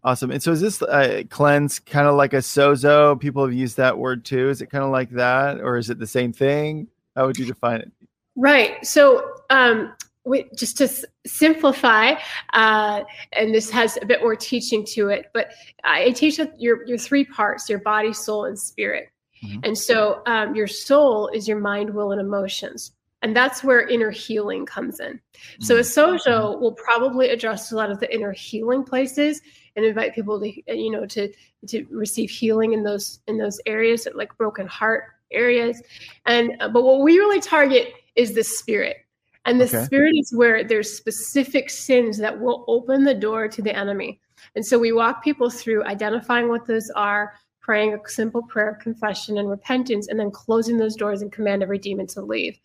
Awesome. 0.05 0.31
And 0.31 0.43
so 0.43 0.53
is 0.53 0.61
this 0.61 0.81
uh, 0.81 1.23
cleanse 1.29 1.81
kind 1.81 2.07
of 2.07 2.15
like 2.15 2.33
a 2.33 2.39
sozo? 2.39 3.19
People 3.19 3.45
have 3.45 3.53
used 3.53 3.77
that 3.79 3.99
word 3.99 4.25
too. 4.25 4.49
Is 4.49 4.63
it 4.63 4.67
kind 4.71 4.85
of 4.85 4.91
like 4.91 5.11
that, 5.11 5.61
or 5.61 5.77
is 5.77 5.91
it 5.91 5.99
the 5.99 6.07
same 6.07 6.33
thing? 6.33 6.87
How 7.17 7.27
would 7.27 7.37
you 7.37 7.47
define 7.47 7.81
it? 7.81 7.93
Right. 8.37 8.85
So, 8.87 9.29
um, 9.51 9.93
we, 10.25 10.49
just 10.57 10.77
to 10.79 10.85
s- 10.85 11.05
simplify, 11.27 12.15
uh, 12.53 13.03
and 13.33 13.53
this 13.55 13.71
has 13.71 13.99
a 14.01 14.07
bit 14.07 14.21
more 14.21 14.37
teaching 14.37 14.85
to 14.93 15.09
it, 15.09 15.31
but 15.35 15.49
I 15.85 16.11
teach 16.13 16.37
that 16.37 16.61
your 16.61 16.87
your 16.87 16.99
three 16.99 17.25
parts: 17.25 17.69
your 17.69 17.81
body, 17.81 18.13
soul, 18.13 18.45
and 18.45 18.59
spirit. 18.59 19.09
Mhm. 19.45 19.67
And 19.67 19.79
so, 19.79 20.23
um, 20.27 20.55
your 20.55 20.67
soul 20.69 21.29
is 21.29 21.49
your 21.49 21.59
mind, 21.59 21.91
will, 21.91 22.13
and 22.13 22.21
emotions, 22.21 22.93
and 23.23 23.35
that's 23.35 23.65
where 23.65 23.89
inner 23.89 24.11
healing 24.11 24.65
comes 24.67 25.01
in. 25.01 25.19
So, 25.61 25.77
a 25.77 25.81
sozo 25.81 26.61
will 26.61 26.73
probably 26.73 27.31
address 27.31 27.73
a 27.73 27.77
lot 27.77 27.91
of 27.91 27.99
the 27.99 28.15
inner 28.15 28.33
healing 28.33 28.85
places 28.85 29.41
and 29.79 29.87
invite 29.87 30.15
people 30.15 30.39
to, 30.41 30.77
you 30.77 30.91
know, 30.91 31.07
to 31.07 31.33
to 31.69 31.87
receive 31.91 32.29
healing 32.29 32.73
in 32.75 32.83
those 32.83 33.21
in 33.29 33.39
those 33.39 33.61
areas, 33.65 34.07
like 34.15 34.37
broken 34.37 34.67
heart 34.67 35.05
areas. 35.31 35.81
And 36.27 36.53
uh, 36.61 36.69
but 36.69 36.83
what 36.83 37.01
we 37.01 37.17
really 37.17 37.41
target 37.41 37.95
is 38.17 38.35
the 38.35 38.45
spirit. 38.45 38.97
And 39.45 39.61
the 39.61 39.69
Okay. 39.69 39.87
spirit 39.87 40.15
is 40.19 40.35
where 40.35 40.65
there's 40.65 40.93
specific 40.93 41.71
sins 41.71 42.19
that 42.19 42.39
will 42.39 42.65
open 42.69 43.05
the 43.05 43.15
door 43.15 43.49
to 43.49 43.63
the 43.63 43.75
enemy. 43.75 44.21
And 44.57 44.67
so 44.67 44.79
we 44.79 44.93
walk 44.93 45.23
people 45.25 45.49
through 45.49 45.85
identifying 45.85 46.49
what 46.49 46.67
those 46.67 46.91
are, 46.91 47.35
praying 47.61 47.95
a 47.95 48.09
simple 48.09 48.43
prayer 48.43 48.71
of 48.71 48.79
confession 48.79 49.39
and 49.39 49.49
repentance, 49.49 50.09
and 50.09 50.19
then 50.19 50.31
closing 50.31 50.77
those 50.77 50.97
doors 50.97 51.23
and 51.23 51.33
command 51.33 51.63
every 51.63 51.79
demon 51.79 52.07
to 52.09 52.21
leave. 52.21 52.59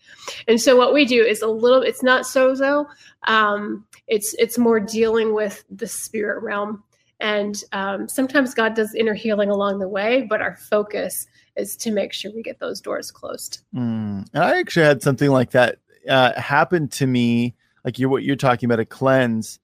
And 0.48 0.60
so 0.60 0.76
what 0.76 0.94
we 0.94 1.06
do 1.06 1.24
is 1.24 1.42
a 1.42 1.48
little, 1.48 1.82
it's 1.82 2.04
not 2.04 2.24
sozo, 2.26 2.86
um, 3.28 3.86
it's 4.08 4.34
it's 4.38 4.58
more 4.58 4.80
dealing 4.80 5.34
with 5.34 5.64
the 5.70 5.88
spirit 5.88 6.42
realm. 6.44 6.84
And 7.24 7.64
um, 7.72 8.10
sometimes 8.10 8.54
God 8.54 8.76
does 8.76 8.94
inner 8.94 9.14
healing 9.14 9.50
along 9.50 9.80
the 9.80 9.88
way, 9.88 10.24
but 10.24 10.42
our 10.42 10.58
focus 10.58 11.26
is 11.56 11.78
to 11.78 11.90
make 11.90 12.12
sure 12.12 12.32
we 12.36 12.44
get 12.44 12.60
those 12.60 12.82
doors 12.82 13.12
closed. 13.12 13.62
Mm. 13.74 14.28
And 14.34 14.44
I 14.44 14.60
actually 14.60 14.86
had 14.86 15.02
something 15.02 15.32
like 15.32 15.52
that 15.52 15.78
uh, 16.10 16.40
happen 16.40 16.90
to 16.90 17.08
me, 17.08 17.56
like 17.86 17.98
you 17.98 18.10
what 18.10 18.24
you're 18.24 18.36
talking 18.36 18.68
about 18.68 18.82
a 18.82 18.86
cleanse. 18.86 19.60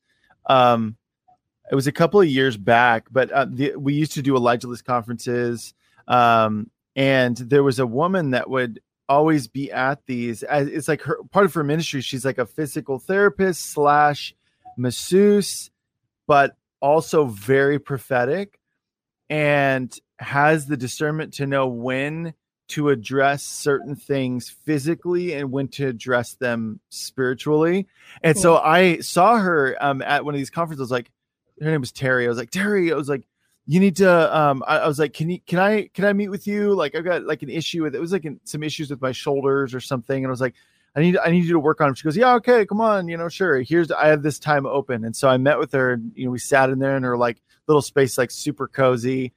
Um, 0.45 0.95
it 1.69 1.75
was 1.75 1.85
a 1.85 1.91
couple 1.91 2.21
of 2.21 2.27
years 2.27 2.55
back, 2.55 3.07
but 3.11 3.29
uh, 3.29 3.45
the, 3.49 3.75
we 3.75 3.93
used 3.93 4.13
to 4.13 4.21
do 4.21 4.37
Elijah 4.37 4.67
list 4.67 4.85
conferences, 4.85 5.73
um, 6.07 6.71
and 6.95 7.35
there 7.35 7.61
was 7.61 7.79
a 7.79 7.85
woman 7.85 8.31
that 8.31 8.49
would 8.49 8.79
always 9.09 9.49
be 9.49 9.69
at 9.69 10.05
these. 10.05 10.45
It's 10.49 10.87
like 10.87 11.01
her 11.01 11.19
part 11.31 11.45
of 11.45 11.53
her 11.55 11.63
ministry. 11.65 11.99
She's 11.99 12.23
like 12.23 12.37
a 12.37 12.45
physical 12.45 12.99
therapist 12.99 13.71
slash 13.71 14.33
masseuse, 14.77 15.71
but 16.25 16.55
also 16.81 17.25
very 17.25 17.79
prophetic, 17.79 18.59
and 19.29 19.97
has 20.19 20.65
the 20.65 20.77
discernment 20.77 21.33
to 21.35 21.45
know 21.45 21.67
when 21.67 22.33
to 22.69 22.89
address 22.89 23.43
certain 23.43 23.95
things 23.95 24.49
physically 24.49 25.33
and 25.33 25.51
when 25.51 25.67
to 25.67 25.87
address 25.87 26.35
them 26.35 26.79
spiritually. 26.89 27.87
And 28.21 28.37
so 28.37 28.57
I 28.57 28.99
saw 28.99 29.37
her 29.37 29.75
um, 29.81 30.03
at 30.03 30.23
one 30.23 30.35
of 30.35 30.37
these 30.37 30.51
conferences. 30.51 30.81
I 30.81 30.83
was 30.83 30.91
like, 30.91 31.11
her 31.61 31.71
name 31.71 31.81
was 31.81 31.91
Terry. 31.91 32.25
I 32.25 32.29
was 32.29 32.37
like, 32.37 32.51
Terry, 32.51 32.91
I 32.91 32.95
was 32.95 33.09
like, 33.09 33.23
you 33.65 33.79
need 33.79 33.95
to. 33.97 34.37
Um, 34.37 34.63
I, 34.67 34.79
I 34.79 34.87
was 34.87 34.99
like, 34.99 35.13
can 35.13 35.29
you, 35.29 35.39
can 35.47 35.57
I, 35.57 35.87
can 35.93 36.05
I 36.05 36.13
meet 36.13 36.29
with 36.29 36.47
you? 36.47 36.75
Like, 36.75 36.95
I've 36.95 37.03
got 37.03 37.23
like 37.23 37.41
an 37.41 37.49
issue 37.49 37.83
with 37.83 37.95
it. 37.95 38.01
Was 38.01 38.11
like 38.11 38.25
an, 38.25 38.39
some 38.43 38.61
issues 38.61 38.89
with 38.89 39.01
my 39.01 39.11
shoulders 39.11 39.73
or 39.73 39.79
something. 39.79 40.17
And 40.17 40.27
I 40.27 40.31
was 40.31 40.41
like, 40.41 40.55
I 40.95 41.01
need, 41.01 41.17
I 41.17 41.29
need 41.29 41.45
you 41.45 41.53
to 41.53 41.59
work 41.59 41.81
on 41.81 41.91
it. 41.91 41.97
She 41.97 42.03
goes, 42.03 42.17
yeah, 42.17 42.33
okay, 42.35 42.65
come 42.65 42.81
on, 42.81 43.07
you 43.07 43.17
know, 43.17 43.29
sure. 43.29 43.61
Here's, 43.61 43.91
I 43.91 44.07
have 44.07 44.23
this 44.23 44.39
time 44.39 44.65
open. 44.65 45.05
And 45.05 45.15
so 45.15 45.29
I 45.29 45.37
met 45.37 45.59
with 45.59 45.71
her. 45.73 45.93
And, 45.93 46.11
you 46.15 46.25
know, 46.25 46.31
we 46.31 46.39
sat 46.39 46.69
in 46.69 46.79
there 46.79 46.97
in 46.97 47.03
her 47.03 47.17
like 47.17 47.41
little 47.67 47.81
space, 47.81 48.17
like 48.17 48.31
super 48.31 48.67
cozy. 48.67 49.33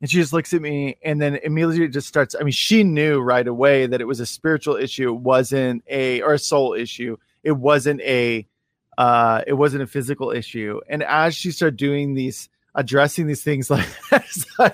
And 0.00 0.10
she 0.10 0.18
just 0.18 0.32
looks 0.32 0.52
at 0.52 0.60
me 0.60 0.98
and 1.02 1.20
then 1.20 1.36
immediately 1.36 1.88
just 1.88 2.08
starts. 2.08 2.34
I 2.38 2.42
mean, 2.42 2.52
she 2.52 2.84
knew 2.84 3.20
right 3.20 3.46
away 3.46 3.86
that 3.86 4.00
it 4.00 4.06
was 4.06 4.20
a 4.20 4.26
spiritual 4.26 4.76
issue. 4.76 5.10
It 5.10 5.20
wasn't 5.20 5.84
a 5.88 6.20
or 6.22 6.34
a 6.34 6.38
soul 6.38 6.74
issue. 6.74 7.16
It 7.42 7.52
wasn't 7.52 8.00
a 8.02 8.46
uh 8.98 9.42
it 9.46 9.54
wasn't 9.54 9.82
a 9.82 9.86
physical 9.86 10.30
issue. 10.30 10.80
And 10.88 11.02
as 11.02 11.34
she 11.34 11.50
started 11.52 11.76
doing 11.76 12.14
these 12.14 12.48
addressing 12.74 13.26
these 13.26 13.42
things 13.42 13.70
like 13.70 13.88
I 14.10 14.72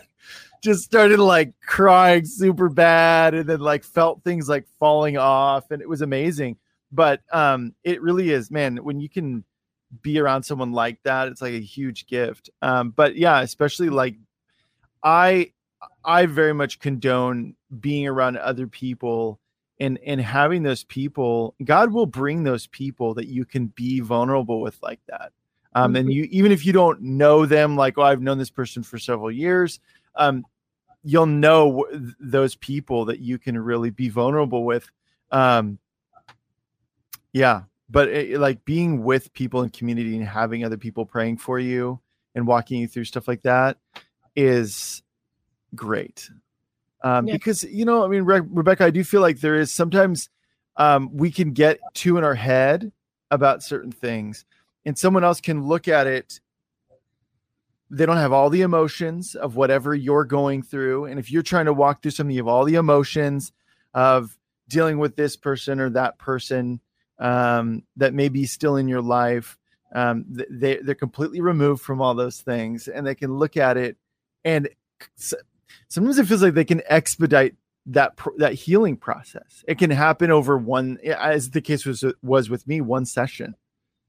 just 0.61 0.83
started 0.83 1.19
like 1.19 1.55
crying 1.67 2.25
super 2.25 2.69
bad 2.69 3.35
and 3.35 3.49
then 3.49 3.61
like 3.61 3.85
felt 3.85 4.23
things 4.23 4.49
like 4.49 4.67
falling 4.79 5.17
off 5.17 5.71
and 5.71 5.81
it 5.81 5.89
was 5.89 6.03
amazing. 6.03 6.57
But 6.93 7.21
um 7.33 7.75
it 7.85 8.03
really 8.03 8.31
is, 8.31 8.51
man, 8.51 8.79
when 8.79 9.01
you 9.01 9.09
can 9.09 9.45
be 10.03 10.19
around 10.19 10.43
someone 10.43 10.73
like 10.73 11.03
that, 11.05 11.29
it's 11.29 11.43
like 11.43 11.55
a 11.55 11.61
huge 11.61 12.07
gift. 12.07 12.51
Um 12.63 12.91
but 12.91 13.17
yeah, 13.17 13.41
especially 13.41 13.91
like 13.91 14.17
I 15.03 15.53
I 16.05 16.27
very 16.27 16.53
much 16.53 16.79
condone 16.79 17.55
being 17.81 18.07
around 18.07 18.37
other 18.37 18.67
people 18.67 19.41
and 19.79 19.99
and 20.05 20.21
having 20.21 20.63
those 20.63 20.85
people. 20.85 21.55
God 21.65 21.93
will 21.93 22.07
bring 22.07 22.45
those 22.45 22.67
people 22.67 23.15
that 23.15 23.29
you 23.29 23.45
can 23.45 23.67
be 23.67 24.01
vulnerable 24.01 24.61
with 24.61 24.79
like 24.83 25.01
that. 25.09 25.33
Um, 25.75 25.95
and 25.95 26.13
you 26.13 26.25
even 26.31 26.51
if 26.51 26.67
you 26.67 26.73
don't 26.73 27.01
know 27.01 27.47
them, 27.47 27.77
like 27.77 27.97
oh, 27.97 28.03
I've 28.03 28.21
known 28.21 28.39
this 28.39 28.51
person 28.51 28.83
for 28.83 28.99
several 28.99 29.31
years, 29.31 29.79
um, 30.17 30.45
you'll 31.03 31.27
know 31.27 31.83
w- 31.83 32.13
those 32.21 32.55
people 32.57 33.07
that 33.07 33.21
you 33.21 33.39
can 33.39 33.59
really 33.59 33.91
be 33.91 34.09
vulnerable 34.09 34.65
with. 34.65 34.89
Um, 35.31 35.79
yeah, 37.33 37.63
but 37.89 38.09
it, 38.09 38.39
like 38.41 38.65
being 38.65 39.03
with 39.03 39.33
people 39.33 39.63
in 39.63 39.71
community 39.71 40.17
and 40.17 40.27
having 40.27 40.65
other 40.65 40.77
people 40.77 41.05
praying 41.05 41.39
for 41.39 41.59
you 41.59 42.01
and 42.35 42.47
walking 42.47 42.81
you 42.81 42.89
through 42.89 43.05
stuff 43.05 43.27
like 43.29 43.43
that 43.43 43.77
is 44.37 45.03
great 45.75 46.31
um, 47.03 47.27
Yeah. 47.27 47.35
because 47.35 47.65
you 47.65 47.85
know 47.85 48.05
i 48.05 48.09
mean 48.09 48.23
Re- 48.23 48.41
rebecca 48.41 48.85
i 48.85 48.91
do 48.91 49.03
feel 49.03 49.21
like 49.21 49.41
there 49.41 49.57
is 49.59 49.73
sometimes 49.73 50.29
um, 50.77 51.11
we 51.13 51.31
can 51.31 51.53
get 51.53 51.79
too 51.95 52.17
in 52.17 52.25
our 52.25 52.35
head 52.35 52.93
about 53.31 53.63
certain 53.63 53.93
things 53.93 54.45
and 54.87 54.97
someone 54.97 55.25
else 55.25 55.41
can 55.41 55.65
look 55.67 55.89
at 55.89 56.07
it 56.07 56.41
they 57.91 58.07
don't 58.07 58.17
have 58.17 58.33
all 58.33 58.51
the 58.51 58.63
emotions 58.63 59.35
of 59.35 59.57
whatever 59.57 59.95
you're 59.95 60.25
going 60.25 60.63
through 60.63 61.07
and 61.07 61.19
if 61.19 61.31
you're 61.31 61.43
trying 61.43 61.67
to 61.67 61.73
walk 61.73 62.03
through 62.03 62.11
something 62.11 62.35
you 62.35 62.41
have 62.41 62.49
all 62.49 62.65
the 62.65 62.75
emotions 62.77 63.53
of 63.95 64.37
dealing 64.69 64.99
with 64.99 65.17
this 65.17 65.37
person 65.37 65.81
or 65.81 65.91
that 65.91 66.19
person 66.19 66.81
um, 67.19 67.83
that 67.97 68.15
may 68.15 68.29
be 68.29 68.47
still 68.47 68.77
in 68.77 68.89
your 68.89 69.03
life 69.03 69.59
um, 69.95 70.25
they, 70.29 70.77
they're 70.77 70.95
completely 70.95 71.41
removed 71.41 71.83
from 71.83 72.01
all 72.01 72.15
those 72.15 72.41
things 72.41 72.87
and 72.89 73.07
they 73.07 73.15
can 73.15 73.35
look 73.35 73.57
at 73.57 73.77
it 73.77 73.97
and 74.45 74.69
sometimes 75.89 76.19
it 76.19 76.27
feels 76.27 76.43
like 76.43 76.55
they 76.55 76.65
can 76.65 76.83
expedite 76.87 77.55
that 77.87 78.13
that 78.37 78.55
healing 78.55 78.97
process. 78.97 79.65
It 79.67 79.79
can 79.79 79.91
happen 79.91 80.31
over 80.31 80.57
one, 80.57 80.99
as 81.05 81.51
the 81.51 81.61
case 81.61 81.85
was 81.85 82.05
was 82.23 82.51
with 82.51 82.67
me, 82.69 82.81
one 82.81 83.07
session. 83.07 83.57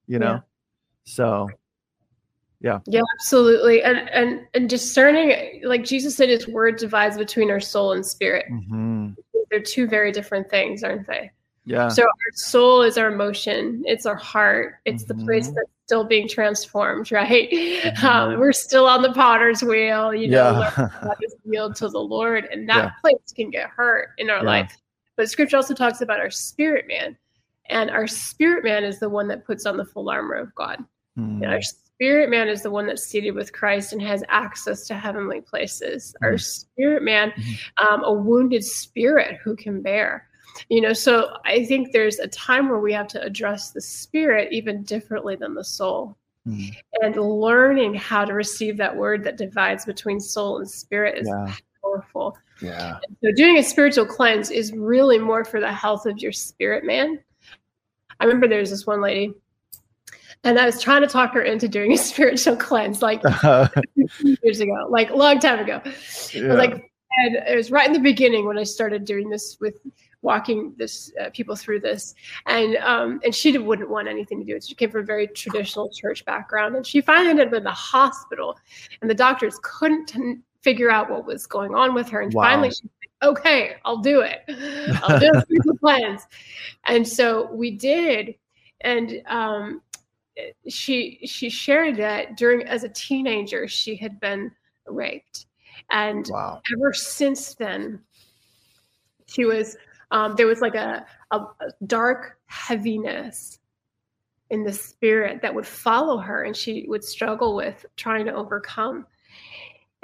You 0.07 0.19
know, 0.19 0.33
Yeah. 0.33 0.39
so 1.05 1.49
Yeah, 2.61 2.79
yeah 2.85 3.01
absolutely. 3.15 3.83
And 3.83 4.09
and 4.09 4.47
and 4.53 4.69
discerning, 4.69 5.61
like 5.65 5.83
Jesus 5.83 6.15
said, 6.15 6.29
his 6.29 6.47
word 6.47 6.77
divides 6.77 7.17
between 7.17 7.49
our 7.49 7.59
soul 7.59 7.93
and 7.93 8.05
spirit. 8.05 8.45
mhm. 8.49 9.15
They're 9.49 9.59
two 9.59 9.87
very 9.87 10.11
different 10.13 10.49
things, 10.49 10.83
aren't 10.83 11.07
they? 11.07 11.31
yeah, 11.65 11.89
So 11.89 12.03
our 12.03 12.31
soul 12.35 12.81
is 12.83 12.97
our 12.97 13.11
emotion, 13.11 13.83
it's 13.85 14.05
our 14.05 14.15
heart, 14.15 14.75
it's 14.85 15.03
the 15.03 15.13
place 15.13 15.49
Mhm. 15.49 15.55
that's 15.55 15.69
still 15.85 16.03
being 16.05 16.27
transformed, 16.27 17.11
right? 17.11 17.49
Mhm. 17.51 18.03
Um, 18.03 18.39
we're 18.39 18.53
still 18.53 18.87
on 18.87 19.01
the 19.01 19.11
potter's 19.11 19.61
wheel, 19.61 20.13
you 20.13 20.29
know, 20.29 20.61
yeah, 20.61 20.87
yield 21.43 21.75
to 21.81 21.89
the 21.89 21.99
Lord, 21.99 22.45
and 22.45 22.67
that 22.69 22.75
Yeah. 22.77 22.91
place 23.01 23.33
can 23.35 23.49
get 23.49 23.69
hurt 23.69 24.09
in 24.17 24.29
our 24.29 24.37
Yeah. 24.43 24.49
life. 24.49 24.77
But 25.17 25.29
Scripture 25.29 25.57
also 25.57 25.73
talks 25.73 26.01
about 26.01 26.19
our 26.21 26.31
spirit 26.31 26.87
man, 26.87 27.17
and 27.69 27.89
our 27.89 28.07
spirit 28.07 28.63
man 28.63 28.83
is 28.85 28.99
the 28.99 29.09
one 29.09 29.27
that 29.27 29.45
puts 29.45 29.65
on 29.65 29.75
the 29.77 29.85
full 29.85 30.09
armor 30.09 30.35
of 30.35 30.53
God. 30.55 30.83
And 31.17 31.45
our 31.45 31.57
Mm, 31.57 31.63
spirit 32.01 32.31
man 32.31 32.49
is 32.49 32.63
the 32.63 32.71
one 32.71 32.87
that's 32.87 33.05
seated 33.05 33.35
with 33.35 33.53
Christ 33.53 33.93
and 33.93 34.01
has 34.01 34.23
access 34.27 34.87
to 34.87 34.95
heavenly 34.95 35.39
places. 35.39 36.15
Mm-hmm. 36.15 36.25
Our 36.25 36.37
spirit 36.39 37.03
man, 37.03 37.29
mm-hmm. 37.29 37.93
um, 37.93 38.03
a 38.03 38.11
wounded 38.11 38.63
spirit 38.63 39.37
who 39.43 39.55
can 39.55 39.83
bear. 39.83 40.27
You 40.69 40.81
know, 40.81 40.93
so 40.93 41.37
I 41.45 41.63
think 41.63 41.91
there's 41.91 42.17
a 42.17 42.27
time 42.27 42.69
where 42.69 42.79
we 42.79 42.91
have 42.93 43.07
to 43.09 43.21
address 43.21 43.69
the 43.69 43.81
spirit 43.81 44.51
even 44.51 44.81
differently 44.81 45.35
than 45.35 45.53
the 45.53 45.63
soul. 45.63 46.17
Mm-hmm. 46.47 46.69
And 47.05 47.15
learning 47.17 47.93
how 47.93 48.25
to 48.25 48.33
receive 48.33 48.77
that 48.77 48.95
word 48.97 49.23
that 49.23 49.37
divides 49.37 49.85
between 49.85 50.19
soul 50.19 50.57
and 50.57 50.67
spirit 50.67 51.19
is 51.19 51.27
yeah. 51.27 51.53
powerful. 51.83 52.35
Yeah. 52.63 52.97
so 53.23 53.31
doing 53.35 53.57
a 53.59 53.63
spiritual 53.63 54.07
cleanse 54.07 54.49
is 54.49 54.73
really 54.73 55.19
more 55.19 55.45
for 55.45 55.59
the 55.59 55.71
health 55.71 56.07
of 56.07 56.17
your 56.17 56.31
spirit 56.31 56.83
man. 56.83 57.19
I 58.19 58.25
remember 58.25 58.47
there 58.47 58.59
was 58.59 58.71
this 58.71 58.87
one 58.87 59.01
lady 59.01 59.35
and 60.43 60.59
I 60.59 60.65
was 60.65 60.81
trying 60.81 61.01
to 61.01 61.07
talk 61.07 61.33
her 61.33 61.41
into 61.41 61.67
doing 61.67 61.93
a 61.93 61.97
spiritual 62.09 62.55
cleanse 62.55 63.01
like 63.01 63.21
years 64.43 64.59
ago, 64.59 64.87
like 64.89 65.09
a 65.09 65.15
long 65.15 65.39
time 65.39 65.59
ago. 65.59 65.81
Yeah. 66.33 66.53
like, 66.53 66.91
and 67.17 67.35
it 67.47 67.55
was 67.55 67.71
right 67.71 67.87
in 67.87 67.93
the 67.93 67.99
beginning 67.99 68.47
when 68.47 68.57
I 68.57 68.63
started 68.63 69.05
doing 69.05 69.29
this 69.29 69.57
with 69.59 69.75
walking 70.23 70.73
this 70.77 71.11
uh, 71.19 71.29
people 71.33 71.55
through 71.55 71.79
this, 71.81 72.15
and 72.45 72.77
um, 72.77 73.19
and 73.23 73.35
she 73.35 73.57
wouldn't 73.57 73.89
want 73.89 74.07
anything 74.07 74.39
to 74.39 74.45
do 74.45 74.53
with 74.53 74.63
it. 74.63 74.69
She 74.69 74.75
came 74.75 74.91
from 74.91 75.01
a 75.01 75.05
very 75.05 75.27
traditional 75.27 75.89
church 75.89 76.23
background, 76.25 76.75
and 76.75 76.87
she 76.87 77.01
finally 77.01 77.31
ended 77.31 77.47
up 77.47 77.53
in 77.53 77.63
the 77.63 77.71
hospital, 77.71 78.57
and 79.01 79.09
the 79.09 79.15
doctors 79.15 79.59
couldn't 79.61 80.15
figure 80.61 80.89
out 80.91 81.09
what 81.09 81.25
was 81.25 81.45
going 81.47 81.75
on 81.75 81.93
with 81.93 82.07
her, 82.09 82.21
and 82.21 82.33
wow. 82.33 82.43
finally 82.43 82.71
she 82.71 82.87
okay, 83.23 83.75
I'll 83.85 83.97
do 83.97 84.21
it. 84.21 84.41
I'll 85.03 85.19
do 85.19 85.31
spiritual 85.41 85.77
cleanse. 85.77 86.25
And 86.85 87.07
so 87.07 87.51
we 87.51 87.71
did. 87.71 88.35
And 88.81 89.21
um, 89.27 89.81
she 90.67 91.19
she 91.25 91.49
shared 91.49 91.97
that 91.97 92.37
during 92.37 92.63
as 92.67 92.83
a 92.83 92.89
teenager 92.89 93.67
she 93.67 93.95
had 93.95 94.19
been 94.19 94.51
raped 94.87 95.45
and 95.91 96.27
wow. 96.29 96.61
ever 96.75 96.93
since 96.93 97.55
then 97.55 97.99
she 99.27 99.45
was 99.45 99.77
um, 100.11 100.35
there 100.35 100.47
was 100.47 100.59
like 100.59 100.75
a, 100.75 101.05
a, 101.31 101.37
a 101.37 101.85
dark 101.87 102.37
heaviness 102.45 103.59
in 104.49 104.63
the 104.63 104.73
spirit 104.73 105.41
that 105.41 105.55
would 105.55 105.65
follow 105.65 106.17
her 106.17 106.43
and 106.43 106.55
she 106.55 106.85
would 106.89 107.03
struggle 107.03 107.55
with 107.55 107.85
trying 107.95 108.25
to 108.25 108.33
overcome 108.33 109.05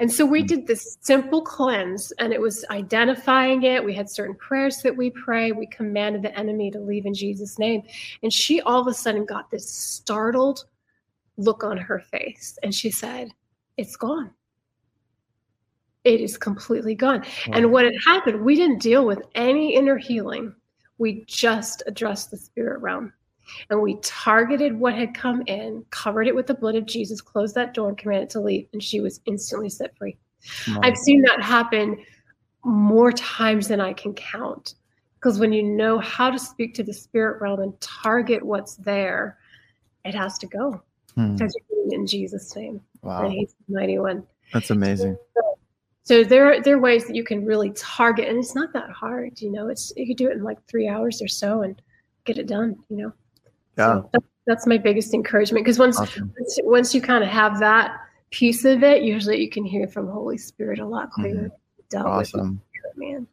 and 0.00 0.12
so 0.12 0.24
we 0.24 0.40
hmm. 0.40 0.46
did 0.46 0.66
this 0.66 0.96
simple 1.00 1.42
cleanse, 1.42 2.12
and 2.12 2.32
it 2.32 2.40
was 2.40 2.64
identifying 2.70 3.64
it. 3.64 3.84
We 3.84 3.94
had 3.94 4.08
certain 4.08 4.36
prayers 4.36 4.78
that 4.82 4.96
we 4.96 5.10
pray. 5.10 5.52
We 5.52 5.66
commanded 5.66 6.22
the 6.22 6.36
enemy 6.38 6.70
to 6.70 6.80
leave 6.80 7.06
in 7.06 7.14
Jesus' 7.14 7.58
name. 7.58 7.82
And 8.22 8.32
she 8.32 8.60
all 8.60 8.80
of 8.80 8.86
a 8.86 8.94
sudden 8.94 9.24
got 9.24 9.50
this 9.50 9.68
startled 9.68 10.64
look 11.36 11.64
on 11.64 11.76
her 11.76 12.00
face. 12.00 12.58
And 12.62 12.74
she 12.74 12.90
said, 12.90 13.30
It's 13.76 13.96
gone. 13.96 14.30
It 16.04 16.20
is 16.20 16.38
completely 16.38 16.94
gone. 16.94 17.24
And 17.52 17.72
what 17.72 17.84
had 17.84 17.94
happened, 18.06 18.42
we 18.42 18.54
didn't 18.54 18.80
deal 18.80 19.04
with 19.04 19.20
any 19.34 19.74
inner 19.74 19.98
healing. 19.98 20.54
We 20.98 21.24
just 21.26 21.82
addressed 21.86 22.30
the 22.30 22.36
spirit 22.36 22.80
realm 22.80 23.12
and 23.70 23.80
we 23.80 23.96
targeted 24.02 24.78
what 24.78 24.94
had 24.94 25.14
come 25.14 25.42
in, 25.46 25.84
covered 25.90 26.26
it 26.26 26.34
with 26.34 26.46
the 26.46 26.54
blood 26.54 26.74
of 26.74 26.86
Jesus, 26.86 27.20
closed 27.20 27.54
that 27.54 27.74
door, 27.74 27.88
and 27.88 27.98
commanded 27.98 28.24
it 28.24 28.30
to 28.30 28.40
leave, 28.40 28.68
and 28.72 28.82
she 28.82 29.00
was 29.00 29.20
instantly 29.26 29.68
set 29.68 29.96
free. 29.96 30.16
Wow. 30.68 30.80
I've 30.82 30.96
seen 30.96 31.22
that 31.22 31.42
happen 31.42 31.98
more 32.64 33.12
times 33.12 33.68
than 33.68 33.80
I 33.80 33.92
can 33.92 34.14
count. 34.14 34.74
Because 35.14 35.40
when 35.40 35.52
you 35.52 35.64
know 35.64 35.98
how 35.98 36.30
to 36.30 36.38
speak 36.38 36.74
to 36.74 36.84
the 36.84 36.94
spirit 36.94 37.40
realm 37.40 37.60
and 37.60 37.80
target 37.80 38.44
what's 38.44 38.76
there, 38.76 39.38
it 40.04 40.14
has 40.14 40.38
to 40.38 40.46
go. 40.46 40.80
Hmm. 41.16 41.36
In 41.90 42.06
Jesus' 42.06 42.54
name. 42.54 42.80
Wow. 43.02 43.24
And 43.24 43.32
he's 43.32 43.54
the 43.66 43.74
mighty 43.74 43.98
one. 43.98 44.24
That's 44.52 44.70
amazing. 44.70 45.16
So, 45.34 45.58
so 46.04 46.24
there, 46.24 46.62
there 46.62 46.76
are 46.76 46.80
ways 46.80 47.06
that 47.06 47.16
you 47.16 47.24
can 47.24 47.44
really 47.44 47.72
target, 47.74 48.28
and 48.28 48.38
it's 48.38 48.54
not 48.54 48.72
that 48.74 48.90
hard. 48.90 49.40
You 49.40 49.50
know, 49.50 49.68
it's 49.68 49.92
you 49.96 50.06
could 50.06 50.16
do 50.16 50.28
it 50.28 50.36
in 50.36 50.44
like 50.44 50.64
three 50.68 50.88
hours 50.88 51.20
or 51.20 51.28
so 51.28 51.62
and 51.62 51.80
get 52.24 52.38
it 52.38 52.46
done. 52.46 52.76
You 52.88 52.96
know. 52.96 53.12
Yeah. 53.78 54.02
So 54.12 54.20
that's 54.46 54.66
my 54.66 54.78
biggest 54.78 55.14
encouragement 55.14 55.64
because 55.64 55.78
once, 55.78 55.98
awesome. 55.98 56.32
once, 56.38 56.58
once 56.64 56.94
you 56.94 57.00
kind 57.00 57.22
of 57.22 57.30
have 57.30 57.60
that 57.60 58.00
piece 58.30 58.64
of 58.64 58.82
it, 58.82 59.02
usually 59.02 59.40
you 59.40 59.50
can 59.50 59.64
hear 59.64 59.86
from 59.86 60.08
Holy 60.08 60.38
Spirit 60.38 60.78
a 60.78 60.86
lot 60.86 61.10
clearer. 61.10 61.50
Mm-hmm. 61.92 62.06
Awesome, 62.06 62.60
Spirit, 62.70 62.96
man. 62.96 63.26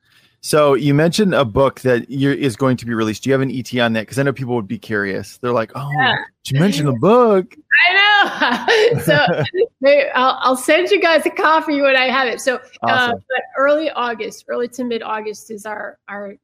So 0.45 0.75
you 0.75 0.93
mentioned 0.93 1.33
a 1.33 1.43
book 1.43 1.79
that 1.81 2.07
is 2.07 2.55
going 2.55 2.77
to 2.77 2.85
be 2.85 2.93
released. 2.93 3.23
Do 3.23 3.29
you 3.29 3.33
have 3.33 3.41
an 3.41 3.49
ET 3.49 3.75
on 3.79 3.93
that? 3.93 4.01
Because 4.01 4.19
I 4.19 4.23
know 4.23 4.31
people 4.31 4.53
would 4.53 4.67
be 4.67 4.77
curious. 4.77 5.37
They're 5.39 5.51
like, 5.51 5.71
"Oh, 5.73 5.89
yeah. 5.97 6.17
you 6.45 6.59
mentioned 6.59 6.87
the 6.87 6.93
book." 6.93 7.55
I 7.89 8.93
know. 8.93 8.99
so 9.03 9.15
I'll, 10.13 10.37
I'll, 10.41 10.55
send 10.55 10.91
you 10.91 11.01
guys 11.01 11.25
a 11.25 11.31
copy 11.31 11.81
when 11.81 11.95
I 11.95 12.09
have 12.09 12.27
it. 12.27 12.41
So, 12.41 12.57
uh, 12.57 12.59
awesome. 12.83 13.15
uh, 13.15 13.19
but 13.27 13.41
early 13.57 13.89
August, 13.89 14.45
early 14.47 14.67
to 14.67 14.83
mid 14.83 15.01
August 15.01 15.49
is 15.49 15.65
our 15.65 15.97
our 16.07 16.35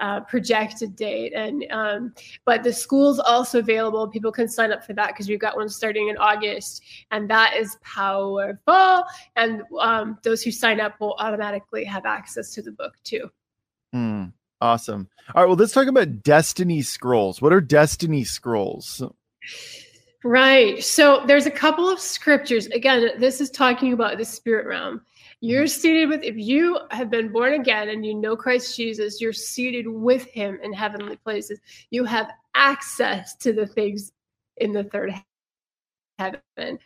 uh, 0.00 0.20
projected 0.20 0.96
date. 0.96 1.32
And 1.34 1.64
um, 1.70 2.14
but 2.44 2.62
the 2.62 2.72
school's 2.72 3.20
also 3.20 3.58
available. 3.60 4.08
People 4.08 4.32
can 4.32 4.48
sign 4.48 4.72
up 4.72 4.84
for 4.84 4.94
that 4.94 5.08
because 5.08 5.28
we've 5.28 5.40
got 5.40 5.56
one 5.56 5.68
starting 5.68 6.08
in 6.08 6.16
August, 6.16 6.82
and 7.10 7.28
that 7.30 7.54
is 7.56 7.76
powerful. 7.82 9.04
And 9.36 9.62
um, 9.78 10.18
those 10.22 10.42
who 10.42 10.50
sign 10.50 10.80
up 10.80 10.98
will 11.00 11.14
automatically 11.18 11.84
have 11.84 12.06
access 12.06 12.52
to 12.54 12.62
the 12.62 12.72
book 12.72 12.94
too. 13.04 13.30
Mm, 13.94 14.32
awesome. 14.60 15.08
All 15.34 15.42
right. 15.42 15.48
Well, 15.48 15.56
let's 15.56 15.72
talk 15.72 15.86
about 15.86 16.22
Destiny 16.22 16.82
Scrolls. 16.82 17.40
What 17.40 17.52
are 17.52 17.60
Destiny 17.60 18.24
Scrolls? 18.24 19.02
Right. 20.22 20.82
So 20.84 21.24
there's 21.26 21.46
a 21.46 21.50
couple 21.50 21.88
of 21.88 21.98
scriptures. 21.98 22.66
Again, 22.66 23.10
this 23.18 23.40
is 23.40 23.50
talking 23.50 23.92
about 23.92 24.18
the 24.18 24.24
spirit 24.24 24.66
realm. 24.66 25.00
You're 25.42 25.66
seated 25.66 26.10
with, 26.10 26.22
if 26.22 26.36
you 26.36 26.78
have 26.90 27.08
been 27.08 27.32
born 27.32 27.54
again 27.54 27.88
and 27.88 28.04
you 28.04 28.14
know 28.14 28.36
Christ 28.36 28.76
Jesus, 28.76 29.20
you're 29.20 29.32
seated 29.32 29.88
with 29.88 30.26
him 30.26 30.58
in 30.62 30.72
heavenly 30.72 31.16
places. 31.16 31.60
You 31.90 32.04
have 32.04 32.30
access 32.54 33.36
to 33.36 33.52
the 33.52 33.66
things 33.66 34.12
in 34.58 34.72
the 34.72 34.84
third 34.84 35.14
heaven. 36.18 36.78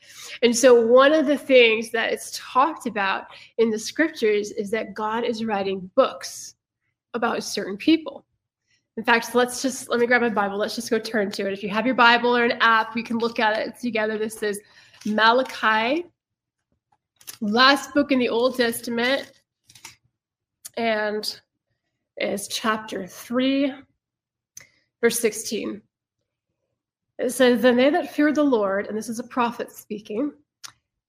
And 0.43 0.57
so, 0.57 0.81
one 0.87 1.13
of 1.13 1.27
the 1.27 1.37
things 1.37 1.91
that 1.91 2.13
it's 2.13 2.39
talked 2.41 2.87
about 2.87 3.27
in 3.59 3.71
the 3.71 3.79
scriptures 3.79 4.53
is 4.53 4.71
that 4.71 4.95
God 4.95 5.25
is 5.25 5.45
writing 5.45 5.91
books 5.97 6.55
about 7.15 7.43
certain 7.43 7.77
people. 7.77 8.25
In 8.97 9.03
fact, 9.03 9.35
let's 9.35 9.61
just 9.61 9.89
let 9.89 9.99
me 9.99 10.07
grab 10.07 10.23
my 10.23 10.29
Bible. 10.29 10.57
Let's 10.57 10.77
just 10.77 10.91
go 10.91 11.01
turn 11.01 11.33
to 11.33 11.49
it. 11.49 11.53
If 11.53 11.65
you 11.65 11.69
have 11.71 11.87
your 11.87 11.97
Bible 11.97 12.37
or 12.37 12.45
an 12.45 12.59
app, 12.61 12.95
we 12.95 13.03
can 13.03 13.19
look 13.19 13.41
at 13.41 13.59
it 13.59 13.79
together. 13.81 14.17
This 14.17 14.43
is 14.45 14.61
Malachi 15.05 16.07
last 17.51 17.93
book 17.93 18.11
in 18.11 18.19
the 18.19 18.29
Old 18.29 18.57
Testament, 18.57 19.31
and 20.77 21.41
is 22.17 22.49
chapter 22.49 23.07
3, 23.07 23.73
verse 25.01 25.21
16. 25.21 25.83
It 27.19 27.31
says, 27.31 27.63
Then 27.63 27.77
they 27.77 27.91
that 27.91 28.13
feared 28.13 28.35
the 28.35 28.43
Lord, 28.43 28.87
and 28.87 28.97
this 28.97 29.09
is 29.09 29.19
a 29.19 29.25
prophet 29.25 29.71
speaking, 29.71 30.33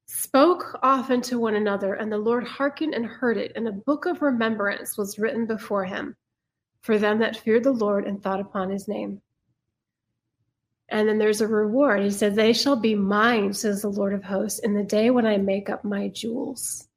spoke 0.07 0.77
often 0.83 1.21
to 1.21 1.39
one 1.39 1.55
another, 1.55 1.93
and 1.93 2.11
the 2.11 2.17
Lord 2.17 2.45
hearkened 2.45 2.93
and 2.93 3.05
heard 3.05 3.37
it, 3.37 3.53
and 3.55 3.67
a 3.67 3.71
book 3.71 4.05
of 4.05 4.21
remembrance 4.21 4.97
was 4.97 5.17
written 5.17 5.45
before 5.45 5.85
him 5.85 6.15
for 6.81 6.99
them 6.99 7.17
that 7.17 7.37
feared 7.37 7.63
the 7.63 7.71
Lord 7.71 8.05
and 8.05 8.21
thought 8.21 8.39
upon 8.39 8.69
his 8.69 8.87
name. 8.87 9.21
And 10.89 11.09
then 11.09 11.17
there's 11.17 11.41
a 11.41 11.47
reward. 11.47 12.03
He 12.03 12.11
said, 12.11 12.35
They 12.35 12.53
shall 12.53 12.75
be 12.75 12.95
mine, 12.95 13.53
says 13.53 13.81
the 13.81 13.89
Lord 13.89 14.13
of 14.13 14.23
hosts, 14.23 14.59
in 14.59 14.73
the 14.73 14.83
day 14.83 15.09
when 15.09 15.25
I 15.25 15.37
make 15.37 15.69
up 15.69 15.83
my 15.83 16.09
jewels. 16.09 16.87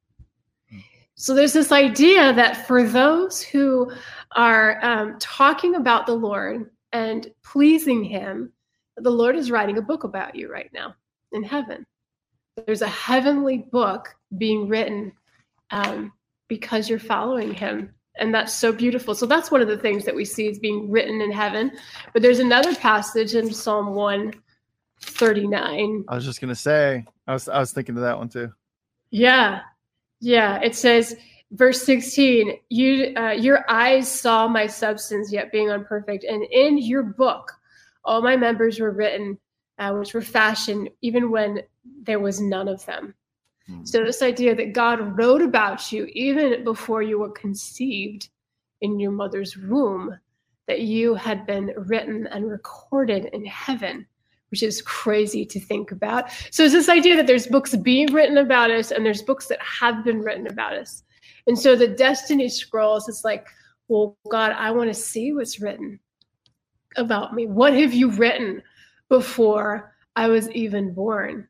So 1.15 1.33
there's 1.33 1.53
this 1.53 1.71
idea 1.71 2.31
that 2.33 2.65
for 2.65 2.83
those 2.83 3.41
who 3.41 3.91
are 4.35 4.83
um, 4.85 5.17
talking 5.19 5.75
about 5.75 6.05
the 6.05 6.13
Lord 6.13 6.69
and 6.93 7.29
pleasing 7.43 8.03
Him, 8.03 8.53
the 8.95 9.09
Lord 9.09 9.35
is 9.35 9.51
writing 9.51 9.77
a 9.77 9.81
book 9.81 10.03
about 10.03 10.35
you 10.35 10.51
right 10.51 10.69
now 10.73 10.95
in 11.31 11.43
heaven. 11.43 11.85
There's 12.65 12.81
a 12.81 12.87
heavenly 12.87 13.57
book 13.57 14.15
being 14.37 14.67
written 14.67 15.11
um, 15.71 16.13
because 16.47 16.89
you're 16.89 16.99
following 16.99 17.53
Him 17.53 17.93
and 18.19 18.33
that's 18.33 18.53
so 18.53 18.71
beautiful. 18.71 19.15
So 19.15 19.25
that's 19.25 19.49
one 19.49 19.61
of 19.61 19.67
the 19.67 19.77
things 19.77 20.05
that 20.05 20.15
we 20.15 20.25
see 20.25 20.47
is 20.47 20.59
being 20.59 20.91
written 20.91 21.21
in 21.21 21.31
heaven. 21.31 21.71
But 22.13 22.21
there's 22.21 22.39
another 22.39 22.75
passage 22.75 23.35
in 23.35 23.53
Psalm 23.53 23.95
139. 23.95 26.05
I 26.07 26.15
was 26.15 26.25
just 26.25 26.41
gonna 26.41 26.55
say, 26.55 27.05
I 27.27 27.33
was 27.33 27.49
I 27.49 27.59
was 27.59 27.71
thinking 27.71 27.95
of 27.95 28.01
that 28.01 28.17
one 28.17 28.29
too. 28.29 28.51
Yeah, 29.11 29.61
yeah. 30.19 30.59
It 30.61 30.75
says, 30.75 31.15
verse 31.51 31.81
16, 31.83 32.59
you 32.69 33.13
uh, 33.17 33.31
your 33.31 33.65
eyes 33.69 34.11
saw 34.11 34.47
my 34.47 34.67
substance 34.67 35.31
yet 35.31 35.51
being 35.51 35.69
unperfect, 35.69 36.23
and 36.23 36.43
in 36.51 36.77
your 36.77 37.03
book 37.03 37.53
all 38.05 38.21
my 38.21 38.35
members 38.35 38.79
were 38.79 38.91
written, 38.91 39.37
uh, 39.77 39.93
which 39.93 40.13
were 40.13 40.21
fashioned 40.21 40.89
even 41.01 41.31
when 41.31 41.61
there 42.03 42.19
was 42.19 42.41
none 42.41 42.67
of 42.67 42.85
them. 42.85 43.13
Mm. 43.69 43.87
So, 43.87 44.03
this 44.03 44.21
idea 44.21 44.55
that 44.55 44.73
God 44.73 45.17
wrote 45.17 45.41
about 45.41 45.91
you 45.91 46.05
even 46.13 46.63
before 46.63 47.01
you 47.01 47.19
were 47.19 47.31
conceived 47.31 48.29
in 48.81 48.99
your 48.99 49.11
mother's 49.11 49.57
womb, 49.57 50.17
that 50.67 50.81
you 50.81 51.15
had 51.15 51.45
been 51.45 51.73
written 51.75 52.27
and 52.27 52.49
recorded 52.49 53.25
in 53.33 53.45
heaven 53.45 54.05
which 54.51 54.63
is 54.63 54.81
crazy 54.81 55.45
to 55.45 55.59
think 55.59 55.91
about. 55.91 56.31
So 56.51 56.63
it's 56.63 56.73
this 56.73 56.89
idea 56.89 57.15
that 57.15 57.27
there's 57.27 57.47
books 57.47 57.75
being 57.75 58.11
written 58.13 58.37
about 58.37 58.71
us 58.71 58.91
and 58.91 59.05
there's 59.05 59.21
books 59.21 59.47
that 59.47 59.61
have 59.61 60.03
been 60.03 60.21
written 60.21 60.47
about 60.47 60.73
us. 60.73 61.03
And 61.47 61.57
so 61.57 61.75
the 61.75 61.87
Destiny 61.87 62.49
Scrolls 62.49 63.07
is 63.07 63.23
like, 63.23 63.47
well, 63.87 64.17
God, 64.31 64.51
I 64.51 64.71
want 64.71 64.89
to 64.89 64.93
see 64.93 65.33
what's 65.33 65.59
written 65.59 65.99
about 66.95 67.33
me. 67.33 67.47
What 67.47 67.73
have 67.73 67.93
you 67.93 68.11
written 68.11 68.61
before 69.09 69.95
I 70.15 70.27
was 70.27 70.49
even 70.51 70.93
born? 70.93 71.47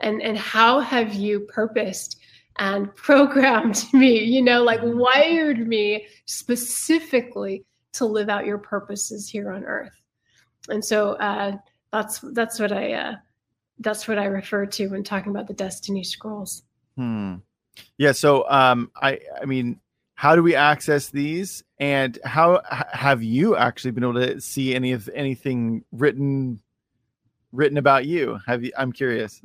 And 0.00 0.22
and 0.22 0.36
how 0.36 0.80
have 0.80 1.14
you 1.14 1.40
purposed 1.40 2.18
and 2.58 2.94
programmed 2.96 3.84
me, 3.92 4.22
you 4.22 4.42
know, 4.42 4.62
like 4.62 4.80
wired 4.82 5.66
me 5.66 6.06
specifically 6.26 7.64
to 7.94 8.04
live 8.04 8.28
out 8.28 8.46
your 8.46 8.58
purposes 8.58 9.28
here 9.28 9.50
on 9.50 9.64
earth. 9.64 10.00
And 10.68 10.84
so 10.84 11.12
uh, 11.12 11.56
that's 11.92 12.20
that's 12.32 12.58
what 12.58 12.72
I 12.72 12.92
uh, 12.92 13.14
that's 13.78 14.08
what 14.08 14.18
I 14.18 14.24
refer 14.24 14.66
to 14.66 14.88
when 14.88 15.04
talking 15.04 15.30
about 15.30 15.46
the 15.46 15.54
Destiny 15.54 16.04
Scrolls. 16.04 16.62
Hmm. 16.96 17.36
Yeah. 17.98 18.12
So, 18.12 18.48
um, 18.48 18.90
I 19.00 19.20
I 19.40 19.44
mean, 19.44 19.80
how 20.14 20.34
do 20.34 20.42
we 20.42 20.54
access 20.54 21.10
these, 21.10 21.62
and 21.78 22.18
how 22.24 22.62
have 22.68 23.22
you 23.22 23.56
actually 23.56 23.90
been 23.92 24.04
able 24.04 24.14
to 24.14 24.40
see 24.40 24.74
any 24.74 24.92
of 24.92 25.08
anything 25.14 25.84
written 25.92 26.60
written 27.52 27.78
about 27.78 28.06
you? 28.06 28.38
Have 28.46 28.64
you? 28.64 28.72
I'm 28.76 28.92
curious. 28.92 29.42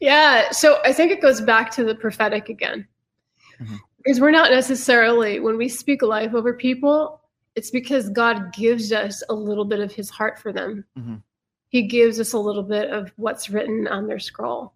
Yeah. 0.00 0.50
So 0.50 0.80
I 0.84 0.92
think 0.92 1.12
it 1.12 1.20
goes 1.20 1.40
back 1.40 1.70
to 1.72 1.84
the 1.84 1.94
prophetic 1.94 2.48
again. 2.48 2.86
Mm-hmm. 3.60 3.76
Because 3.98 4.20
we're 4.20 4.30
not 4.30 4.50
necessarily, 4.50 5.40
when 5.40 5.58
we 5.58 5.68
speak 5.68 6.00
life 6.02 6.34
over 6.34 6.54
people, 6.54 7.20
it's 7.54 7.70
because 7.70 8.08
God 8.08 8.52
gives 8.54 8.92
us 8.92 9.22
a 9.28 9.34
little 9.34 9.66
bit 9.66 9.80
of 9.80 9.92
his 9.92 10.08
heart 10.08 10.38
for 10.38 10.52
them. 10.52 10.84
Mm-hmm. 10.98 11.16
He 11.68 11.82
gives 11.82 12.18
us 12.18 12.32
a 12.32 12.38
little 12.38 12.62
bit 12.62 12.90
of 12.90 13.12
what's 13.16 13.50
written 13.50 13.86
on 13.86 14.06
their 14.06 14.18
scroll. 14.18 14.72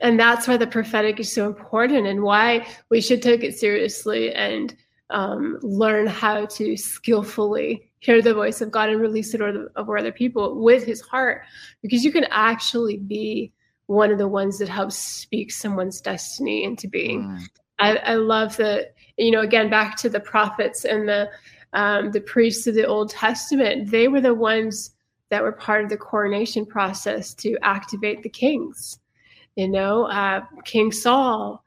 And 0.00 0.18
that's 0.18 0.48
why 0.48 0.56
the 0.56 0.66
prophetic 0.66 1.20
is 1.20 1.32
so 1.32 1.46
important 1.46 2.06
and 2.06 2.22
why 2.22 2.66
we 2.88 3.00
should 3.00 3.20
take 3.20 3.42
it 3.42 3.58
seriously 3.58 4.32
and 4.32 4.74
um, 5.10 5.58
learn 5.62 6.06
how 6.06 6.46
to 6.46 6.76
skillfully 6.76 7.89
hear 8.00 8.20
the 8.20 8.34
voice 8.34 8.60
of 8.60 8.70
God 8.70 8.88
and 8.88 9.00
release 9.00 9.34
it 9.34 9.40
over, 9.40 9.70
over 9.76 9.96
other 9.96 10.12
people 10.12 10.60
with 10.62 10.84
his 10.84 11.00
heart, 11.00 11.42
because 11.82 12.04
you 12.04 12.10
can 12.12 12.24
actually 12.30 12.96
be 12.96 13.52
one 13.86 14.10
of 14.10 14.18
the 14.18 14.28
ones 14.28 14.58
that 14.58 14.68
helps 14.68 14.96
speak 14.96 15.50
someone's 15.50 16.00
destiny 16.00 16.64
into 16.64 16.88
being. 16.88 17.22
Mm. 17.22 17.46
I, 17.78 17.96
I, 17.96 18.14
love 18.14 18.56
that, 18.58 18.94
you 19.16 19.30
know, 19.30 19.40
again, 19.40 19.70
back 19.70 19.96
to 19.98 20.08
the 20.08 20.20
prophets 20.20 20.84
and 20.84 21.08
the 21.08 21.30
um, 21.72 22.10
the 22.10 22.20
priests 22.20 22.66
of 22.66 22.74
the 22.74 22.86
Old 22.86 23.10
Testament, 23.10 23.90
they 23.90 24.08
were 24.08 24.20
the 24.20 24.34
ones 24.34 24.92
that 25.28 25.42
were 25.42 25.52
part 25.52 25.84
of 25.84 25.90
the 25.90 25.96
coronation 25.96 26.66
process 26.66 27.32
to 27.34 27.56
activate 27.62 28.22
the 28.22 28.28
kings. 28.28 28.98
You 29.54 29.68
know, 29.68 30.06
uh, 30.06 30.42
King 30.64 30.90
Saul 30.90 31.62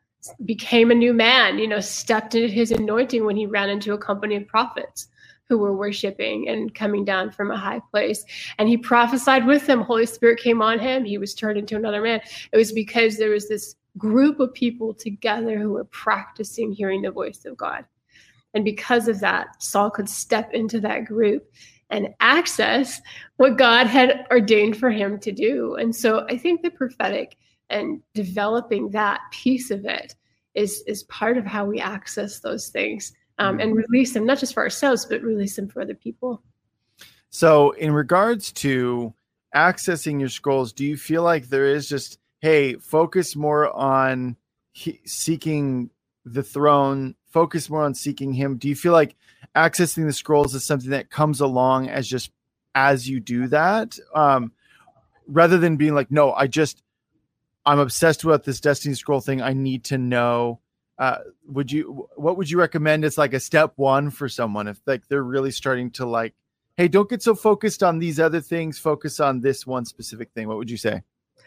became 0.46 0.92
a 0.92 0.96
new 0.96 1.14
man, 1.14 1.58
you 1.58 1.68
know, 1.68 1.80
stepped 1.80 2.36
into 2.36 2.54
his 2.54 2.72
anointing 2.72 3.26
when 3.26 3.38
he 3.38 3.46
ran 3.46 3.70
into 3.70 3.94
a 3.94 3.98
company 3.98 4.36
of 4.36 4.48
prophets 4.48 5.08
who 5.50 5.58
were 5.58 5.76
worshiping 5.76 6.48
and 6.48 6.74
coming 6.74 7.04
down 7.04 7.32
from 7.32 7.52
a 7.52 7.58
high 7.58 7.82
place. 7.92 8.24
And 8.58 8.70
he 8.70 8.78
prophesied 8.78 9.46
with 9.46 9.68
them. 9.68 9.82
Holy 9.82 10.06
Spirit 10.06 10.40
came 10.40 10.62
on 10.62 10.80
him. 10.80 11.06
He 11.06 11.18
was 11.18 11.34
turned 11.34 11.58
into 11.58 11.76
another 11.76 12.02
man. 12.02 12.22
It 12.52 12.58
was 12.58 12.72
because 12.72 13.18
there 13.18 13.32
was 13.32 13.48
this 13.48 13.76
group 13.98 14.40
of 14.40 14.54
people 14.54 14.94
together 14.94 15.60
who 15.60 15.72
were 15.72 15.86
practicing 15.86 16.72
hearing 16.72 17.02
the 17.02 17.12
voice 17.12 17.46
of 17.46 17.58
God. 17.58 17.86
And 18.54 18.64
because 18.64 19.08
of 19.08 19.20
that, 19.20 19.62
Saul 19.62 19.90
could 19.90 20.10
step 20.10 20.52
into 20.54 20.80
that 20.82 21.06
group 21.06 21.52
and 21.90 22.10
access 22.20 23.02
what 23.38 23.58
God 23.58 23.88
had 23.88 24.26
ordained 24.32 24.78
for 24.78 24.90
him 24.90 25.20
to 25.20 25.32
do. 25.32 25.76
And 25.76 25.96
so 25.96 26.26
I 26.30 26.38
think 26.38 26.62
the 26.62 26.72
prophetic 26.72 27.38
and 27.70 28.02
developing 28.14 28.90
that 28.90 29.20
piece 29.32 29.72
of 29.72 29.86
it 29.86 30.16
is 30.54 30.84
is 30.86 31.04
part 31.04 31.38
of 31.38 31.46
how 31.46 31.66
we 31.66 31.80
access 31.80 32.40
those 32.40 32.70
things 32.70 33.14
um, 33.40 33.60
and 33.60 33.76
release 33.76 34.14
them 34.14 34.26
not 34.26 34.40
just 34.40 34.54
for 34.54 34.64
ourselves 34.64 35.06
but 35.06 35.22
release 35.22 35.56
them 35.56 35.68
for 35.68 35.82
other 35.82 35.94
people 35.94 36.42
so 37.30 37.72
in 37.72 37.92
regards 37.92 38.52
to 38.52 39.14
accessing 39.56 40.20
your 40.20 40.30
scrolls 40.30 40.74
do 40.74 40.86
you 40.86 40.98
feel 40.98 41.24
like 41.24 41.48
there 41.48 41.66
is 41.66 41.88
just 41.88 42.20
hey 42.42 42.76
focus 42.76 43.36
more 43.36 43.72
on 43.76 44.36
he- 44.72 45.02
seeking 45.06 45.90
the 46.26 46.44
throne 46.44 47.16
focus 47.30 47.70
more 47.70 47.84
on 47.84 47.94
seeking 47.94 48.34
him 48.34 48.58
do 48.58 48.68
you 48.68 48.76
feel 48.76 48.94
like 48.94 49.16
accessing 49.56 50.06
the 50.06 50.14
scrolls 50.14 50.56
is 50.56 50.64
something 50.64 50.92
that 50.92 51.10
comes 51.10 51.40
along 51.40 51.90
as 51.90 52.08
just 52.08 52.32
as 52.76 53.08
you 53.08 53.20
do 53.20 53.48
that 53.48 53.98
um 54.16 54.52
rather 55.28 55.58
than 55.58 55.78
being 55.78 55.94
like 55.94 56.10
no 56.12 56.34
i 56.34 56.48
just 56.48 56.84
I'm 57.66 57.80
obsessed 57.80 58.26
with 58.26 58.44
this 58.44 58.60
Destiny 58.60 58.96
Scroll 58.96 59.22
thing. 59.22 59.42
I 59.42 59.54
need 59.54 59.86
to 59.86 59.98
know. 59.98 60.60
Uh, 60.98 61.18
would 61.48 61.72
you? 61.72 62.08
What 62.16 62.38
would 62.38 62.50
you 62.50 62.60
recommend 62.60 63.04
as 63.04 63.18
like 63.18 63.34
a 63.34 63.40
step 63.40 63.74
one 63.76 64.10
for 64.10 64.30
someone 64.30 64.68
if 64.68 64.80
like 64.86 65.08
they're 65.08 65.24
really 65.24 65.52
starting 65.52 65.92
to 65.92 66.06
like, 66.06 66.34
hey, 66.78 66.88
don't 66.88 67.10
get 67.10 67.24
so 67.24 67.36
focused 67.36 67.84
on 67.84 68.00
these 68.00 68.20
other 68.20 68.42
things. 68.42 68.78
Focus 68.78 69.20
on 69.20 69.42
this 69.42 69.66
one 69.66 69.86
specific 69.86 70.32
thing. 70.32 70.48
What 70.48 70.58
would 70.58 70.70
you 70.70 70.78
say? 70.78 71.02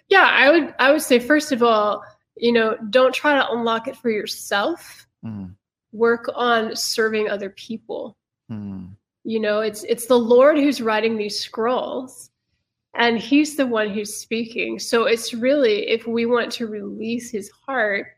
Yeah, 0.08 0.28
I 0.30 0.50
would. 0.50 0.74
I 0.78 0.92
would 0.92 1.02
say 1.02 1.18
first 1.18 1.52
of 1.52 1.62
all, 1.62 2.02
you 2.36 2.52
know, 2.52 2.76
don't 2.90 3.14
try 3.14 3.34
to 3.34 3.50
unlock 3.50 3.88
it 3.88 3.96
for 3.96 4.10
yourself. 4.10 5.06
Mm. 5.24 5.54
Work 5.92 6.28
on 6.34 6.74
serving 6.74 7.28
other 7.30 7.50
people. 7.50 8.16
Mm. 8.50 8.90
You 9.24 9.40
know, 9.40 9.60
it's 9.60 9.84
it's 9.84 10.06
the 10.06 10.18
Lord 10.18 10.58
who's 10.58 10.80
writing 10.80 11.16
these 11.16 11.38
scrolls 11.38 12.30
and 12.96 13.18
he's 13.18 13.56
the 13.56 13.66
one 13.66 13.90
who's 13.90 14.14
speaking 14.14 14.78
so 14.78 15.04
it's 15.04 15.34
really 15.34 15.88
if 15.88 16.06
we 16.06 16.26
want 16.26 16.50
to 16.50 16.66
release 16.66 17.30
his 17.30 17.50
heart 17.66 18.08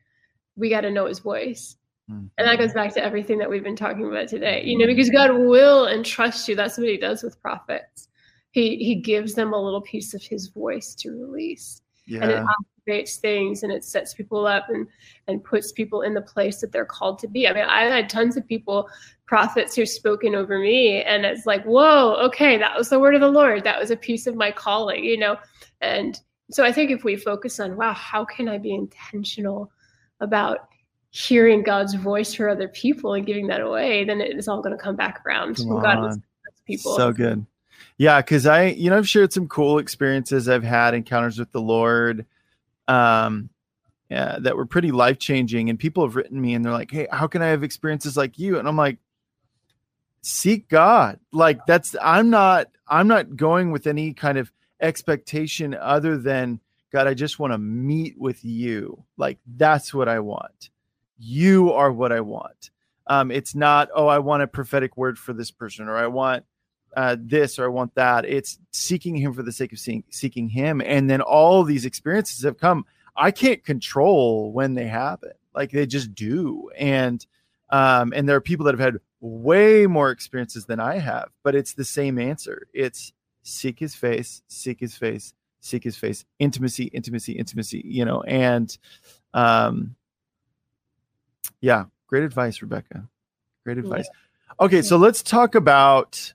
we 0.59 0.69
got 0.69 0.83
to 0.83 0.91
know 0.91 1.07
his 1.07 1.21
voice. 1.21 1.77
Mm-hmm. 2.11 2.27
and 2.39 2.49
that 2.49 2.59
goes 2.59 2.73
back 2.73 2.95
to 2.95 3.05
everything 3.05 3.37
that 3.37 3.51
we've 3.51 3.63
been 3.63 3.77
talking 3.77 4.07
about 4.07 4.29
today. 4.29 4.63
You 4.65 4.79
know 4.79 4.87
because 4.87 5.11
god 5.11 5.31
will 5.31 5.87
entrust 5.87 6.49
you. 6.49 6.57
That's 6.57 6.79
what 6.79 6.89
he 6.89 6.97
does 6.97 7.23
with 7.23 7.41
prophets. 7.43 8.09
He 8.51 8.77
he 8.77 8.95
gives 8.95 9.35
them 9.35 9.53
a 9.53 9.63
little 9.63 9.83
piece 9.83 10.15
of 10.15 10.23
his 10.23 10.49
voice 10.49 10.95
to 10.97 11.11
release. 11.11 11.83
Yeah. 12.07 12.23
and 12.23 12.31
it 12.31 12.43
activates 12.89 13.17
things 13.17 13.63
and 13.63 13.71
it 13.71 13.85
sets 13.85 14.15
people 14.15 14.47
up 14.47 14.71
and 14.71 14.87
and 15.27 15.45
puts 15.45 15.73
people 15.73 16.01
in 16.01 16.15
the 16.15 16.23
place 16.23 16.63
that 16.63 16.73
they're 16.73 16.87
called 16.87 17.19
to 17.19 17.29
be. 17.29 17.47
I 17.47 17.53
mean 17.53 17.65
i 17.65 17.83
had 17.83 18.09
tons 18.09 18.39
of 18.39 18.49
people 18.49 18.89
prophets 19.27 19.77
who've 19.77 19.87
spoken 19.87 20.35
over 20.35 20.59
me 20.59 21.03
and 21.03 21.27
it's 21.27 21.45
like 21.45 21.63
whoa 21.65 22.15
okay 22.25 22.57
that 22.57 22.75
was 22.75 22.89
the 22.89 22.99
word 22.99 23.15
of 23.15 23.21
the 23.21 23.29
lord. 23.29 23.65
That 23.65 23.79
was 23.79 23.91
a 23.91 23.97
piece 23.97 24.27
of 24.27 24.35
my 24.35 24.51
calling 24.51 25.05
you 25.05 25.19
know? 25.19 25.37
And 25.83 26.19
so 26.51 26.65
i 26.65 26.73
think 26.73 26.91
if 26.91 27.05
we 27.05 27.17
focus 27.17 27.61
on 27.61 27.77
wow 27.77 27.93
how 27.93 28.25
can 28.25 28.49
i 28.49 28.57
be 28.57 28.73
intentional 28.73 29.71
about 30.21 30.69
hearing 31.11 31.63
god's 31.63 31.95
voice 31.95 32.35
for 32.35 32.49
other 32.49 32.69
people 32.69 33.15
and 33.15 33.27
giving 33.27 33.47
that 33.47 33.61
away 33.61 34.05
then 34.05 34.21
it's 34.21 34.49
all 34.49 34.61
going 34.61 34.77
to 34.77 34.83
come 34.83 34.97
back 34.97 35.23
around 35.27 35.57
god 35.83 36.23
people 36.67 36.97
so 36.97 37.13
good 37.13 37.45
yeah 37.97 38.21
because 38.21 38.47
i 38.47 38.67
you 38.67 38.91
know 38.91 38.99
i've 38.99 39.09
shared 39.09 39.33
some 39.33 39.49
cool 39.49 39.79
experiences 39.79 40.49
i've 40.49 40.63
had 40.63 40.95
encounters 40.95 41.39
with 41.39 41.51
the 41.53 41.61
lord 41.61 42.27
um 42.89 43.49
yeah, 44.11 44.39
that 44.41 44.57
were 44.57 44.67
pretty 44.67 44.91
life 44.91 45.19
changing. 45.19 45.69
And 45.69 45.79
people 45.79 46.03
have 46.03 46.17
written 46.17 46.41
me 46.41 46.55
and 46.55 46.65
they're 46.65 46.73
like, 46.73 46.91
Hey, 46.91 47.07
how 47.13 47.27
can 47.27 47.43
I 47.43 47.49
have 47.49 47.63
experiences 47.63 48.17
like 48.17 48.39
you? 48.39 48.59
And 48.59 48.67
I'm 48.67 48.77
like, 48.77 48.99
seek 50.23 50.69
God. 50.69 51.19
Like 51.33 51.65
that's 51.67 51.95
I'm 52.01 52.31
not 52.31 52.69
I'm 52.87 53.09
not 53.09 53.37
going 53.37 53.71
with 53.71 53.87
any 53.87 54.15
kind 54.15 54.39
of 54.39 54.51
expectation 54.81 55.75
other 55.75 56.17
than 56.17 56.61
God, 56.93 57.07
I 57.07 57.15
just 57.15 57.39
want 57.39 57.53
to 57.53 57.59
meet 57.59 58.19
with 58.19 58.45
you. 58.45 59.05
Like 59.17 59.39
that's 59.47 59.93
what 59.93 60.09
I 60.09 60.21
want. 60.21 60.71
You 61.19 61.73
are 61.73 61.93
what 61.93 62.13
I 62.13 62.21
want. 62.21 62.71
Um, 63.07 63.31
it's 63.31 63.55
not, 63.55 63.89
oh, 63.95 64.07
I 64.07 64.19
want 64.19 64.43
a 64.43 64.47
prophetic 64.47 64.97
word 64.97 65.19
for 65.19 65.33
this 65.33 65.51
person, 65.51 65.89
or 65.89 65.97
I 65.97 66.07
want 66.07 66.45
uh, 66.97 67.17
this, 67.19 67.59
or 67.59 67.65
I 67.65 67.69
want 67.69 67.95
that. 67.95 68.25
It's 68.25 68.59
seeking 68.71 69.17
Him 69.17 69.33
for 69.33 69.43
the 69.43 69.53
sake 69.53 69.73
of 69.73 69.79
seeing, 69.79 70.05
seeking 70.11 70.49
Him, 70.49 70.83
and 70.85 71.09
then 71.09 71.21
all 71.21 71.65
these 71.65 71.87
experiences 71.87 72.43
have 72.45 72.59
come. 72.59 72.85
I 73.17 73.31
can't 73.31 73.65
control 73.65 74.53
when 74.53 74.75
they 74.75 74.87
happen, 74.87 75.33
like 75.55 75.71
they 75.71 75.87
just 75.87 76.15
do, 76.15 76.71
and 76.79 77.25
um, 77.71 78.13
and 78.15 78.29
there 78.29 78.37
are 78.37 78.41
people 78.41 78.67
that 78.67 78.79
have 78.79 78.95
had 78.95 79.01
way 79.21 79.87
more 79.87 80.11
experiences 80.11 80.67
than 80.67 80.81
I 80.81 80.99
have, 80.99 81.31
but 81.43 81.55
it's 81.55 81.75
the 81.75 81.85
same 81.85 82.19
answer. 82.19 82.69
It's 82.73 83.13
seek 83.43 83.79
his 83.79 83.95
face, 83.95 84.43
seek 84.49 84.81
his 84.81 84.97
face, 84.97 85.35
seek 85.61 85.85
his 85.85 85.97
face, 85.97 86.25
intimacy, 86.39 86.85
intimacy, 86.85 87.33
intimacy, 87.33 87.83
you 87.85 88.05
know, 88.05 88.23
and 88.23 88.77
um 89.35 89.97
yeah, 91.61 91.85
great 92.07 92.25
advice, 92.25 92.63
Rebecca. 92.63 93.09
Great 93.65 93.79
advice. 93.79 94.09
Yeah. 94.13 94.65
Okay, 94.65 94.83
so 94.83 94.97
let's 94.97 95.23
talk 95.23 95.55
about 95.55 96.33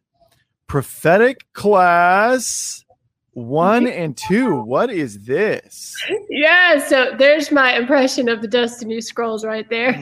prophetic 0.67 1.51
class 1.53 2.83
one 3.31 3.87
and 4.01 4.15
two. 4.15 4.61
What 4.61 4.91
is 4.91 5.25
this? 5.25 5.95
Yeah, 6.29 6.79
so 6.79 7.13
there's 7.17 7.51
my 7.51 7.75
impression 7.75 8.29
of 8.29 8.41
the 8.41 8.47
Destiny 8.47 9.01
Scrolls 9.01 9.45
right 9.45 9.69
there 9.69 9.95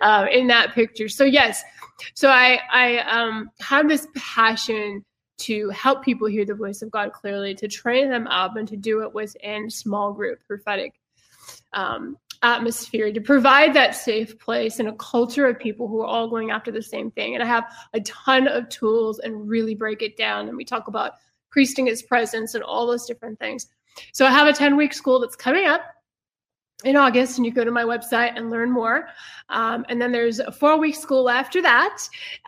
um, 0.00 0.26
in 0.32 0.48
that 0.48 0.72
picture. 0.74 1.08
So 1.08 1.24
yes, 1.24 1.62
so 2.14 2.28
I 2.28 2.60
I 2.72 2.98
um, 2.98 3.50
have 3.60 3.88
this 3.88 4.06
passion 4.14 5.04
to 5.42 5.68
help 5.70 6.04
people 6.04 6.26
hear 6.26 6.44
the 6.44 6.54
voice 6.54 6.82
of 6.82 6.90
God 6.90 7.12
clearly, 7.12 7.54
to 7.54 7.68
train 7.68 8.10
them 8.10 8.26
up, 8.26 8.56
and 8.56 8.66
to 8.68 8.76
do 8.76 9.02
it 9.02 9.12
within 9.14 9.70
small 9.70 10.12
group 10.12 10.40
prophetic 10.46 10.94
um, 11.72 12.16
atmosphere, 12.42 13.12
to 13.12 13.20
provide 13.20 13.74
that 13.74 13.94
safe 13.94 14.38
place 14.38 14.78
and 14.78 14.88
a 14.88 14.94
culture 14.94 15.46
of 15.46 15.58
people 15.58 15.88
who 15.88 16.00
are 16.00 16.06
all 16.06 16.28
going 16.28 16.50
after 16.50 16.70
the 16.70 16.82
same 16.82 17.10
thing. 17.10 17.34
And 17.34 17.42
I 17.42 17.46
have 17.46 17.64
a 17.94 18.00
ton 18.00 18.48
of 18.48 18.68
tools 18.68 19.18
and 19.20 19.48
really 19.48 19.74
break 19.74 20.02
it 20.02 20.16
down. 20.16 20.48
And 20.48 20.56
we 20.56 20.64
talk 20.64 20.88
about 20.88 21.12
priesting 21.50 21.86
his 21.86 22.02
presence 22.02 22.54
and 22.54 22.64
all 22.64 22.86
those 22.86 23.06
different 23.06 23.38
things. 23.38 23.68
So 24.12 24.24
I 24.26 24.30
have 24.30 24.48
a 24.48 24.52
10 24.52 24.76
week 24.76 24.92
school 24.92 25.20
that's 25.20 25.36
coming 25.36 25.66
up 25.66 25.82
in 26.84 26.96
August, 26.96 27.38
and 27.38 27.46
you 27.46 27.52
go 27.52 27.64
to 27.64 27.70
my 27.70 27.84
website 27.84 28.32
and 28.36 28.50
learn 28.50 28.70
more. 28.70 29.08
Um, 29.48 29.84
and 29.88 30.00
then 30.00 30.12
there's 30.12 30.38
a 30.38 30.52
four 30.52 30.78
week 30.78 30.96
school 30.96 31.28
after 31.28 31.62
that. 31.62 31.98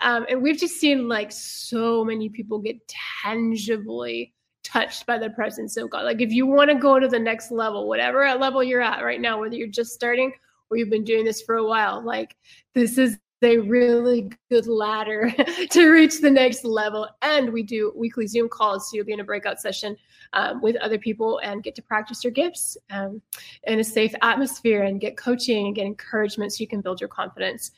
Um, 0.03 0.27
and 0.29 0.43
we've 0.43 0.59
just 0.59 0.81
seen 0.81 1.09
like 1.09 1.33
so 1.33 2.05
many 2.05 2.29
people 2.29 2.59
get 2.59 2.77
tangibly 3.23 4.33
touched 4.63 5.07
by 5.07 5.19
the 5.19 5.31
presence 5.31 5.77
of 5.77 5.91
God. 5.91 6.05
Like 6.05 6.21
if 6.21 6.33
you 6.33 6.47
want 6.47 6.71
to 6.71 6.77
go 6.77 6.99
to 6.99 7.07
the 7.07 7.19
next 7.19 7.51
level, 7.51 7.89
whatever 7.89 8.27
level 8.35 8.63
you're 8.63 8.81
at 8.81 9.05
right 9.05 9.21
now, 9.21 9.41
whether 9.41 9.55
you're 9.55 9.69
just 9.69 9.93
starting 9.93 10.33
or 10.71 10.77
you've 10.77 10.91
been 10.91 11.05
doing 11.05 11.25
this 11.25 11.43
for 11.43 11.57
a 11.57 11.67
while, 11.67 12.05
like 12.05 12.35
this 12.75 12.99
is 12.99 13.19
a 13.45 13.59
really 13.59 14.31
good 14.51 14.67
ladder 14.67 15.33
to 15.71 15.91
reach 15.91 16.21
the 16.21 16.31
next 16.31 16.65
level. 16.65 17.09
And 17.23 17.53
we 17.53 17.63
do 17.63 17.93
weekly 17.95 18.27
Zoom 18.27 18.49
calls, 18.49 18.91
so 18.91 18.97
you'll 18.97 19.07
be 19.07 19.13
in 19.13 19.21
a 19.21 19.25
breakout 19.25 19.61
session 19.61 19.97
um, 20.33 20.61
with 20.61 20.77
other 20.77 20.99
people 20.99 21.39
and 21.39 21.63
get 21.63 21.75
to 21.77 21.83
practice 21.83 22.25
your 22.25 22.33
gifts 22.33 22.77
um, 22.91 23.23
in 23.65 23.81
a 23.81 23.85
safe 23.85 24.15
atmosphere 24.23 24.83
and 24.83 25.01
get 25.01 25.17
coaching 25.17 25.67
and 25.67 25.75
get 25.75 25.87
encouragement 25.87 26.53
so 26.53 26.61
you 26.61 26.69
can 26.69 26.81
build 26.81 27.01
your 27.01 27.09
confidence. 27.09 27.73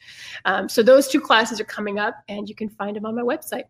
Um, 0.45 0.69
so 0.69 0.83
those 0.83 1.09
two 1.09 1.21
classes 1.21 1.61
are 1.61 1.65
coming 1.65 1.99
up, 1.99 2.17
and 2.29 2.49
you 2.49 2.55
can 2.55 2.69
find 2.69 2.97
them 2.97 3.07
on 3.07 3.15
my 3.15 3.23
website. 3.23 3.65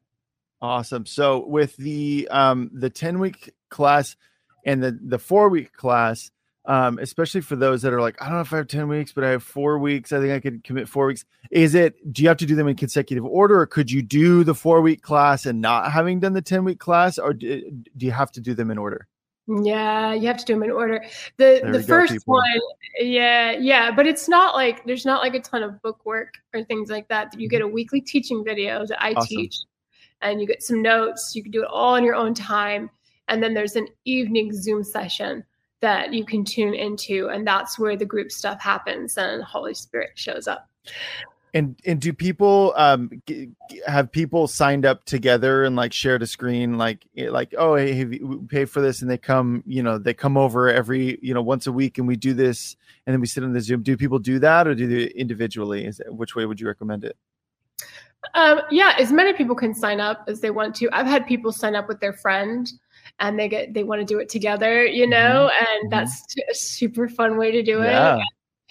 Awesome. 0.61 1.05
So 1.05 1.47
with 1.47 1.77
the 1.77 2.29
um 2.31 2.71
the 2.73 2.89
10 2.89 3.19
week 3.19 3.53
class 3.69 4.17
and 4.65 4.83
the 4.83 4.99
the 5.03 5.19
4 5.19 5.49
week 5.51 5.73
class, 5.75 6.31
um 6.67 6.99
especially 6.99 7.41
for 7.41 7.57
those 7.57 7.83
that 7.83 7.93
are 7.93 8.01
like 8.01 8.21
I 8.21 8.27
don't 8.27 8.35
know 8.35 8.41
if 8.41 8.53
I 8.53 8.57
have 8.57 8.69
10 8.69 8.89
weeks 8.89 9.13
but 9.13 9.25
I 9.25 9.31
have 9.31 9.43
4 9.43 9.79
weeks, 9.79 10.13
I 10.13 10.21
think 10.21 10.33
I 10.33 10.41
could 10.41 10.65
commit 10.65 10.89
4 10.89 11.07
weeks. 11.07 11.25
Is 11.51 11.75
it 11.75 12.13
do 12.13 12.23
you 12.23 12.29
have 12.29 12.39
to 12.39 12.47
do 12.47 12.55
them 12.55 12.69
in 12.69 12.77
consecutive 12.77 13.25
order 13.25 13.61
or 13.61 13.67
could 13.67 13.91
you 13.91 14.03
do 14.03 14.45
the 14.45 14.55
4 14.55 14.81
week 14.81 15.03
class 15.03 15.47
and 15.47 15.61
not 15.61 15.93
having 15.93 16.21
done 16.21 16.33
the 16.33 16.43
10 16.43 16.65
week 16.65 16.79
class 16.79 17.19
or 17.19 17.33
do, 17.33 17.71
do 17.97 18.07
you 18.07 18.13
have 18.13 18.33
to 18.33 18.41
do 18.41 18.55
them 18.55 18.71
in 18.71 18.79
order? 18.79 19.07
Yeah, 19.49 20.13
you 20.13 20.27
have 20.27 20.39
to 20.39 20.45
do 20.45 20.55
them 20.55 20.65
in 20.65 20.73
order. 20.73 21.05
The 21.37 21.61
there 21.63 21.73
the 21.73 21.83
first 21.83 22.15
go, 22.27 22.33
one, 22.33 22.61
yeah, 22.99 23.53
yeah, 23.53 23.93
but 23.93 24.05
it's 24.05 24.29
not 24.29 24.57
like 24.57 24.85
there's 24.87 25.07
not 25.07 25.23
like 25.23 25.35
a 25.35 25.41
ton 25.41 25.63
of 25.63 25.81
book 25.83 26.05
work 26.05 26.35
or 26.53 26.65
things 26.65 26.91
like 26.91 27.07
that. 27.09 27.39
You 27.39 27.49
get 27.49 27.61
mm-hmm. 27.61 27.71
a 27.71 27.73
weekly 27.73 28.01
teaching 28.01 28.45
video 28.45 28.85
that 28.87 29.01
I 29.01 29.13
awesome. 29.13 29.29
teach 29.29 29.57
and 30.23 30.41
you 30.41 30.47
get 30.47 30.63
some 30.63 30.83
notes. 30.83 31.35
You 31.35 31.43
can 31.43 31.53
do 31.53 31.63
it 31.63 31.69
all 31.71 31.95
in 31.95 32.05
your 32.05 32.15
own 32.15 32.35
time. 32.35 32.91
And 33.29 33.43
then 33.43 33.55
there's 33.55 33.77
an 33.77 33.89
evening 34.05 34.53
Zoom 34.53 34.83
session 34.83 35.45
that 35.87 36.13
you 36.13 36.25
can 36.25 36.45
tune 36.45 36.75
into. 36.75 37.29
And 37.29 37.47
that's 37.47 37.79
where 37.79 37.97
the 37.97 38.05
group 38.05 38.33
stuff 38.33 38.61
happens 38.61 39.17
and 39.17 39.41
Holy 39.45 39.73
Spirit 39.73 40.11
shows 40.17 40.49
up. 40.49 40.69
And 41.55 41.81
and 41.87 42.01
do 42.01 42.13
people 42.13 42.75
um 42.77 43.23
g- 43.27 43.51
have 43.87 44.11
people 44.11 44.49
signed 44.49 44.85
up 44.85 45.05
together 45.05 45.63
and 45.63 45.77
like 45.77 45.93
shared 45.93 46.23
a 46.23 46.27
screen 46.27 46.77
like 46.77 47.07
eh, 47.17 47.31
like 47.31 47.55
oh 47.57 47.77
hey, 47.77 48.05
we 48.05 48.39
pay 48.49 48.65
for 48.65 48.81
this 48.81 49.01
and 49.01 49.09
they 49.09 49.17
come 49.17 49.63
you 49.65 49.83
know 49.83 49.97
they 49.97 50.13
come 50.13 50.37
over 50.37 50.69
every 50.69 51.19
you 51.23 51.33
know 51.33 51.41
once 51.41 51.69
a 51.69 51.73
week 51.73 51.99
and 51.99 52.09
we 52.09 52.17
do 52.17 52.35
this 52.35 52.77
and 53.07 53.15
then 53.15 53.21
we 53.21 53.29
sit 53.29 53.45
in 53.45 53.53
the 53.53 53.61
Zoom. 53.61 53.83
Do 53.83 53.97
people 53.97 54.19
do 54.19 54.41
that 54.41 54.67
or 54.67 54.75
do 54.75 54.89
they 54.89 55.05
individually? 55.13 55.87
Is 55.87 56.01
it, 56.01 56.13
which 56.13 56.35
way 56.35 56.47
would 56.47 56.61
you 56.61 56.67
recommend 56.67 57.05
it? 57.05 57.17
Um, 58.35 58.61
yeah, 58.73 58.95
as 58.99 59.13
many 59.13 59.33
people 59.33 59.55
can 59.55 59.73
sign 59.73 60.01
up 60.01 60.25
as 60.27 60.41
they 60.41 60.51
want 60.51 60.75
to. 60.77 60.89
I've 60.93 61.07
had 61.07 61.29
people 61.29 61.53
sign 61.53 61.77
up 61.77 61.87
with 61.87 62.01
their 62.01 62.13
friend 62.13 62.71
and 63.21 63.39
they 63.39 63.49
get 63.49 63.75
they 63.75 63.85
want 63.85 64.01
to 64.01 64.05
do 64.05 64.19
it 64.19 64.29
together, 64.29 64.85
you 64.85 65.05
mm-hmm. 65.05 65.11
know, 65.11 65.51
mm-hmm. 65.53 65.83
and 65.83 65.93
that's 65.93 66.25
a 66.51 66.55
super 66.55 67.09
fun 67.09 67.37
way 67.37 67.51
to 67.51 67.63
do 67.63 67.79
yeah. 67.79 68.17
it. 68.17 68.25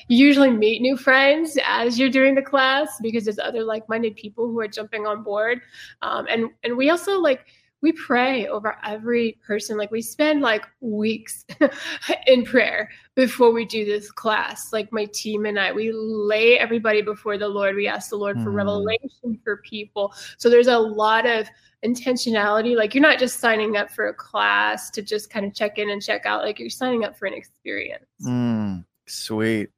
You 0.07 0.25
usually 0.25 0.51
meet 0.51 0.81
new 0.81 0.97
friends 0.97 1.57
as 1.65 1.97
you're 1.97 2.09
doing 2.09 2.35
the 2.35 2.41
class 2.41 2.99
because 3.01 3.23
there's 3.23 3.39
other 3.39 3.63
like-minded 3.63 4.15
people 4.15 4.47
who 4.47 4.59
are 4.59 4.67
jumping 4.67 5.07
on 5.07 5.23
board. 5.23 5.61
Um, 6.01 6.27
and 6.29 6.49
and 6.63 6.75
we 6.75 6.89
also 6.89 7.19
like 7.19 7.47
we 7.85 7.91
pray 7.91 8.47
over 8.47 8.75
every 8.83 9.37
person. 9.45 9.77
Like 9.77 9.91
we 9.91 10.01
spend 10.01 10.41
like 10.41 10.65
weeks 10.81 11.45
in 12.25 12.43
prayer 12.43 12.89
before 13.13 13.51
we 13.51 13.63
do 13.63 13.85
this 13.85 14.09
class. 14.09 14.73
Like 14.73 14.91
my 14.91 15.05
team 15.13 15.45
and 15.45 15.59
I, 15.59 15.71
we 15.71 15.91
lay 15.93 16.57
everybody 16.57 17.03
before 17.03 17.37
the 17.37 17.47
Lord. 17.47 17.75
We 17.75 17.87
ask 17.87 18.09
the 18.09 18.15
Lord 18.15 18.37
for 18.37 18.49
mm. 18.49 18.55
revelation 18.55 19.39
for 19.43 19.57
people. 19.57 20.15
So 20.37 20.49
there's 20.49 20.65
a 20.65 20.79
lot 20.79 21.27
of 21.27 21.47
intentionality. 21.85 22.75
Like 22.75 22.95
you're 22.95 23.03
not 23.03 23.19
just 23.19 23.39
signing 23.39 23.77
up 23.77 23.91
for 23.91 24.07
a 24.07 24.15
class 24.15 24.89
to 24.89 25.03
just 25.03 25.29
kind 25.29 25.45
of 25.45 25.53
check 25.53 25.77
in 25.77 25.91
and 25.91 26.01
check 26.01 26.25
out. 26.25 26.41
Like 26.41 26.57
you're 26.57 26.71
signing 26.71 27.03
up 27.03 27.15
for 27.15 27.27
an 27.27 27.35
experience. 27.35 28.05
Mm, 28.25 28.83
sweet. 29.05 29.69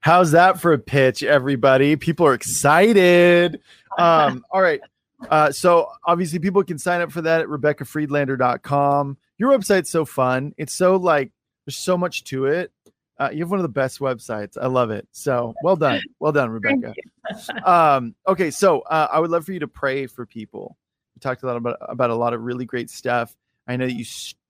How's 0.00 0.32
that 0.32 0.60
for 0.60 0.72
a 0.72 0.80
pitch, 0.80 1.22
everybody? 1.22 1.94
People 1.94 2.26
are 2.26 2.34
excited. 2.34 3.60
Um, 3.98 4.42
all 4.50 4.62
right. 4.62 4.80
Uh, 5.30 5.52
so 5.52 5.88
obviously 6.04 6.38
people 6.38 6.62
can 6.64 6.78
sign 6.78 7.00
up 7.00 7.12
for 7.12 7.22
that 7.22 7.40
at 7.40 7.46
RebeccaFriedlander.com. 7.48 9.16
Your 9.38 9.50
website's 9.50 9.90
so 9.90 10.04
fun. 10.04 10.54
It's 10.56 10.74
so 10.74 10.96
like 10.96 11.32
there's 11.64 11.76
so 11.76 11.96
much 11.96 12.24
to 12.24 12.46
it. 12.46 12.72
Uh, 13.18 13.30
you 13.32 13.40
have 13.40 13.50
one 13.50 13.60
of 13.60 13.64
the 13.64 13.68
best 13.68 14.00
websites. 14.00 14.56
I 14.60 14.66
love 14.66 14.90
it. 14.90 15.06
So 15.12 15.54
well 15.62 15.76
done. 15.76 16.00
Well 16.18 16.32
done, 16.32 16.50
Rebecca. 16.50 16.94
um, 17.64 18.14
okay, 18.26 18.50
so 18.50 18.80
uh, 18.80 19.08
I 19.12 19.20
would 19.20 19.30
love 19.30 19.44
for 19.44 19.52
you 19.52 19.60
to 19.60 19.68
pray 19.68 20.06
for 20.06 20.26
people. 20.26 20.76
We 21.14 21.20
talked 21.20 21.42
a 21.42 21.46
lot 21.46 21.56
about 21.56 21.76
about 21.80 22.10
a 22.10 22.16
lot 22.16 22.34
of 22.34 22.42
really 22.42 22.64
great 22.64 22.90
stuff. 22.90 23.36
I 23.68 23.76
know 23.76 23.84
you 23.84 24.04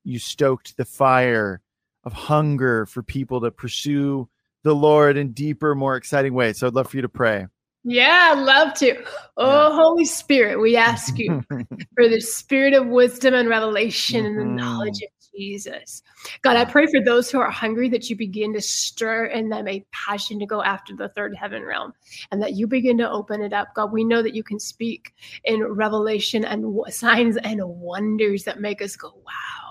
you 0.05 0.19
stoked 0.19 0.77
the 0.77 0.85
fire 0.85 1.61
of 2.05 2.13
hunger 2.13 2.87
for 2.87 3.03
people 3.03 3.41
to 3.43 3.51
pursue 3.51 4.29
the 4.63 4.75
Lord 4.75 5.17
in 5.17 5.33
deeper, 5.33 5.75
more 5.75 5.97
exciting 5.97 6.35
ways. 6.35 6.59
So 6.59 6.67
I'd 6.67 6.75
love 6.75 6.89
for 6.89 6.97
you 6.97 7.03
to 7.03 7.09
pray. 7.09 7.47
Yeah, 7.85 8.31
I'd 8.33 8.39
love 8.39 8.75
to. 8.75 9.03
Oh, 9.37 9.69
yeah. 9.69 9.75
Holy 9.75 10.05
Spirit, 10.05 10.61
we 10.61 10.77
ask 10.77 11.19
you 11.19 11.43
for 11.95 12.09
the 12.09 12.21
spirit 12.21 12.75
of 12.75 12.87
wisdom 12.87 13.35
and 13.35 13.49
revelation 13.49 14.25
mm-hmm. 14.25 14.41
and 14.41 14.51
the 14.51 14.63
knowledge 14.63 14.99
mm-hmm. 14.99 15.07
of 15.07 15.33
Jesus. 15.37 16.03
God, 16.43 16.57
I 16.57 16.65
pray 16.65 16.87
for 16.87 17.03
those 17.03 17.31
who 17.31 17.41
are 17.41 17.51
hungry 17.51 17.89
that 17.89 18.09
you 18.09 18.15
begin 18.15 18.53
to 18.53 18.61
stir 18.61 19.27
in 19.27 19.49
them 19.49 19.67
a 19.67 19.85
passion 19.91 20.39
to 20.39 20.47
go 20.47 20.63
after 20.63 20.95
the 20.95 21.09
third 21.09 21.35
heaven 21.35 21.65
realm 21.65 21.93
and 22.31 22.41
that 22.41 22.53
you 22.53 22.69
begin 22.69 22.99
to 22.99 23.11
open 23.11 23.43
it 23.43 23.53
up. 23.53 23.75
God, 23.75 23.91
we 23.91 24.05
know 24.05 24.23
that 24.23 24.35
you 24.35 24.45
can 24.45 24.61
speak 24.61 25.15
in 25.45 25.65
revelation 25.65 26.45
and 26.45 26.85
signs 26.91 27.37
and 27.39 27.61
wonders 27.65 28.45
that 28.45 28.61
make 28.61 28.81
us 28.81 28.95
go, 28.95 29.15
wow 29.25 29.62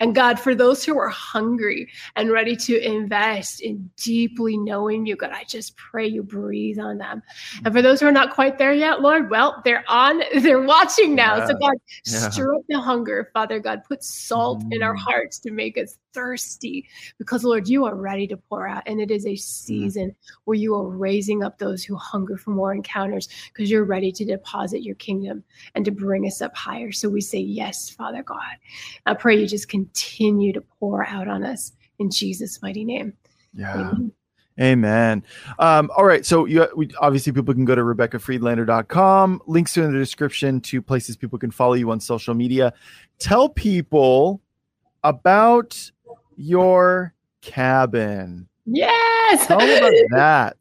and 0.00 0.14
God, 0.14 0.38
for 0.38 0.54
those 0.54 0.84
who 0.84 0.98
are 0.98 1.08
hungry 1.08 1.88
and 2.16 2.30
ready 2.30 2.56
to 2.56 2.78
invest 2.78 3.60
in 3.60 3.90
deeply 3.96 4.56
knowing 4.56 5.06
you, 5.06 5.16
God, 5.16 5.30
I 5.32 5.44
just 5.44 5.76
pray 5.76 6.06
you 6.06 6.22
breathe 6.22 6.78
on 6.78 6.98
them. 6.98 7.22
And 7.64 7.74
for 7.74 7.82
those 7.82 8.00
who 8.00 8.06
are 8.06 8.12
not 8.12 8.34
quite 8.34 8.58
there 8.58 8.72
yet, 8.72 9.00
Lord, 9.00 9.30
well, 9.30 9.60
they're 9.64 9.84
on, 9.88 10.22
they're 10.38 10.62
watching 10.62 11.14
now. 11.14 11.36
Yeah. 11.36 11.46
So 11.46 11.54
God, 11.54 11.74
yeah. 12.06 12.30
stir 12.30 12.54
up 12.54 12.62
the 12.68 12.80
hunger, 12.80 13.30
Father 13.32 13.58
God, 13.58 13.82
put 13.84 14.02
salt 14.02 14.60
mm. 14.60 14.74
in 14.74 14.82
our 14.82 14.94
mm. 14.94 15.00
hearts 15.00 15.38
to 15.40 15.50
make 15.50 15.78
us 15.78 15.98
thirsty 16.12 16.86
because 17.18 17.44
Lord, 17.44 17.68
you 17.68 17.84
are 17.84 17.94
ready 17.94 18.26
to 18.28 18.36
pour 18.36 18.66
out. 18.66 18.82
And 18.86 19.00
it 19.00 19.10
is 19.10 19.24
a 19.24 19.30
mm. 19.30 19.38
season 19.38 20.14
where 20.44 20.56
you 20.56 20.74
are 20.74 20.88
raising 20.88 21.42
up 21.42 21.58
those 21.58 21.84
who 21.84 21.96
hunger 21.96 22.36
for 22.36 22.50
more 22.50 22.72
encounters 22.72 23.28
because 23.52 23.70
you're 23.70 23.84
ready 23.84 24.12
to 24.12 24.24
deposit 24.24 24.82
your 24.82 24.96
kingdom 24.96 25.44
and 25.74 25.84
to 25.84 25.90
bring 25.90 26.26
us 26.26 26.42
up 26.42 26.56
higher. 26.56 26.92
So 26.92 27.08
we 27.08 27.20
say, 27.20 27.38
Yes, 27.38 27.90
Father 27.90 28.22
God. 28.22 28.56
I 29.06 29.14
pray 29.14 29.40
you 29.40 29.46
just 29.46 29.68
continue 29.68 30.52
to 30.52 30.60
pour 30.60 31.06
out 31.06 31.28
on 31.28 31.44
us 31.44 31.72
in 31.98 32.10
Jesus' 32.10 32.60
mighty 32.62 32.84
name. 32.84 33.12
Yeah. 33.54 33.74
Amen. 33.74 34.12
Amen. 34.60 35.22
Um, 35.60 35.90
all 35.96 36.04
right. 36.04 36.26
So 36.26 36.44
you 36.44 36.66
we, 36.74 36.90
obviously 37.00 37.32
people 37.32 37.54
can 37.54 37.64
go 37.64 37.76
to 37.76 37.82
RebeccaFriedlander.com. 37.82 39.42
Links 39.46 39.78
are 39.78 39.84
in 39.84 39.92
the 39.92 39.98
description 39.98 40.60
to 40.62 40.82
places 40.82 41.16
people 41.16 41.38
can 41.38 41.52
follow 41.52 41.74
you 41.74 41.90
on 41.92 42.00
social 42.00 42.34
media. 42.34 42.72
Tell 43.20 43.48
people 43.48 44.40
about 45.04 45.90
your 46.38 47.12
cabin. 47.42 48.48
Yes. 48.64 49.46
Tell 49.46 49.58
me 49.58 49.76
about 49.76 49.92
that. 50.10 50.56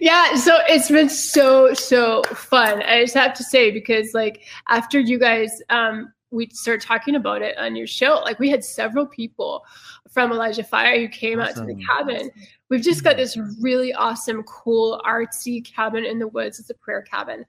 Yeah, 0.00 0.34
so 0.34 0.58
it's 0.68 0.90
been 0.90 1.08
so 1.08 1.74
so 1.74 2.22
fun. 2.24 2.82
I 2.82 3.02
just 3.02 3.14
have 3.14 3.34
to 3.34 3.44
say 3.44 3.70
because 3.70 4.14
like 4.14 4.44
after 4.68 4.98
you 4.98 5.18
guys 5.18 5.50
um 5.68 6.12
we 6.30 6.48
start 6.50 6.82
talking 6.82 7.14
about 7.14 7.42
it 7.42 7.56
on 7.58 7.74
your 7.74 7.86
show, 7.86 8.20
like 8.24 8.38
we 8.38 8.50
had 8.50 8.64
several 8.64 9.06
people 9.06 9.64
from 10.10 10.32
Elijah 10.32 10.64
Fire 10.64 10.98
who 11.00 11.08
came 11.08 11.40
awesome. 11.40 11.64
out 11.64 11.68
to 11.68 11.74
the 11.74 11.84
cabin. 11.84 12.30
We've 12.70 12.82
just 12.82 13.02
got 13.02 13.16
this 13.16 13.38
really 13.60 13.94
awesome, 13.94 14.42
cool, 14.42 15.00
artsy 15.06 15.64
cabin 15.64 16.04
in 16.04 16.18
the 16.18 16.28
woods. 16.28 16.58
It's 16.58 16.70
a 16.70 16.74
prayer 16.74 17.02
cabin. 17.02 17.46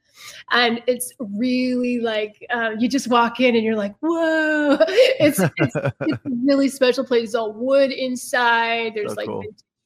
And 0.51 0.81
it's 0.87 1.13
really 1.19 1.99
like 1.99 2.45
uh, 2.49 2.71
you 2.79 2.87
just 2.87 3.07
walk 3.07 3.39
in 3.39 3.55
and 3.55 3.63
you're 3.63 3.75
like, 3.75 3.95
whoa. 3.99 4.77
It's, 5.19 5.39
it's, 5.39 5.75
it's 5.75 5.75
a 5.75 6.29
really 6.45 6.69
special 6.69 7.03
place. 7.03 7.25
It's 7.25 7.35
all 7.35 7.53
wood 7.53 7.91
inside. 7.91 8.93
There's 8.95 9.11
so 9.11 9.15
like 9.15 9.27
cool. 9.27 9.43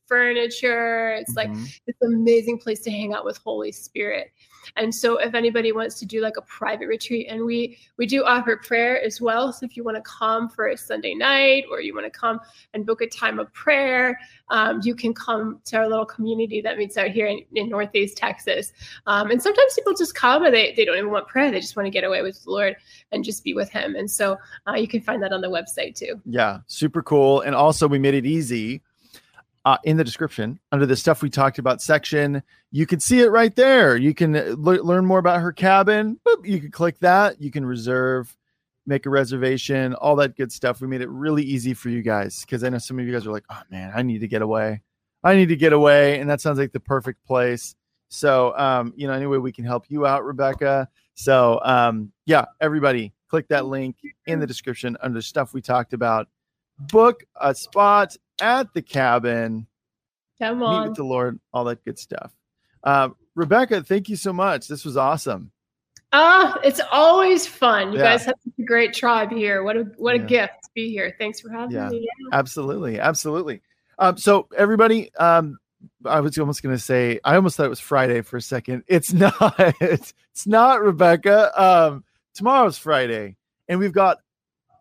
furniture. 0.08 1.12
It's 1.12 1.34
mm-hmm. 1.34 1.54
like 1.54 1.82
this 1.88 1.96
amazing 2.04 2.60
place 2.60 2.82
to 2.82 2.92
hang 2.92 3.14
out 3.14 3.26
with 3.26 3.38
Holy 3.38 3.72
Spirit. 3.72 4.32
And 4.76 4.94
so 4.94 5.18
if 5.18 5.34
anybody 5.34 5.72
wants 5.72 6.00
to 6.00 6.06
do 6.06 6.22
like 6.22 6.38
a 6.38 6.42
private 6.42 6.88
retreat, 6.88 7.28
and 7.30 7.46
we 7.46 7.78
we 7.98 8.06
do 8.06 8.24
offer 8.24 8.58
prayer 8.58 9.02
as 9.02 9.22
well. 9.22 9.52
So 9.54 9.66
if 9.66 9.78
you 9.78 9.84
want 9.84 9.98
to 9.98 10.04
come 10.04 10.50
for 10.50 10.68
a 10.68 10.78
Sunday 10.78 11.14
night 11.14 11.66
or 11.70 11.82
you 11.82 11.94
want 11.94 12.06
to 12.06 12.20
come 12.20 12.40
and 12.74 12.86
book 12.86 13.02
a 13.02 13.08
time 13.08 13.40
of 13.40 13.52
prayer, 13.54 14.20
um, 14.50 14.82
you 14.84 14.96
can 14.96 15.14
come 15.14 15.60
to 15.66 15.78
our 15.78 15.88
little 15.88 16.06
community 16.06 16.62
that 16.62 16.78
meets 16.78 16.98
out 16.98 17.12
here 17.12 17.28
in, 17.28 17.42
in 17.56 17.70
Northeast 17.70 18.18
Texas. 18.18 18.72
Um, 19.08 19.32
and 19.32 19.42
sometimes 19.42 19.74
people 19.74 19.94
just 19.94 20.16
come 20.16 20.46
and 20.46 20.54
they, 20.54 20.74
they 20.76 20.86
don't 20.86 20.98
even 20.98 21.12
want 21.12 21.28
prayer. 21.28 21.52
They 21.52 21.60
just 21.60 21.76
want 21.76 21.88
to 21.88 21.92
get 21.92 22.04
away 22.04 22.22
with 22.22 22.44
the 22.44 22.52
Lord 22.52 22.76
and 23.12 23.24
just 23.24 23.44
be 23.44 23.54
with 23.54 23.70
him. 23.70 23.96
And 23.96 24.10
so 24.10 24.38
uh, 24.68 24.74
you 24.74 24.88
can 24.88 25.02
find 25.02 25.22
that 25.24 25.34
on 25.34 25.42
the 25.42 25.50
website 25.50 25.96
too. 25.96 26.22
Yeah, 26.26 26.60
super 26.68 27.02
cool. 27.02 27.42
And 27.42 27.56
also 27.56 27.88
we 27.88 28.00
made 28.00 28.14
it 28.14 28.26
easy 28.26 28.82
uh, 29.66 29.78
in 29.84 29.98
the 29.98 30.04
description 30.04 30.60
under 30.72 30.86
the 30.86 30.96
stuff 30.96 31.22
we 31.22 31.30
talked 31.30 31.60
about 31.60 31.82
section. 31.82 32.44
You 32.72 32.86
can 32.86 33.00
see 33.00 33.22
it 33.22 33.30
right 33.30 33.56
there. 33.56 33.96
You 33.96 34.14
can 34.14 34.36
uh, 34.36 34.56
learn 34.58 35.06
more 35.06 35.20
about 35.20 35.42
her 35.42 35.52
cabin. 35.52 36.20
Boop, 36.28 36.46
you 36.48 36.60
can 36.60 36.72
click 36.72 37.00
that. 37.00 37.42
You 37.42 37.52
can 37.52 37.66
reserve, 37.66 38.36
make 38.86 39.06
a 39.06 39.10
reservation, 39.10 39.94
all 39.96 40.16
that 40.18 40.36
good 40.36 40.52
stuff. 40.52 40.82
We 40.82 40.88
made 40.88 41.02
it 41.02 41.10
really 41.10 41.44
easy 41.44 41.74
for 41.74 41.90
you 41.90 42.02
guys 42.02 42.42
because 42.42 42.64
I 42.64 42.70
know 42.70 42.78
some 42.78 43.00
of 43.00 43.06
you 43.06 43.14
guys 43.14 43.26
are 43.26 43.32
like, 43.32 43.46
oh 43.50 43.62
man, 43.70 43.92
I 43.96 44.02
need 44.02 44.20
to 44.20 44.28
get 44.28 44.42
away. 44.42 44.82
I 45.24 45.36
need 45.36 45.50
to 45.50 45.56
get 45.56 45.72
away. 45.72 46.20
And 46.20 46.30
that 46.30 46.42
sounds 46.42 46.60
like 46.60 46.74
the 46.74 46.82
perfect 46.82 47.26
place. 47.26 47.76
So, 48.10 48.56
um, 48.58 48.94
you 48.96 49.08
know, 49.08 49.14
anyway, 49.14 49.38
we 49.38 49.52
can 49.52 49.66
help 49.66 49.86
you 49.88 50.06
out, 50.06 50.26
Rebecca. 50.26 50.90
So, 51.16 51.62
um, 51.64 52.12
yeah, 52.26 52.46
everybody 52.60 53.14
click 53.30 53.48
that 53.48 53.66
link 53.66 53.96
in 54.28 54.40
the 54.40 54.46
description 54.46 54.98
under 55.02 55.22
stuff 55.22 55.54
we 55.54 55.62
talked 55.62 55.94
about. 55.94 56.28
Book 56.78 57.24
a 57.40 57.56
spot 57.56 58.18
at 58.42 58.74
the 58.74 58.82
cabin. 58.82 59.68
Come 60.40 60.64
on. 60.64 60.82
Meet 60.82 60.90
with 60.90 60.98
the 60.98 61.04
Lord, 61.04 61.40
all 61.54 61.66
that 61.66 61.84
good 61.86 61.98
stuff. 62.00 62.32
Uh, 62.84 63.10
Rebecca, 63.36 63.84
thank 63.84 64.10
you 64.10 64.16
so 64.16 64.34
much. 64.34 64.68
This 64.68 64.86
was 64.86 64.98
awesome. 64.98 65.52
Ah, 66.12 66.60
it's 66.64 66.80
always 66.92 67.48
fun. 67.48 67.92
You 67.92 67.98
yeah. 67.98 68.04
guys 68.12 68.26
have 68.26 68.36
such 68.44 68.54
a 68.60 68.64
great 68.64 68.94
tribe 68.94 69.32
here. 69.32 69.64
What 69.64 69.78
a 69.78 69.84
what 69.98 70.16
yeah. 70.16 70.22
a 70.22 70.26
gift 70.26 70.54
to 70.64 70.70
be 70.76 70.90
here. 70.92 71.16
Thanks 71.18 71.40
for 71.40 71.50
having 71.50 71.76
yeah. 71.76 71.90
me. 71.90 72.02
Yeah. 72.02 72.38
Absolutely, 72.38 73.00
absolutely. 73.00 73.62
Um, 73.98 74.18
so 74.18 74.48
everybody, 74.56 75.14
um, 75.16 75.58
I 76.06 76.20
was 76.20 76.38
almost 76.38 76.62
going 76.62 76.76
to 76.76 76.82
say, 76.82 77.20
I 77.24 77.36
almost 77.36 77.58
thought 77.58 77.66
it 77.66 77.70
was 77.70 77.80
Friday 77.80 78.22
for 78.22 78.38
a 78.38 78.42
second. 78.42 78.84
It's 78.88 79.12
not. 79.12 79.56
It's, 79.82 80.14
it's 80.32 80.46
not 80.46 80.82
Rebecca. 80.82 81.52
Um, 81.60 82.04
tomorrow's 82.36 82.78
Friday, 82.78 83.38
and 83.68 83.80
we've 83.80 83.92
got 83.92 84.20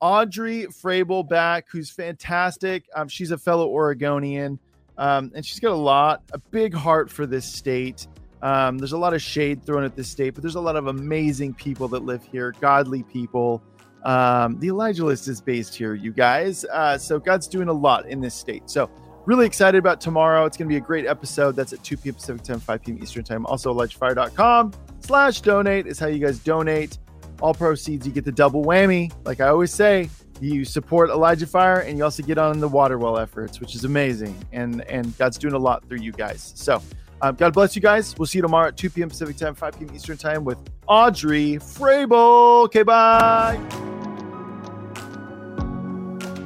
Audrey 0.03 0.67
Frabel 0.67 1.27
back, 1.27 1.67
who's 1.71 1.89
fantastic. 1.89 2.85
Um, 2.97 3.07
she's 3.07 3.31
a 3.31 3.39
fellow 3.39 3.69
Oregonian, 3.69 4.59
um, 4.99 5.31
and 5.33 5.47
she's 5.47 5.61
got 5.61 5.71
a 5.71 5.77
lot, 5.77 6.23
a 6.33 6.39
big 6.39 6.75
heart 6.75 7.09
for 7.09 7.25
this 7.25 7.47
state. 7.47 8.09
Um, 8.43 8.79
there's 8.79 8.93
a 8.93 8.99
lot 8.99 9.15
of 9.15 9.23
shade 9.23 9.65
thrown 9.65 9.85
at 9.85 9.95
this 9.95 10.09
state, 10.09 10.31
but 10.31 10.43
there's 10.43 10.57
a 10.57 10.61
lot 10.61 10.75
of 10.75 10.89
amazing 10.89 11.55
people 11.55 11.87
that 11.87 12.05
live 12.05 12.25
here, 12.25 12.53
godly 12.61 13.05
people. 13.05 13.63
Um, 14.03 14.59
the 14.59 14.67
Elijah 14.67 15.05
List 15.05 15.29
is 15.29 15.41
based 15.41 15.73
here, 15.77 15.95
you 15.95 16.13
guys. 16.13 16.65
Uh, 16.65 16.99
so 16.99 17.21
God's 17.21 17.47
doing 17.47 17.69
a 17.69 17.73
lot 17.73 18.07
in 18.07 18.21
this 18.21 18.35
state. 18.35 18.69
So 18.69 18.91
really 19.25 19.47
excited 19.47 19.79
about 19.79 20.01
tomorrow. 20.01 20.45
It's 20.47 20.57
going 20.57 20.69
to 20.69 20.73
be 20.73 20.79
a 20.79 20.85
great 20.85 21.07
episode. 21.07 21.55
That's 21.55 21.73
at 21.73 21.85
2 21.85 21.99
p.m. 21.99 22.17
Pacific 22.17 22.43
time, 22.43 22.59
5 22.59 22.83
p.m. 22.83 22.99
Eastern 23.01 23.23
time. 23.23 23.47
Also, 23.47 23.73
ElijahFire.com 23.73 24.73
slash 24.99 25.41
donate 25.43 25.87
is 25.87 26.01
how 26.01 26.09
you 26.09 26.19
guys 26.19 26.41
donate 26.41 26.99
all 27.43 27.53
proceeds, 27.53 28.07
you 28.07 28.13
get 28.13 28.25
the 28.25 28.33
double 28.33 28.65
whammy. 28.65 29.13
Like 29.25 29.41
I 29.41 29.49
always 29.49 29.73
say, 29.73 30.09
you 30.41 30.65
support 30.65 31.11
Elijah 31.11 31.47
Fire 31.47 31.81
and 31.81 31.99
you 31.99 32.05
also 32.05 32.23
get 32.23 32.39
on 32.39 32.61
the 32.61 32.69
water 32.69 32.99
well 32.99 33.19
efforts, 33.19 33.61
which 33.61 33.75
is 33.75 33.85
amazing. 33.85 34.37
And 34.53 34.83
and 34.89 35.17
God's 35.19 35.39
doing 35.39 35.55
a 35.55 35.59
lot 35.59 35.87
through 35.89 35.99
you 35.99 36.13
guys. 36.13 36.53
So 36.57 36.81
um, 37.21 37.35
God 37.37 37.53
bless 37.53 37.77
you 37.77 37.83
guys. 37.83 38.17
We'll 38.19 38.27
see 38.27 38.39
you 38.39 38.43
tomorrow 38.43 38.69
at 38.69 38.77
2 38.77 38.91
p.m. 38.91 39.09
Pacific 39.09 39.37
time, 39.37 39.55
5 39.55 39.79
p.m. 39.79 39.95
Eastern 39.95 40.17
time 40.17 40.45
with 40.45 40.59
Audrey 40.89 41.55
Frabel. 41.57 42.65
Okay, 42.65 42.83
bye. 42.83 43.61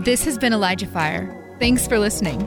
This 0.05 0.25
has 0.25 0.39
been 0.39 0.53
Elijah 0.53 0.87
Fire. 0.87 1.57
Thanks 1.59 1.87
for 1.87 1.99
listening. 1.99 2.47